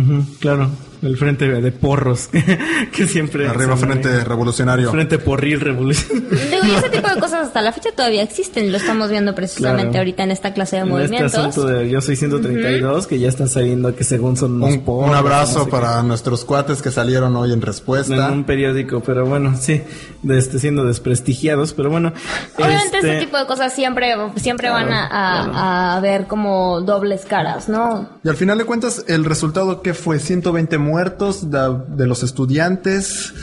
claro, 0.40 0.70
el 1.06 1.16
frente 1.16 1.48
de 1.48 1.72
porros 1.72 2.28
que, 2.92 3.06
siempre... 3.06 3.48
Arriba, 3.48 3.76
frente 3.76 4.24
revolucionario. 4.24 4.90
Frente 4.90 5.18
porril 5.18 5.60
revolucionario. 5.60 6.38
Digo, 6.50 6.66
y 6.66 6.74
ese 6.74 6.88
tipo 6.90 7.08
de 7.08 7.20
cosas 7.20 7.46
hasta 7.46 7.62
la 7.62 7.72
fecha 7.72 7.90
todavía 7.94 8.22
existen, 8.22 8.70
lo 8.70 8.78
estamos 8.78 9.10
viendo 9.10 9.34
precisamente 9.34 9.98
ahorita 9.98 10.24
en 10.24 10.30
esta 10.30 10.52
clase 10.52 10.76
de 10.76 10.82
en 10.82 10.88
este 10.88 10.98
movimientos. 10.98 11.34
Este 11.34 11.48
asunto 11.48 11.66
de 11.68 11.90
Yo 11.90 12.00
Soy 12.00 12.16
132, 12.16 13.06
que 13.06 13.18
ya 13.18 13.28
están 13.28 13.48
saliendo 13.48 13.94
que 13.94 14.04
según 14.04 14.36
son 14.36 14.62
un, 14.62 14.82
un 14.84 15.14
abrazo 15.14 15.68
para 15.68 16.02
nuestros 16.02 16.44
cuates 16.44 16.82
que 16.82 16.90
salieron 16.90 17.36
hoy 17.36 17.52
en 17.52 17.62
respuesta. 17.62 18.14
En 18.14 18.32
un 18.32 18.44
periódico, 18.44 19.00
pero 19.00 19.26
bueno, 19.26 19.54
sí, 19.58 19.82
de 20.22 20.38
este, 20.38 20.58
siendo 20.58 20.84
desprestigiados, 20.84 21.72
pero 21.72 21.90
bueno. 21.90 22.12
Obviamente 22.56 22.98
este... 22.98 23.20
tipo 23.20 23.38
de 23.38 23.46
cosas 23.46 23.72
siempre, 23.72 24.14
siempre 24.36 24.70
van 24.70 24.92
a, 24.92 25.96
a 25.96 26.00
ver 26.00 26.26
como 26.26 26.80
dobles 26.80 27.24
caras, 27.24 27.68
¿no? 27.68 28.08
Y 28.24 28.28
al 28.28 28.36
final 28.36 28.58
de 28.58 28.64
cuentas, 28.64 29.04
el 29.08 29.24
resultado 29.24 29.82
que 29.82 29.94
fue 29.94 30.18
120 30.18 30.78
muertos 30.78 30.95
de, 31.50 32.06
los 32.06 32.22
estudiantes. 32.22 33.34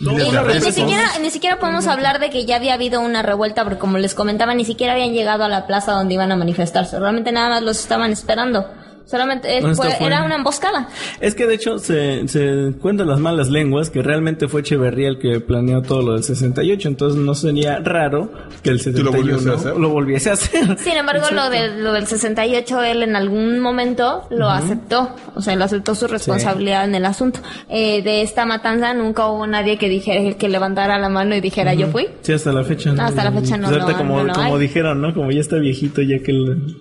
ni, 0.00 0.72
siquiera, 0.72 1.18
ni 1.20 1.30
siquiera 1.30 1.58
podemos 1.58 1.86
hablar 1.86 2.20
de 2.20 2.30
que 2.30 2.46
ya 2.46 2.56
había 2.56 2.74
habido 2.74 3.00
una 3.00 3.22
revuelta, 3.22 3.64
porque 3.64 3.78
como 3.78 3.98
les 3.98 4.14
comentaba, 4.14 4.54
ni 4.54 4.64
siquiera 4.64 4.92
habían 4.94 5.12
llegado 5.12 5.44
a 5.44 5.48
la 5.48 5.66
plaza 5.66 5.92
donde 5.92 6.14
iban 6.14 6.32
a 6.32 6.36
manifestarse. 6.36 6.98
Realmente 6.98 7.32
nada 7.32 7.48
más 7.48 7.62
los 7.62 7.78
estaban 7.78 8.12
esperando. 8.12 8.66
Solamente 9.08 9.56
era 9.56 10.22
una 10.22 10.36
emboscada. 10.36 10.88
Es 11.20 11.34
que 11.34 11.46
de 11.46 11.54
hecho 11.54 11.78
se, 11.78 12.28
se 12.28 12.74
cuentan 12.78 13.08
las 13.08 13.20
malas 13.20 13.48
lenguas 13.48 13.88
que 13.88 14.02
realmente 14.02 14.48
fue 14.48 14.60
Echeverría 14.60 15.08
el 15.08 15.18
que 15.18 15.40
planeó 15.40 15.80
todo 15.80 16.02
lo 16.02 16.12
del 16.12 16.24
68, 16.24 16.88
entonces 16.88 17.18
no 17.18 17.34
sería 17.34 17.78
raro 17.78 18.30
que 18.62 18.68
el 18.68 18.80
71 18.80 19.78
lo 19.78 19.88
volviese 19.88 20.28
a 20.28 20.32
hacer. 20.34 20.78
Sin 20.78 20.92
embargo, 20.92 21.24
lo, 21.32 21.48
de, 21.48 21.78
lo 21.78 21.94
del 21.94 22.06
68 22.06 22.82
él 22.82 23.02
en 23.02 23.16
algún 23.16 23.60
momento 23.60 24.26
lo 24.28 24.50
aceptó, 24.50 25.16
o 25.34 25.40
sea, 25.40 25.56
lo 25.56 25.64
aceptó 25.64 25.94
su 25.94 26.06
responsabilidad 26.06 26.84
en 26.84 26.94
el 26.94 27.06
asunto. 27.06 27.40
Eh, 27.70 28.02
de 28.02 28.20
esta 28.20 28.44
matanza 28.44 28.92
nunca 28.92 29.26
hubo 29.28 29.46
nadie 29.46 29.78
que 29.78 29.88
dijera 29.88 30.36
que 30.36 30.48
levantara 30.50 30.98
la 30.98 31.08
mano 31.08 31.34
y 31.34 31.40
dijera 31.40 31.72
yo 31.72 31.88
fui. 31.88 32.08
Sí, 32.20 32.34
hasta 32.34 32.52
la 32.52 32.62
fecha 32.62 32.92
no. 32.92 33.02
Hasta 33.02 33.24
la 33.24 33.32
fecha 33.32 33.56
no. 33.56 33.70
no, 33.70 33.96
como, 33.96 34.26
como 34.34 34.58
dijeron, 34.58 35.00
¿no? 35.00 35.14
Como 35.14 35.30
ya 35.30 35.40
está 35.40 35.56
viejito, 35.56 36.02
ya 36.02 36.18
que... 36.18 36.34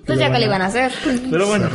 pues 0.05 0.19
ya 0.19 0.29
que 0.29 0.39
le 0.39 0.45
iban 0.45 0.61
a 0.61 0.65
hacer. 0.65 0.91
Pero 1.31 1.47
bueno. 1.47 1.69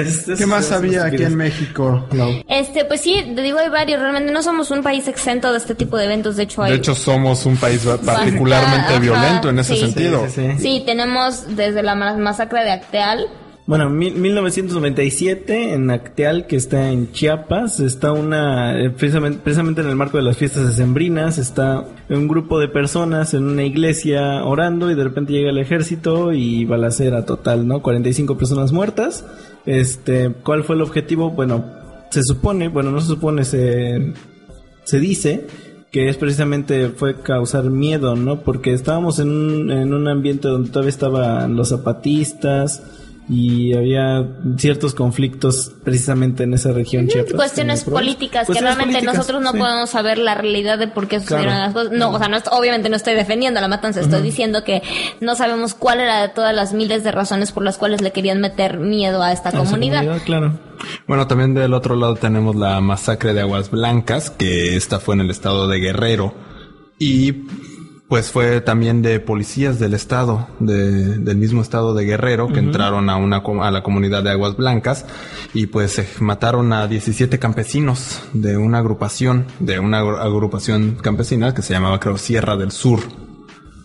Este, 0.00 0.34
¿Qué 0.34 0.46
más 0.46 0.72
había 0.72 1.04
aquí 1.04 1.22
en 1.22 1.36
México? 1.36 2.06
Este, 2.48 2.84
pues 2.84 3.00
sí, 3.00 3.32
te 3.34 3.42
digo, 3.42 3.58
hay 3.58 3.68
varios. 3.68 4.00
Realmente 4.00 4.32
no 4.32 4.42
somos 4.42 4.70
un 4.70 4.82
país 4.82 5.06
exento 5.08 5.52
de 5.52 5.58
este 5.58 5.74
tipo 5.74 5.96
de 5.96 6.04
eventos. 6.04 6.36
De 6.36 6.44
hecho, 6.44 6.62
hay... 6.62 6.72
De 6.72 6.78
hecho, 6.78 6.94
somos 6.94 7.46
un 7.46 7.56
país 7.56 7.86
particularmente 8.04 8.98
violento 8.98 9.50
en 9.50 9.58
ese 9.58 9.76
sentido. 9.76 10.26
Sí, 10.58 10.82
tenemos 10.84 11.56
desde 11.56 11.82
la 11.82 11.94
masacre 11.94 12.64
de 12.64 12.72
Acteal, 12.72 13.28
bueno, 13.66 13.90
1997 13.90 15.74
en 15.74 15.90
Acteal, 15.90 16.46
que 16.46 16.54
está 16.54 16.88
en 16.88 17.10
Chiapas, 17.10 17.80
está 17.80 18.12
una, 18.12 18.80
eh, 18.80 18.90
precisamente, 18.90 19.40
precisamente 19.42 19.80
en 19.80 19.88
el 19.88 19.96
marco 19.96 20.18
de 20.18 20.22
las 20.22 20.36
fiestas 20.36 20.68
decembrinas, 20.68 21.36
está 21.36 21.84
un 22.08 22.28
grupo 22.28 22.60
de 22.60 22.68
personas 22.68 23.34
en 23.34 23.42
una 23.42 23.64
iglesia 23.64 24.44
orando 24.44 24.88
y 24.88 24.94
de 24.94 25.02
repente 25.02 25.32
llega 25.32 25.50
el 25.50 25.58
ejército 25.58 26.32
y 26.32 26.64
balacera 26.64 27.24
total, 27.24 27.66
¿no? 27.66 27.82
45 27.82 28.38
personas 28.38 28.70
muertas. 28.70 29.24
Este, 29.66 30.32
¿cuál 30.44 30.64
fue 30.64 30.76
el 30.76 30.82
objetivo? 30.82 31.30
Bueno, 31.30 31.64
se 32.10 32.22
supone, 32.22 32.68
bueno, 32.68 32.90
no 32.90 33.00
se 33.00 33.08
supone, 33.08 33.44
se, 33.44 34.14
se 34.84 35.00
dice 35.00 35.46
que 35.90 36.08
es 36.08 36.16
precisamente 36.16 36.90
fue 36.90 37.20
causar 37.22 37.70
miedo, 37.70 38.16
¿no? 38.16 38.42
Porque 38.42 38.72
estábamos 38.72 39.18
en 39.18 39.30
un, 39.30 39.70
en 39.70 39.94
un 39.94 40.08
ambiente 40.08 40.48
donde 40.48 40.70
todavía 40.70 40.90
estaban 40.90 41.56
los 41.56 41.70
zapatistas, 41.70 42.82
y 43.28 43.74
había 43.74 44.24
ciertos 44.56 44.94
conflictos 44.94 45.72
precisamente 45.82 46.44
en 46.44 46.54
esa 46.54 46.72
región 46.72 47.08
Cuestiones 47.34 47.82
políticas 47.82 48.46
que 48.46 48.60
realmente 48.60 49.02
nosotros 49.02 49.42
no 49.42 49.52
podemos 49.52 49.90
saber 49.90 50.18
la 50.18 50.34
realidad 50.34 50.78
de 50.78 50.86
por 50.86 51.08
qué 51.08 51.18
sucedieron 51.20 51.58
las 51.58 51.72
cosas. 51.72 51.92
No, 51.92 52.10
o 52.10 52.18
sea, 52.18 52.28
no, 52.28 52.38
obviamente 52.52 52.88
no 52.88 52.96
estoy 52.96 53.14
defendiendo 53.14 53.60
la 53.60 53.68
matanza, 53.68 54.00
estoy 54.00 54.22
diciendo 54.22 54.62
que 54.62 54.82
no 55.20 55.34
sabemos 55.34 55.74
cuál 55.74 56.00
era 56.00 56.22
de 56.22 56.28
todas 56.28 56.54
las 56.54 56.72
miles 56.72 57.02
de 57.02 57.10
razones 57.10 57.50
por 57.50 57.64
las 57.64 57.78
cuales 57.78 58.00
le 58.00 58.12
querían 58.12 58.40
meter 58.40 58.78
miedo 58.78 59.22
a 59.22 59.32
esta 59.32 59.50
comunidad. 59.50 60.22
Claro. 60.24 60.58
Bueno, 61.08 61.26
también 61.26 61.54
del 61.54 61.74
otro 61.74 61.96
lado 61.96 62.14
tenemos 62.16 62.54
la 62.54 62.80
masacre 62.80 63.32
de 63.34 63.40
Aguas 63.40 63.70
Blancas, 63.70 64.30
que 64.30 64.76
esta 64.76 65.00
fue 65.00 65.14
en 65.14 65.22
el 65.22 65.30
estado 65.30 65.68
de 65.68 65.78
Guerrero. 65.80 66.34
Y 66.98 67.46
pues 68.08 68.30
fue 68.30 68.60
también 68.60 69.02
de 69.02 69.18
policías 69.18 69.80
del 69.80 69.92
estado, 69.92 70.48
de, 70.60 71.18
del 71.18 71.36
mismo 71.36 71.60
estado 71.60 71.92
de 71.92 72.04
Guerrero, 72.04 72.52
que 72.52 72.60
entraron 72.60 73.10
a 73.10 73.16
una 73.16 73.42
a 73.62 73.70
la 73.70 73.82
comunidad 73.82 74.22
de 74.22 74.30
Aguas 74.30 74.56
Blancas 74.56 75.06
y 75.54 75.66
pues 75.66 76.00
mataron 76.20 76.72
a 76.72 76.86
17 76.86 77.38
campesinos 77.40 78.20
de 78.32 78.56
una 78.56 78.78
agrupación, 78.78 79.46
de 79.58 79.80
una 79.80 79.98
agrupación 79.98 80.96
campesina 81.02 81.52
que 81.52 81.62
se 81.62 81.72
llamaba 81.72 81.98
creo 81.98 82.16
Sierra 82.16 82.56
del 82.56 82.70
Sur, 82.70 83.00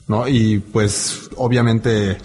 ¿no? 0.07 0.27
Y 0.27 0.59
pues 0.59 1.31
obviamente 1.35 2.17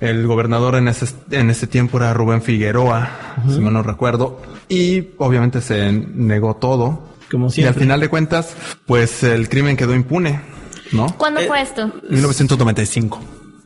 el 0.00 0.26
gobernador 0.26 0.76
en 0.76 0.88
ese, 0.88 1.14
en 1.30 1.50
ese 1.50 1.66
tiempo 1.66 1.98
era 1.98 2.14
Rubén 2.14 2.40
Figueroa, 2.40 3.36
si 3.50 3.60
mal 3.60 3.74
no 3.74 3.82
recuerdo, 3.82 4.40
y 4.66 5.08
obviamente 5.18 5.60
se 5.60 5.92
negó 5.92 6.56
todo. 6.56 7.12
Como 7.30 7.48
y 7.54 7.64
al 7.64 7.74
final 7.74 8.00
de 8.00 8.08
cuentas, 8.08 8.56
pues 8.86 9.22
el 9.22 9.48
crimen 9.48 9.76
quedó 9.76 9.94
impune 9.94 10.61
¿no? 10.92 11.14
¿Cuándo 11.16 11.40
eh, 11.40 11.46
fue 11.46 11.62
esto? 11.62 11.90
1995. 12.08 13.20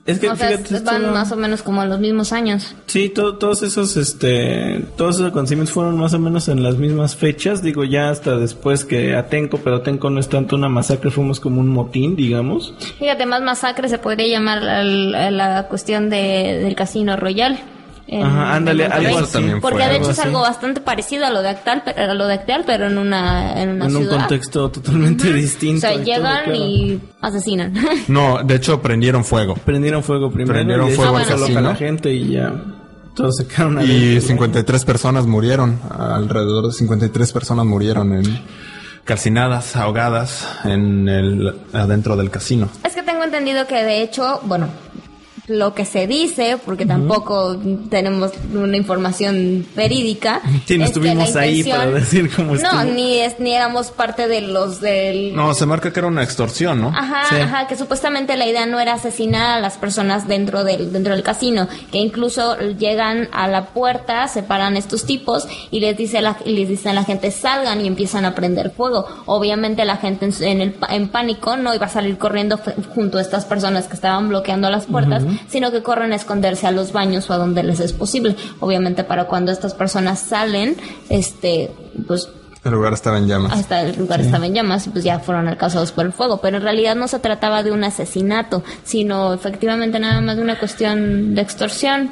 Es 0.07 0.21
que 0.21 0.29
o 0.29 0.37
sea, 0.37 0.57
van 0.85 1.13
más 1.13 1.33
o 1.33 1.37
menos 1.37 1.63
como 1.63 1.81
a 1.81 1.87
los 1.87 1.99
mismos 1.99 2.33
años. 2.33 2.77
Sí, 2.87 3.09
todos 3.09 3.63
esos, 3.65 3.97
este, 3.97 4.85
todos 4.97 5.17
esos 5.17 5.31
acontecimientos 5.31 5.75
fueron 5.75 5.99
más 5.99 6.15
o 6.15 6.21
menos 6.21 6.47
en 6.49 6.63
las 6.63 6.77
mismas 6.77 7.17
fechas. 7.17 7.61
Digo, 7.61 7.83
ya 7.83 8.11
hasta 8.11 8.37
después 8.37 8.85
que 8.85 9.17
Atenco, 9.17 9.59
pero 9.59 9.77
Atenco 9.77 10.09
no 10.09 10.21
es 10.21 10.29
tanto 10.29 10.55
una 10.55 10.69
masacre, 10.69 11.11
fuimos 11.11 11.41
como 11.41 11.61
un 11.61 11.69
motín, 11.69 12.15
digamos. 12.15 12.73
Fíjate, 13.01 13.27
más 13.27 13.43
masacre 13.43 13.89
se 13.89 13.99
podría 13.99 14.29
llamar 14.29 14.63
la, 14.63 15.31
la 15.33 15.67
cuestión 15.67 16.09
de, 16.09 16.61
del 16.63 16.77
Casino 16.77 17.17
Royal. 17.17 17.59
Ajá, 18.13 18.55
ándale, 18.55 18.87
algo 18.87 19.19
así. 19.19 19.39
Porque 19.61 19.85
de 19.85 19.97
hecho 19.97 20.11
es 20.11 20.19
algo 20.21 20.41
bastante 20.41 20.81
parecido 20.81 21.27
a 21.27 21.31
lo 21.31 21.43
de 21.43 21.49
Actal, 21.49 21.83
a 21.97 22.15
lo 22.15 22.27
de 22.27 22.35
Actal, 22.35 22.63
pero 22.65 22.87
en 22.87 22.99
una, 22.99 23.61
en 23.61 23.71
una 23.71 23.87
en 23.87 23.97
un 23.97 24.07
contexto 24.07 24.71
totalmente 24.71 25.33
distinto. 25.33 25.87
O 25.87 25.91
sea, 25.91 26.03
llegan 26.03 26.55
y 26.55 27.01
asesinan. 27.21 27.75
No, 28.09 28.43
de 28.45 28.55
hecho 28.55 28.81
prendieron 28.81 29.25
fuego. 29.25 29.55
Prendieron 29.55 30.03
fuego 30.03 30.31
primero. 30.31 30.55
Prendieron 30.55 30.91
fuego 30.91 31.17
a 31.17 31.61
la 31.61 31.75
gente 31.75 32.13
y 32.13 32.33
ya. 32.33 32.53
Todos 33.17 33.37
se 33.37 33.47
quedaron 33.47 33.81
Y 33.83 34.21
53 34.21 34.85
personas 34.85 35.27
murieron, 35.27 35.81
alrededor 35.91 36.67
de 36.67 36.73
53 36.73 37.33
personas 37.33 37.65
murieron 37.65 38.13
en 38.13 38.41
calcinadas, 39.05 39.77
ahogadas 39.77 40.47
en 40.65 41.09
el 41.09 41.57
adentro 41.73 42.17
del 42.17 42.31
casino. 42.31 42.69
Es 42.85 42.95
que 42.95 43.03
tengo 43.03 43.25
entendido 43.25 43.67
que 43.67 43.83
de 43.85 44.03
hecho, 44.03 44.41
bueno, 44.45 44.69
lo 45.49 45.75
que 45.75 45.85
se 45.85 46.07
dice, 46.07 46.59
porque 46.65 46.87
tampoco 46.87 47.57
tenemos 47.89 48.33
una 48.53 48.77
información 48.77 49.65
verídica. 49.77 50.41
Sí, 50.67 50.77
no 50.79 50.87
estuvimos 50.87 51.37
ahí 51.37 51.63
para 51.63 51.87
decir 51.87 52.31
cómo 52.35 52.57
No, 52.57 52.85
ni, 52.85 53.19
es, 53.19 53.39
ni 53.39 53.53
éramos 53.53 53.91
parte 53.91 54.27
de 54.27 54.41
los 54.41 54.81
del... 54.81 55.35
No, 55.35 55.55
se 55.55 55.67
marca 55.67 55.93
que 55.93 56.01
era 56.01 56.09
una 56.09 56.23
extorsión, 56.23 56.81
¿no? 56.81 56.89
Ajá, 56.89 57.23
ajá, 57.43 57.67
que 57.69 57.77
supuestamente 57.77 58.37
la 58.37 58.47
idea 58.47 58.67
no 58.67 58.81
era 58.81 58.95
asesinar 58.95 59.59
a 59.59 59.61
las 59.61 59.79
personas 59.79 60.27
dentro 60.27 60.65
del, 60.65 60.93
dentro 60.93 61.15
del 61.15 61.23
casino, 61.23 61.69
que 61.93 61.99
incluso 61.99 62.59
llegan 62.59 63.29
a 63.33 63.47
la 63.47 63.67
puerta, 63.67 64.27
separan 64.29 64.77
estos 64.77 65.07
tipos 65.07 65.47
y 65.71 65.81
les, 65.81 65.97
dice 65.97 66.21
la, 66.21 66.37
y 66.45 66.57
les 66.57 66.69
dicen 66.69 66.93
a 66.93 66.95
la 66.95 67.05
gente 67.05 67.31
salgan 67.31 67.81
y 67.81 67.87
empiezan 67.87 68.25
a 68.25 68.35
prender 68.35 68.71
fuego. 68.71 69.07
Obviamente 69.27 69.85
la 69.85 69.97
gente 69.97 70.29
en, 70.41 70.61
el, 70.61 70.77
en 70.89 71.09
pánico 71.09 71.57
no 71.57 71.75
iba 71.75 71.87
a 71.87 71.91
salir 71.91 72.19
corriendo 72.19 72.59
junto 72.95 73.19
a 73.19 73.21
estas 73.21 73.45
personas 73.45 73.87
que 73.87 73.95
estaban 73.95 74.29
bloqueando 74.29 74.71
las 74.71 74.87
puertas, 74.87 75.23
sino 75.49 75.71
que 75.71 75.83
corren 75.83 76.13
a 76.13 76.17
esconderse 76.17 76.67
a 76.67 76.71
los 76.71 76.93
baños 76.93 77.29
o 77.31 77.33
a 77.33 77.39
donde 77.39 77.63
les 77.63 77.81
es 77.81 77.93
posible. 77.93 78.37
Obviamente 78.61 79.05
para 79.05 79.25
cuando 79.25 79.53
estas 79.53 79.75
personas 79.75 80.21
salen, 80.21 80.77
este, 81.09 81.71
pues 82.07 82.29
el 82.67 82.73
lugar 82.73 82.93
estaba 82.95 83.19
en 83.19 83.29
llamas. 83.29 83.53
Hasta 83.53 83.83
el 83.83 83.97
lugar 83.97 84.21
estaba 84.21 84.45
en 84.45 84.55
llamas 84.55 84.89
y 84.89 84.91
pues 84.91 85.05
ya 85.05 85.21
fueron 85.21 85.47
alcanzados 85.47 85.93
por 85.93 86.05
el 86.05 86.13
fuego. 86.13 86.41
Pero 86.41 86.57
en 86.57 86.65
realidad 86.65 86.97
no 86.97 87.07
se 87.07 87.21
trataba 87.21 87.63
de 87.63 87.71
un 87.71 87.85
asesinato, 87.85 88.65
sino 88.83 89.33
efectivamente 89.33 90.01
nada 90.01 90.21
más 90.21 90.37
de 90.37 90.43
una 90.43 90.59
cuestión 90.59 91.35
de 91.37 91.43
extorsión. 91.43 92.11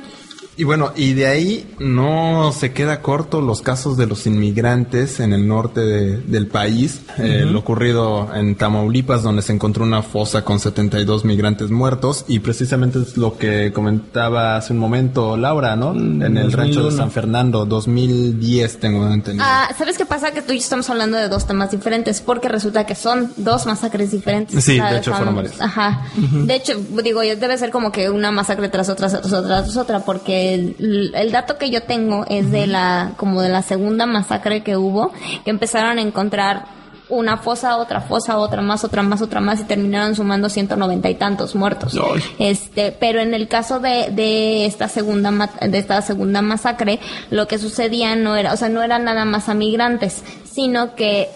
Y 0.57 0.65
bueno, 0.65 0.93
y 0.95 1.15
de 1.15 1.27
ahí 1.27 1.75
no 1.81 2.53
se 2.53 2.73
queda 2.73 3.01
corto 3.03 3.41
los 3.41 3.61
casos 3.61 3.97
de 3.97 4.07
los 4.07 4.27
inmigrantes 4.27 5.19
en 5.19 5.33
el 5.33 5.49
norte 5.49 5.81
del 5.81 6.47
país. 6.47 7.01
Eh, 7.19 7.45
lo 7.45 7.59
ocurrido 7.59 8.33
en 8.35 8.55
Tamaulipas, 8.55 9.23
donde 9.23 9.43
se 9.43 9.53
encontró 9.53 9.85
una 9.85 10.03
fosa 10.03 10.45
con 10.45 10.61
72 10.61 11.25
migrantes 11.25 11.71
muertos. 11.71 12.25
Y 12.29 12.39
precisamente 12.39 13.01
es 13.01 13.17
lo 13.17 13.37
que 13.37 13.73
comentaba 13.73 14.57
hace 14.57 14.73
un 14.73 14.79
momento 14.79 15.37
Laura, 15.37 15.75
¿no? 15.75 15.93
Mm, 15.93 16.23
en 16.23 16.37
el 16.37 16.53
rancho 16.53 16.89
de 16.89 16.97
San 16.97 17.11
Fernando, 17.11 17.67
2010, 17.67 18.79
tengo 18.79 19.07
entendido. 19.09 19.45
Ah, 19.47 19.69
¿sabes 19.77 19.99
qué 19.99 20.07
pasa? 20.07 20.31
Que 20.31 20.43
tú 20.43 20.53
y 20.53 20.57
yo 20.57 20.63
estamos 20.63 20.89
hablando 20.89 21.17
de 21.17 21.29
dos 21.29 21.47
temas 21.47 21.73
diferentes, 21.73 22.21
porque 22.21 22.49
resulta 22.49 22.87
que 22.87 22.95
son 22.95 23.33
dos 23.37 23.67
masacres 23.67 24.13
diferentes. 24.13 24.63
Sí, 24.65 24.79
de 24.79 24.99
hecho 24.99 25.13
fueron 25.15 25.35
varias. 25.35 25.61
Ajá. 25.61 26.07
De 26.17 26.55
hecho, 26.55 26.75
digo, 27.03 27.21
debe 27.23 27.59
ser 27.59 27.71
como 27.71 27.91
que 27.91 28.09
una 28.09 28.31
masacre 28.31 28.69
tras 28.69 28.89
otra, 28.89 29.09
tras 29.09 29.33
otra, 29.33 29.63
tras 29.65 29.77
otra, 29.77 30.01
porque 30.01 30.44
el, 30.53 31.31
dato 31.33 31.57
que 31.57 31.71
yo 31.71 31.83
tengo 31.83 32.27
es 32.29 32.51
de 32.51 32.67
la, 32.67 33.13
como 33.17 33.41
de 33.41 33.49
la 33.49 33.63
segunda 33.63 34.07
masacre 34.07 34.63
que 34.63 34.77
hubo, 34.77 35.13
que 35.45 35.51
empezaron 35.51 35.99
a 35.99 36.03
encontrar 36.03 36.67
una 37.09 37.37
fosa, 37.37 37.77
otra 37.77 38.01
fosa, 38.01 38.39
otra 38.39 38.63
más, 38.63 38.85
otra 38.85 39.03
más, 39.03 39.21
otra 39.23 39.41
más 39.41 39.61
y 39.61 39.65
terminaron 39.65 40.15
sumando 40.15 40.49
190 40.49 41.11
y 41.11 41.15
tantos 41.15 41.55
muertos. 41.55 41.99
Este, 42.39 42.93
pero 42.93 43.21
en 43.21 43.35
el 43.35 43.49
caso 43.49 43.79
de, 43.79 44.11
de 44.11 44.67
esta 44.67 44.89
segunda 44.89 45.51
de 45.61 45.79
esta 45.79 46.01
segunda 46.03 46.43
masacre, 46.43 46.99
lo 47.31 47.47
que 47.47 47.59
sucedía 47.59 48.17
no 48.17 48.37
era, 48.37 48.53
o 48.53 48.57
sea, 48.57 48.69
no 48.69 48.83
eran 48.83 49.05
nada 49.05 49.25
más 49.25 49.49
a 49.49 49.55
migrantes, 49.55 50.23
sino 50.51 50.95
que 50.95 51.29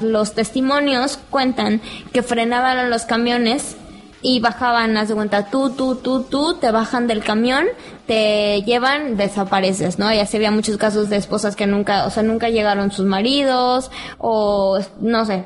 los 0.00 0.34
testimonios 0.34 1.18
cuentan 1.30 1.80
que 2.12 2.22
frenaban 2.22 2.78
a 2.78 2.88
los 2.88 3.04
camiones 3.04 3.76
y 4.22 4.40
bajaban, 4.40 4.96
haz 4.96 5.08
de 5.08 5.14
cuenta, 5.14 5.50
tú, 5.50 5.70
tú, 5.70 5.96
tú, 5.96 6.22
tú, 6.22 6.54
te 6.54 6.70
bajan 6.70 7.06
del 7.06 7.22
camión, 7.22 7.66
te 8.06 8.62
llevan, 8.62 9.16
desapareces, 9.16 9.98
¿no? 9.98 10.12
Y 10.12 10.18
así 10.18 10.36
había 10.36 10.50
muchos 10.50 10.76
casos 10.76 11.08
de 11.08 11.16
esposas 11.16 11.56
que 11.56 11.66
nunca, 11.66 12.06
o 12.06 12.10
sea, 12.10 12.22
nunca 12.22 12.48
llegaron 12.48 12.90
sus 12.90 13.06
maridos, 13.06 13.90
o 14.18 14.78
no 15.00 15.24
sé, 15.24 15.44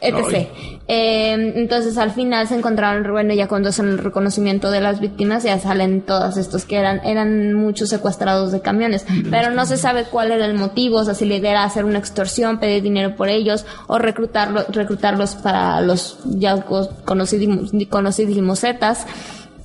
etc. 0.00 0.48
Eh, 0.86 1.52
entonces 1.56 1.96
al 1.96 2.10
final 2.10 2.46
se 2.46 2.56
encontraron, 2.56 3.10
bueno, 3.10 3.32
ya 3.34 3.48
cuando 3.48 3.70
hacen 3.70 3.88
el 3.88 3.98
reconocimiento 3.98 4.70
de 4.70 4.80
las 4.80 5.00
víctimas 5.00 5.42
ya 5.42 5.58
salen 5.58 6.02
todos 6.02 6.36
estos 6.36 6.64
que 6.64 6.76
eran, 6.76 7.00
eran 7.04 7.54
muchos 7.54 7.88
secuestrados 7.88 8.52
de 8.52 8.60
camiones, 8.60 9.06
pero 9.30 9.50
no 9.50 9.64
se 9.64 9.76
sabe 9.76 10.04
cuál 10.04 10.32
era 10.32 10.44
el 10.44 10.54
motivo, 10.54 10.98
o 10.98 11.04
sea, 11.04 11.14
si 11.14 11.24
la 11.24 11.36
idea 11.36 11.52
era 11.52 11.64
hacer 11.64 11.84
una 11.84 11.98
extorsión, 11.98 12.58
pedir 12.58 12.82
dinero 12.82 13.16
por 13.16 13.28
ellos 13.28 13.64
o 13.86 13.98
reclutarlo, 13.98 14.64
reclutarlos 14.68 15.36
para 15.36 15.80
los 15.80 16.18
ya 16.24 16.62
conocidísimos, 17.04 17.72
conocidísimos 17.88 18.60
Zetas, 18.60 19.06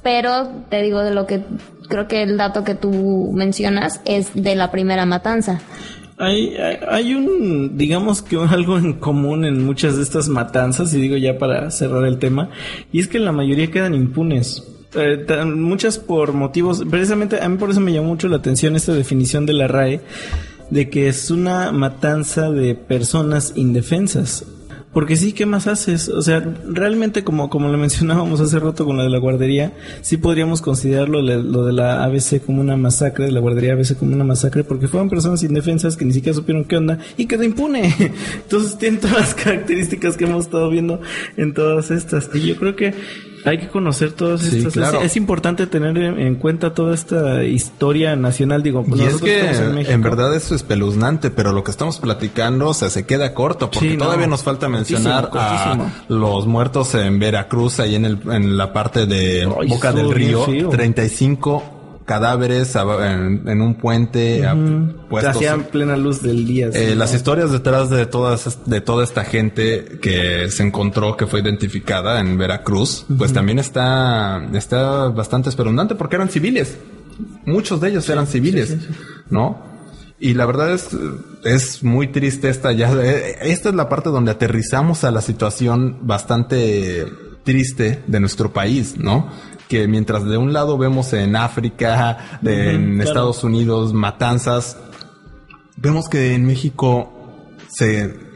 pero 0.01 0.47
te 0.69 0.82
digo 0.82 1.01
de 1.01 1.11
lo 1.11 1.25
que 1.25 1.43
creo 1.89 2.07
que 2.07 2.23
el 2.23 2.38
dato 2.38 2.63
que 2.63 2.75
tú 2.75 3.32
mencionas 3.34 3.99
es 4.05 4.32
de 4.34 4.55
la 4.55 4.71
primera 4.71 5.05
matanza. 5.05 5.59
Hay, 6.20 6.55
hay, 6.57 7.15
un, 7.15 7.78
digamos 7.78 8.22
que 8.22 8.36
algo 8.49 8.78
en 8.78 8.93
común 8.93 9.45
en 9.45 9.65
muchas 9.65 9.95
de 9.95 10.03
estas 10.03 10.28
matanzas, 10.28 10.93
y 10.93 11.01
digo 11.01 11.17
ya 11.17 11.38
para 11.38 11.72
cerrar 11.72 12.05
el 12.05 12.20
tema, 12.20 12.49
y 12.91 12.99
es 12.99 13.07
que 13.07 13.20
la 13.20 13.32
mayoría 13.32 13.72
quedan 13.72 13.95
impunes. 13.95 14.67
Eh, 14.95 15.26
muchas 15.45 15.97
por 15.97 16.34
motivos, 16.34 16.84
precisamente 16.89 17.39
a 17.39 17.47
mí 17.47 17.57
por 17.57 17.70
eso 17.70 17.80
me 17.80 17.93
llamó 17.93 18.09
mucho 18.09 18.28
la 18.28 18.38
atención 18.38 18.76
esta 18.76 18.93
definición 18.93 19.45
de 19.45 19.53
la 19.53 19.67
RAE, 19.67 20.01
de 20.70 20.89
que 20.89 21.07
es 21.07 21.32
una 21.32 21.72
matanza 21.72 22.51
de 22.51 22.76
personas 22.76 23.53
indefensas. 23.55 24.45
Porque 24.99 25.15
sí, 25.15 25.31
¿qué 25.31 25.45
más 25.45 25.65
haces? 25.67 26.09
O 26.09 26.21
sea, 26.21 26.41
realmente 26.65 27.23
como, 27.23 27.49
como 27.49 27.69
lo 27.69 27.77
mencionábamos 27.77 28.41
hace 28.41 28.59
rato 28.59 28.83
con 28.83 28.97
la 28.97 29.03
de 29.03 29.09
la 29.09 29.17
guardería, 29.17 29.71
sí 30.01 30.17
podríamos 30.17 30.61
considerarlo 30.61 31.21
lo 31.21 31.63
de 31.63 31.71
la 31.71 32.03
ABC 32.03 32.43
como 32.45 32.59
una 32.59 32.75
masacre, 32.75 33.27
de 33.27 33.31
la 33.31 33.39
guardería 33.39 33.75
ABC 33.75 33.97
como 33.97 34.13
una 34.13 34.25
masacre, 34.25 34.65
porque 34.65 34.89
fueron 34.89 35.09
personas 35.09 35.41
indefensas 35.43 35.95
que 35.95 36.03
ni 36.03 36.11
siquiera 36.11 36.35
supieron 36.35 36.65
qué 36.65 36.75
onda 36.75 36.99
y 37.15 37.27
quedó 37.27 37.43
impune. 37.43 37.95
Entonces 38.43 38.77
tienen 38.77 38.99
todas 38.99 39.19
las 39.19 39.35
características 39.35 40.17
que 40.17 40.25
hemos 40.25 40.47
estado 40.47 40.69
viendo 40.69 40.99
en 41.37 41.53
todas 41.53 41.91
estas. 41.91 42.29
Y 42.33 42.45
yo 42.45 42.57
creo 42.57 42.75
que 42.75 42.93
hay 43.45 43.57
que 43.57 43.67
conocer 43.67 44.11
todas 44.11 44.43
estas. 44.43 44.93
Es, 45.03 45.15
importante 45.17 45.67
tener 45.67 45.97
en 45.97 46.35
cuenta 46.35 46.73
toda 46.73 46.93
esta 46.93 47.43
historia 47.43 48.15
nacional, 48.15 48.63
digo. 48.63 48.83
Pues 48.83 49.01
y 49.01 49.03
es 49.05 49.21
que 49.21 49.49
en, 49.91 50.01
verdad 50.01 50.35
eso 50.35 50.55
es 50.55 50.61
espeluznante, 50.61 51.31
pero 51.31 51.51
lo 51.51 51.63
que 51.63 51.71
estamos 51.71 51.99
platicando, 51.99 52.69
o 52.69 52.73
sea, 52.73 52.89
se 52.89 53.05
queda 53.05 53.33
corto, 53.33 53.71
porque 53.71 53.97
todavía 53.97 54.27
nos 54.27 54.43
falta 54.43 54.69
mencionar 54.69 55.29
a 55.33 55.91
los 56.07 56.47
muertos 56.47 56.95
en 56.95 57.19
Veracruz, 57.19 57.79
ahí 57.79 57.95
en, 57.95 58.05
el, 58.05 58.19
en 58.31 58.57
la 58.57 58.73
parte 58.73 59.05
de 59.05 59.45
Boca 59.45 59.91
del 59.91 60.11
Río, 60.11 60.45
35 60.69 61.78
cadáveres 62.10 62.76
en, 62.76 63.62
un 63.62 63.76
puente 63.76 64.43
Hacían 65.12 65.66
plena 65.66 65.95
luz 65.95 66.24
del 66.24 66.43
día. 66.47 66.70
Eh, 66.74 66.95
las 66.95 67.14
historias 67.14 67.51
detrás 67.51 67.91
de 67.91 68.07
todas 68.07 68.66
de 68.66 68.82
toda 68.82 69.03
esta 69.03 69.24
gente 69.26 69.99
que 70.01 70.49
se 70.49 70.64
encontró 70.64 71.16
que 71.16 71.28
fue 71.28 71.39
identificada 71.41 72.20
en 72.20 72.36
Veracruz, 72.36 73.05
pues 73.16 73.32
también 73.32 73.60
está 73.60 74.43
está 74.53 75.10
bastante 75.10 75.49
espeluznante 75.49 75.93
porque 75.93 76.16
eran 76.16 76.30
civiles. 76.30 76.78
Muchos 77.45 77.80
de 77.80 77.89
ellos 77.89 78.10
eran 78.10 78.26
civiles, 78.26 78.76
¿no? 79.30 79.62
Y 80.20 80.34
la 80.34 80.47
verdad 80.47 80.74
es, 80.74 80.89
es 81.43 81.84
muy 81.84 82.07
triste 82.07 82.49
esta 82.49 82.72
ya. 82.72 82.91
Eh, 82.91 83.38
esta 83.43 83.70
es 83.70 83.76
la 83.76 83.88
parte 83.88 84.10
donde 84.10 84.32
aterrizamos 84.32 85.03
a 85.03 85.12
la 85.12 85.22
situación 85.22 85.99
bastante 86.01 87.05
triste 87.43 88.01
de 88.07 88.20
nuestro 88.20 88.51
país, 88.51 88.97
¿no? 88.97 89.30
Que 89.70 89.88
mientras 89.88 90.26
de 90.26 90.38
un 90.38 90.51
lado 90.51 90.78
vemos 90.78 91.13
en 91.13 91.36
África, 91.36 92.39
en 92.43 92.99
Estados 92.99 93.43
Unidos, 93.43 93.93
matanzas, 93.93 94.78
vemos 95.78 96.09
que 96.09 96.34
en 96.34 96.45
México 96.45 97.13
se 97.70 98.30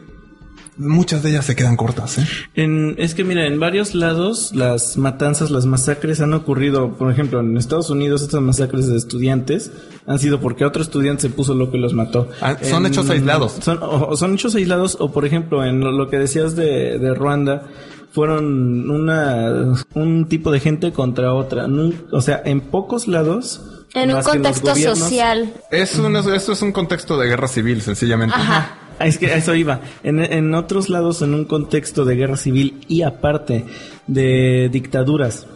muchas 0.76 1.22
de 1.22 1.30
ellas 1.30 1.44
se 1.44 1.54
quedan 1.54 1.76
cortas. 1.76 2.18
¿eh? 2.18 2.26
En, 2.54 2.94
es 2.98 3.14
que 3.14 3.24
mira, 3.24 3.46
en 3.46 3.60
varios 3.60 3.94
lados 3.94 4.52
las 4.54 4.96
matanzas, 4.96 5.50
las 5.50 5.66
masacres 5.66 6.20
han 6.20 6.34
ocurrido, 6.34 6.94
por 6.94 7.10
ejemplo, 7.10 7.40
en 7.40 7.56
Estados 7.56 7.90
Unidos 7.90 8.22
estas 8.22 8.40
masacres 8.40 8.88
de 8.88 8.96
estudiantes 8.96 9.72
han 10.06 10.18
sido 10.18 10.40
porque 10.40 10.64
otro 10.64 10.82
estudiante 10.82 11.22
se 11.22 11.30
puso 11.30 11.54
loco 11.54 11.76
y 11.76 11.80
los 11.80 11.94
mató. 11.94 12.28
Ah, 12.40 12.56
son 12.62 12.86
hechos 12.86 13.08
aislados. 13.08 13.52
Son, 13.60 13.78
o, 13.82 14.16
son 14.16 14.34
hechos 14.34 14.54
aislados 14.54 14.96
o 15.00 15.12
por 15.12 15.24
ejemplo 15.24 15.64
en 15.64 15.80
lo, 15.80 16.08
que 16.08 16.18
decías 16.18 16.56
de, 16.56 16.98
de 16.98 17.14
Ruanda 17.14 17.66
fueron 18.14 18.88
una 18.88 19.74
un 19.94 20.28
tipo 20.28 20.52
de 20.52 20.60
gente 20.60 20.92
contra 20.92 21.34
otra. 21.34 21.66
o 22.12 22.20
sea, 22.20 22.40
en 22.44 22.60
pocos 22.60 23.08
lados 23.08 23.60
en 23.92 24.14
un 24.14 24.22
contexto 24.22 24.74
social. 24.74 25.52
Es 25.70 25.98
un, 25.98 26.14
esto 26.16 26.52
es 26.52 26.62
un 26.62 26.70
contexto 26.70 27.18
de 27.18 27.26
guerra 27.26 27.48
civil, 27.48 27.82
sencillamente. 27.82 28.36
Ajá. 28.36 28.78
Ah, 29.00 29.08
es 29.08 29.18
que 29.18 29.26
a 29.26 29.36
eso 29.36 29.56
iba. 29.56 29.80
En, 30.04 30.20
en 30.20 30.54
otros 30.54 30.88
lados, 30.88 31.22
en 31.22 31.34
un 31.34 31.44
contexto 31.44 32.04
de 32.04 32.14
guerra 32.14 32.36
civil 32.36 32.80
y 32.86 33.02
aparte 33.02 33.64
de 34.06 34.68
dictaduras 34.70 35.48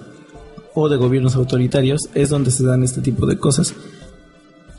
o 0.75 0.89
de 0.89 0.97
gobiernos 0.97 1.37
autoritarios, 1.37 2.09
es 2.15 2.31
donde 2.31 2.51
se 2.51 2.65
dan 2.65 2.83
este 2.83 3.01
tipo 3.01 3.27
de 3.27 3.39
cosas. 3.39 3.75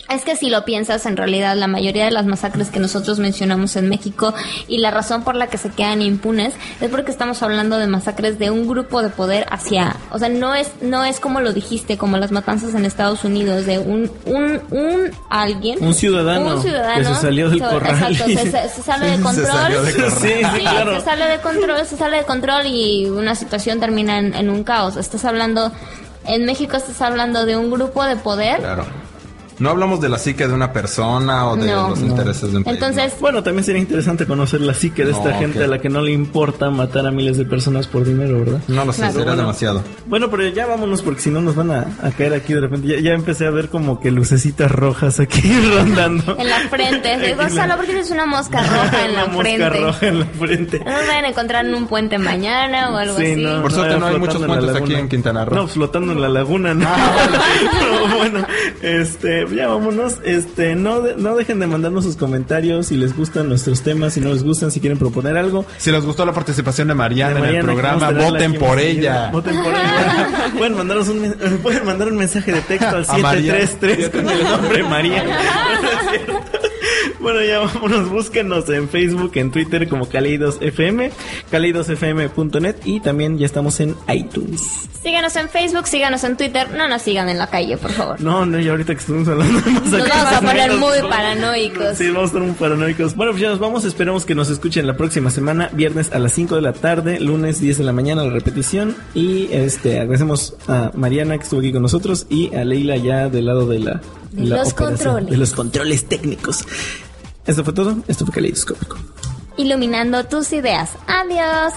Es 0.09 0.23
que 0.23 0.35
si 0.35 0.49
lo 0.49 0.65
piensas, 0.65 1.05
en 1.05 1.17
realidad 1.17 1.55
la 1.55 1.67
mayoría 1.67 2.05
de 2.05 2.11
las 2.11 2.25
masacres 2.25 2.69
que 2.69 2.79
nosotros 2.79 3.19
mencionamos 3.19 3.75
en 3.75 3.89
México 3.89 4.33
y 4.67 4.79
la 4.79 4.89
razón 4.89 5.23
por 5.23 5.35
la 5.35 5.47
que 5.47 5.57
se 5.57 5.69
quedan 5.69 6.01
impunes 6.01 6.53
es 6.81 6.89
porque 6.89 7.11
estamos 7.11 7.43
hablando 7.43 7.77
de 7.77 7.85
masacres 7.85 8.39
de 8.39 8.49
un 8.49 8.67
grupo 8.67 9.03
de 9.03 9.09
poder 9.09 9.45
hacia, 9.51 9.95
o 10.11 10.17
sea, 10.17 10.29
no 10.29 10.55
es 10.55 10.71
no 10.81 11.05
es 11.05 11.19
como 11.19 11.41
lo 11.41 11.53
dijiste, 11.53 11.97
como 11.97 12.17
las 12.17 12.31
matanzas 12.31 12.73
en 12.73 12.85
Estados 12.85 13.23
Unidos 13.23 13.67
de 13.67 13.77
un 13.77 14.09
un, 14.25 14.59
un 14.71 15.11
alguien, 15.29 15.77
un 15.83 15.93
ciudadano, 15.93 16.61
que 16.61 17.03
se 17.05 17.15
salió 17.15 17.49
del 17.49 17.59
corral, 17.59 18.11
exacto, 18.11 18.25
se, 18.25 18.81
sale 18.83 19.11
de 19.11 19.21
control, 19.21 19.73
sí, 20.19 20.33
claro. 20.59 20.99
se 20.99 21.05
sale 21.05 21.25
de 21.25 21.39
control, 21.39 21.85
se 21.85 21.97
sale 21.97 22.17
de 22.17 22.23
control 22.23 22.65
y 22.65 23.05
una 23.05 23.35
situación 23.35 23.79
termina 23.79 24.17
en, 24.17 24.33
en 24.33 24.49
un 24.49 24.63
caos. 24.63 24.97
Estás 24.97 25.25
hablando 25.25 25.71
en 26.25 26.45
México 26.45 26.77
estás 26.77 27.01
hablando 27.01 27.45
de 27.45 27.57
un 27.57 27.71
grupo 27.71 28.03
de 28.03 28.15
poder 28.15 28.57
claro 28.57 28.85
no 29.59 29.69
hablamos 29.69 29.99
de 29.99 30.09
la 30.09 30.17
psique 30.17 30.47
de 30.47 30.53
una 30.53 30.71
persona 30.71 31.47
o 31.47 31.55
de 31.55 31.71
los 31.71 31.99
intereses 31.99 32.51
de 32.51 32.57
un 32.57 32.63
país. 32.63 32.75
Entonces, 32.75 33.13
bueno, 33.19 33.43
también 33.43 33.63
sería 33.63 33.81
interesante 33.81 34.25
conocer 34.25 34.61
la 34.61 34.73
psique 34.73 35.05
de 35.05 35.11
esta 35.11 35.33
gente 35.33 35.63
a 35.63 35.67
la 35.67 35.79
que 35.79 35.89
no 35.89 36.01
le 36.01 36.11
importa 36.11 36.69
matar 36.69 37.05
a 37.05 37.11
miles 37.11 37.37
de 37.37 37.45
personas 37.45 37.87
por 37.87 38.05
dinero, 38.05 38.39
¿verdad? 38.39 38.61
No 38.67 38.85
lo 38.85 38.93
sé, 38.93 39.11
sería 39.11 39.35
demasiado. 39.35 39.83
Bueno, 40.05 40.29
pero 40.29 40.47
ya 40.47 40.65
vámonos 40.65 41.01
porque 41.01 41.21
si 41.21 41.29
no 41.29 41.41
nos 41.41 41.55
van 41.55 41.71
a, 41.71 41.85
caer 42.17 42.33
aquí 42.33 42.53
de 42.53 42.61
repente. 42.61 43.01
Ya, 43.01 43.13
empecé 43.13 43.45
a 43.47 43.51
ver 43.51 43.69
como 43.69 43.99
que 43.99 44.11
lucecitas 44.11 44.71
rojas 44.71 45.19
aquí 45.19 45.41
rondando. 45.75 46.37
En 46.37 46.49
la 46.49 46.59
frente. 46.69 47.33
Gonzalo, 47.35 47.75
porque 47.75 47.91
tienes 47.91 48.11
una 48.11 48.25
mosca 48.25 48.61
roja 48.63 49.05
en 49.05 49.13
la 49.13 49.25
frente. 49.25 49.65
Mosca 49.65 49.79
roja 49.79 50.07
en 50.07 50.19
la 50.19 50.25
frente. 50.25 50.79
No 50.79 50.91
nos 50.91 51.07
vayan 51.07 51.25
a 51.25 51.29
encontrar 51.29 51.65
en 51.65 51.75
un 51.75 51.87
puente 51.87 52.17
mañana 52.17 52.91
o 52.91 52.97
algo 52.97 53.15
así. 53.15 53.35
No, 53.35 53.61
por 53.61 53.71
suerte 53.73 53.99
no, 53.99 54.05
hay 54.05 54.19
muchos 54.19 54.43
puentes 54.43 54.75
aquí 54.75 54.95
en 54.95 55.09
Quintana 55.09 55.45
Roo. 55.45 55.55
No, 55.55 55.67
flotando 55.67 56.13
en 56.13 56.21
la 56.21 56.29
laguna, 56.29 56.73
¿no? 56.73 56.87
Ah, 56.87 58.15
bueno, 58.17 58.45
este 58.81 59.45
ya 59.53 59.67
vámonos. 59.67 60.17
Este, 60.23 60.75
no, 60.75 61.01
no 61.17 61.35
dejen 61.35 61.59
de 61.59 61.67
mandarnos 61.67 62.03
sus 62.03 62.15
comentarios 62.15 62.87
si 62.87 62.97
les 62.97 63.15
gustan 63.15 63.49
nuestros 63.49 63.81
temas, 63.81 64.13
si 64.13 64.21
no 64.21 64.29
les 64.33 64.43
gustan, 64.43 64.71
si 64.71 64.79
quieren 64.79 64.97
proponer 64.97 65.37
algo. 65.37 65.65
Si 65.77 65.91
les 65.91 66.03
gustó 66.03 66.25
la 66.25 66.33
participación 66.33 66.87
de 66.87 66.95
Mariana, 66.95 67.39
en 67.39 67.55
el 67.55 67.63
programa, 67.63 68.11
voten 68.11 68.53
por 68.55 68.79
ella. 68.79 69.29
Voten 69.31 69.55
por 69.61 69.73
ella. 69.73 70.51
pueden, 70.57 70.77
mandarnos 70.77 71.07
un, 71.09 71.59
pueden 71.63 71.85
mandar 71.85 72.07
un 72.07 72.17
mensaje 72.17 72.51
de 72.51 72.61
texto 72.61 72.95
al 72.95 73.05
733 73.05 74.09
con 74.09 74.29
el 74.29 74.43
nombre 74.43 74.83
Mariana. 74.83 75.37
Bueno, 77.19 77.43
ya 77.43 77.59
vámonos, 77.59 78.09
búsquenos 78.09 78.69
en 78.69 78.87
Facebook, 78.87 79.31
en 79.35 79.51
Twitter 79.51 79.87
como 79.89 80.07
Kaleidos.fm, 80.07 81.11
kaleidosfm.net 81.51 82.75
y 82.85 83.01
también 83.01 83.37
ya 83.37 83.45
estamos 83.45 83.79
en 83.81 83.95
iTunes. 84.07 84.89
Síganos 85.03 85.35
en 85.35 85.49
Facebook, 85.49 85.87
síganos 85.87 86.23
en 86.23 86.37
Twitter, 86.37 86.69
no 86.71 86.87
nos 86.87 87.01
sigan 87.01 87.29
en 87.29 87.37
la 87.37 87.47
calle, 87.47 87.77
por 87.77 87.91
favor. 87.91 88.21
No, 88.21 88.45
no, 88.45 88.59
ya 88.59 88.71
ahorita 88.71 88.93
que 88.93 88.99
estamos 88.99 89.27
hablando 89.27 89.61
de 89.61 89.71
Nos 89.71 89.91
vamos 89.91 90.33
a 90.33 90.41
poner 90.41 90.73
muy 90.73 91.01
paranoicos. 91.09 91.97
Sí, 91.97 92.07
vamos 92.07 92.23
a 92.23 92.25
estar 92.27 92.41
muy 92.41 92.53
paranoicos. 92.53 93.15
Bueno, 93.15 93.31
pues 93.33 93.41
ya 93.41 93.49
nos 93.49 93.59
vamos, 93.59 93.85
esperemos 93.85 94.25
que 94.25 94.35
nos 94.35 94.49
escuchen 94.49 94.87
la 94.87 94.95
próxima 94.95 95.29
semana, 95.29 95.69
viernes 95.73 96.11
a 96.11 96.19
las 96.19 96.33
5 96.33 96.55
de 96.55 96.61
la 96.61 96.73
tarde, 96.73 97.19
lunes 97.19 97.59
10 97.59 97.79
de 97.79 97.83
la 97.83 97.91
mañana 97.91 98.23
la 98.23 98.31
repetición 98.31 98.95
y 99.13 99.49
este 99.51 99.99
agradecemos 99.99 100.55
a 100.67 100.91
Mariana 100.95 101.37
que 101.37 101.43
estuvo 101.43 101.59
aquí 101.59 101.71
con 101.71 101.81
nosotros 101.81 102.27
y 102.29 102.53
a 102.55 102.63
Leila 102.63 102.97
ya 102.97 103.29
del 103.29 103.45
lado 103.45 103.67
de 103.67 103.79
la, 103.79 104.01
los 104.33 104.73
controles. 104.73 105.29
De 105.29 105.37
los 105.37 105.51
controles 105.53 106.05
técnicos. 106.05 106.65
Esto 107.49 107.63
fue 107.63 107.73
todo. 107.73 107.97
Esto 108.07 108.25
fue 108.25 108.35
Caleidoscópico. 108.35 108.95
Iluminando 109.57 110.23
tus 110.25 110.53
ideas. 110.53 110.91
Adiós. 111.07 111.73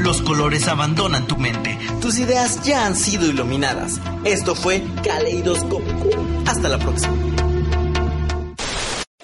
Los 0.00 0.22
colores 0.22 0.66
abandonan 0.66 1.28
tu 1.28 1.36
mente. 1.36 1.78
Tus 2.00 2.18
ideas 2.18 2.64
ya 2.64 2.84
han 2.84 2.96
sido 2.96 3.26
iluminadas. 3.26 4.00
Esto 4.24 4.56
fue 4.56 4.82
Caleidoscópico. 5.04 6.08
Hasta 6.46 6.68
la 6.68 6.78
próxima. 6.78 7.14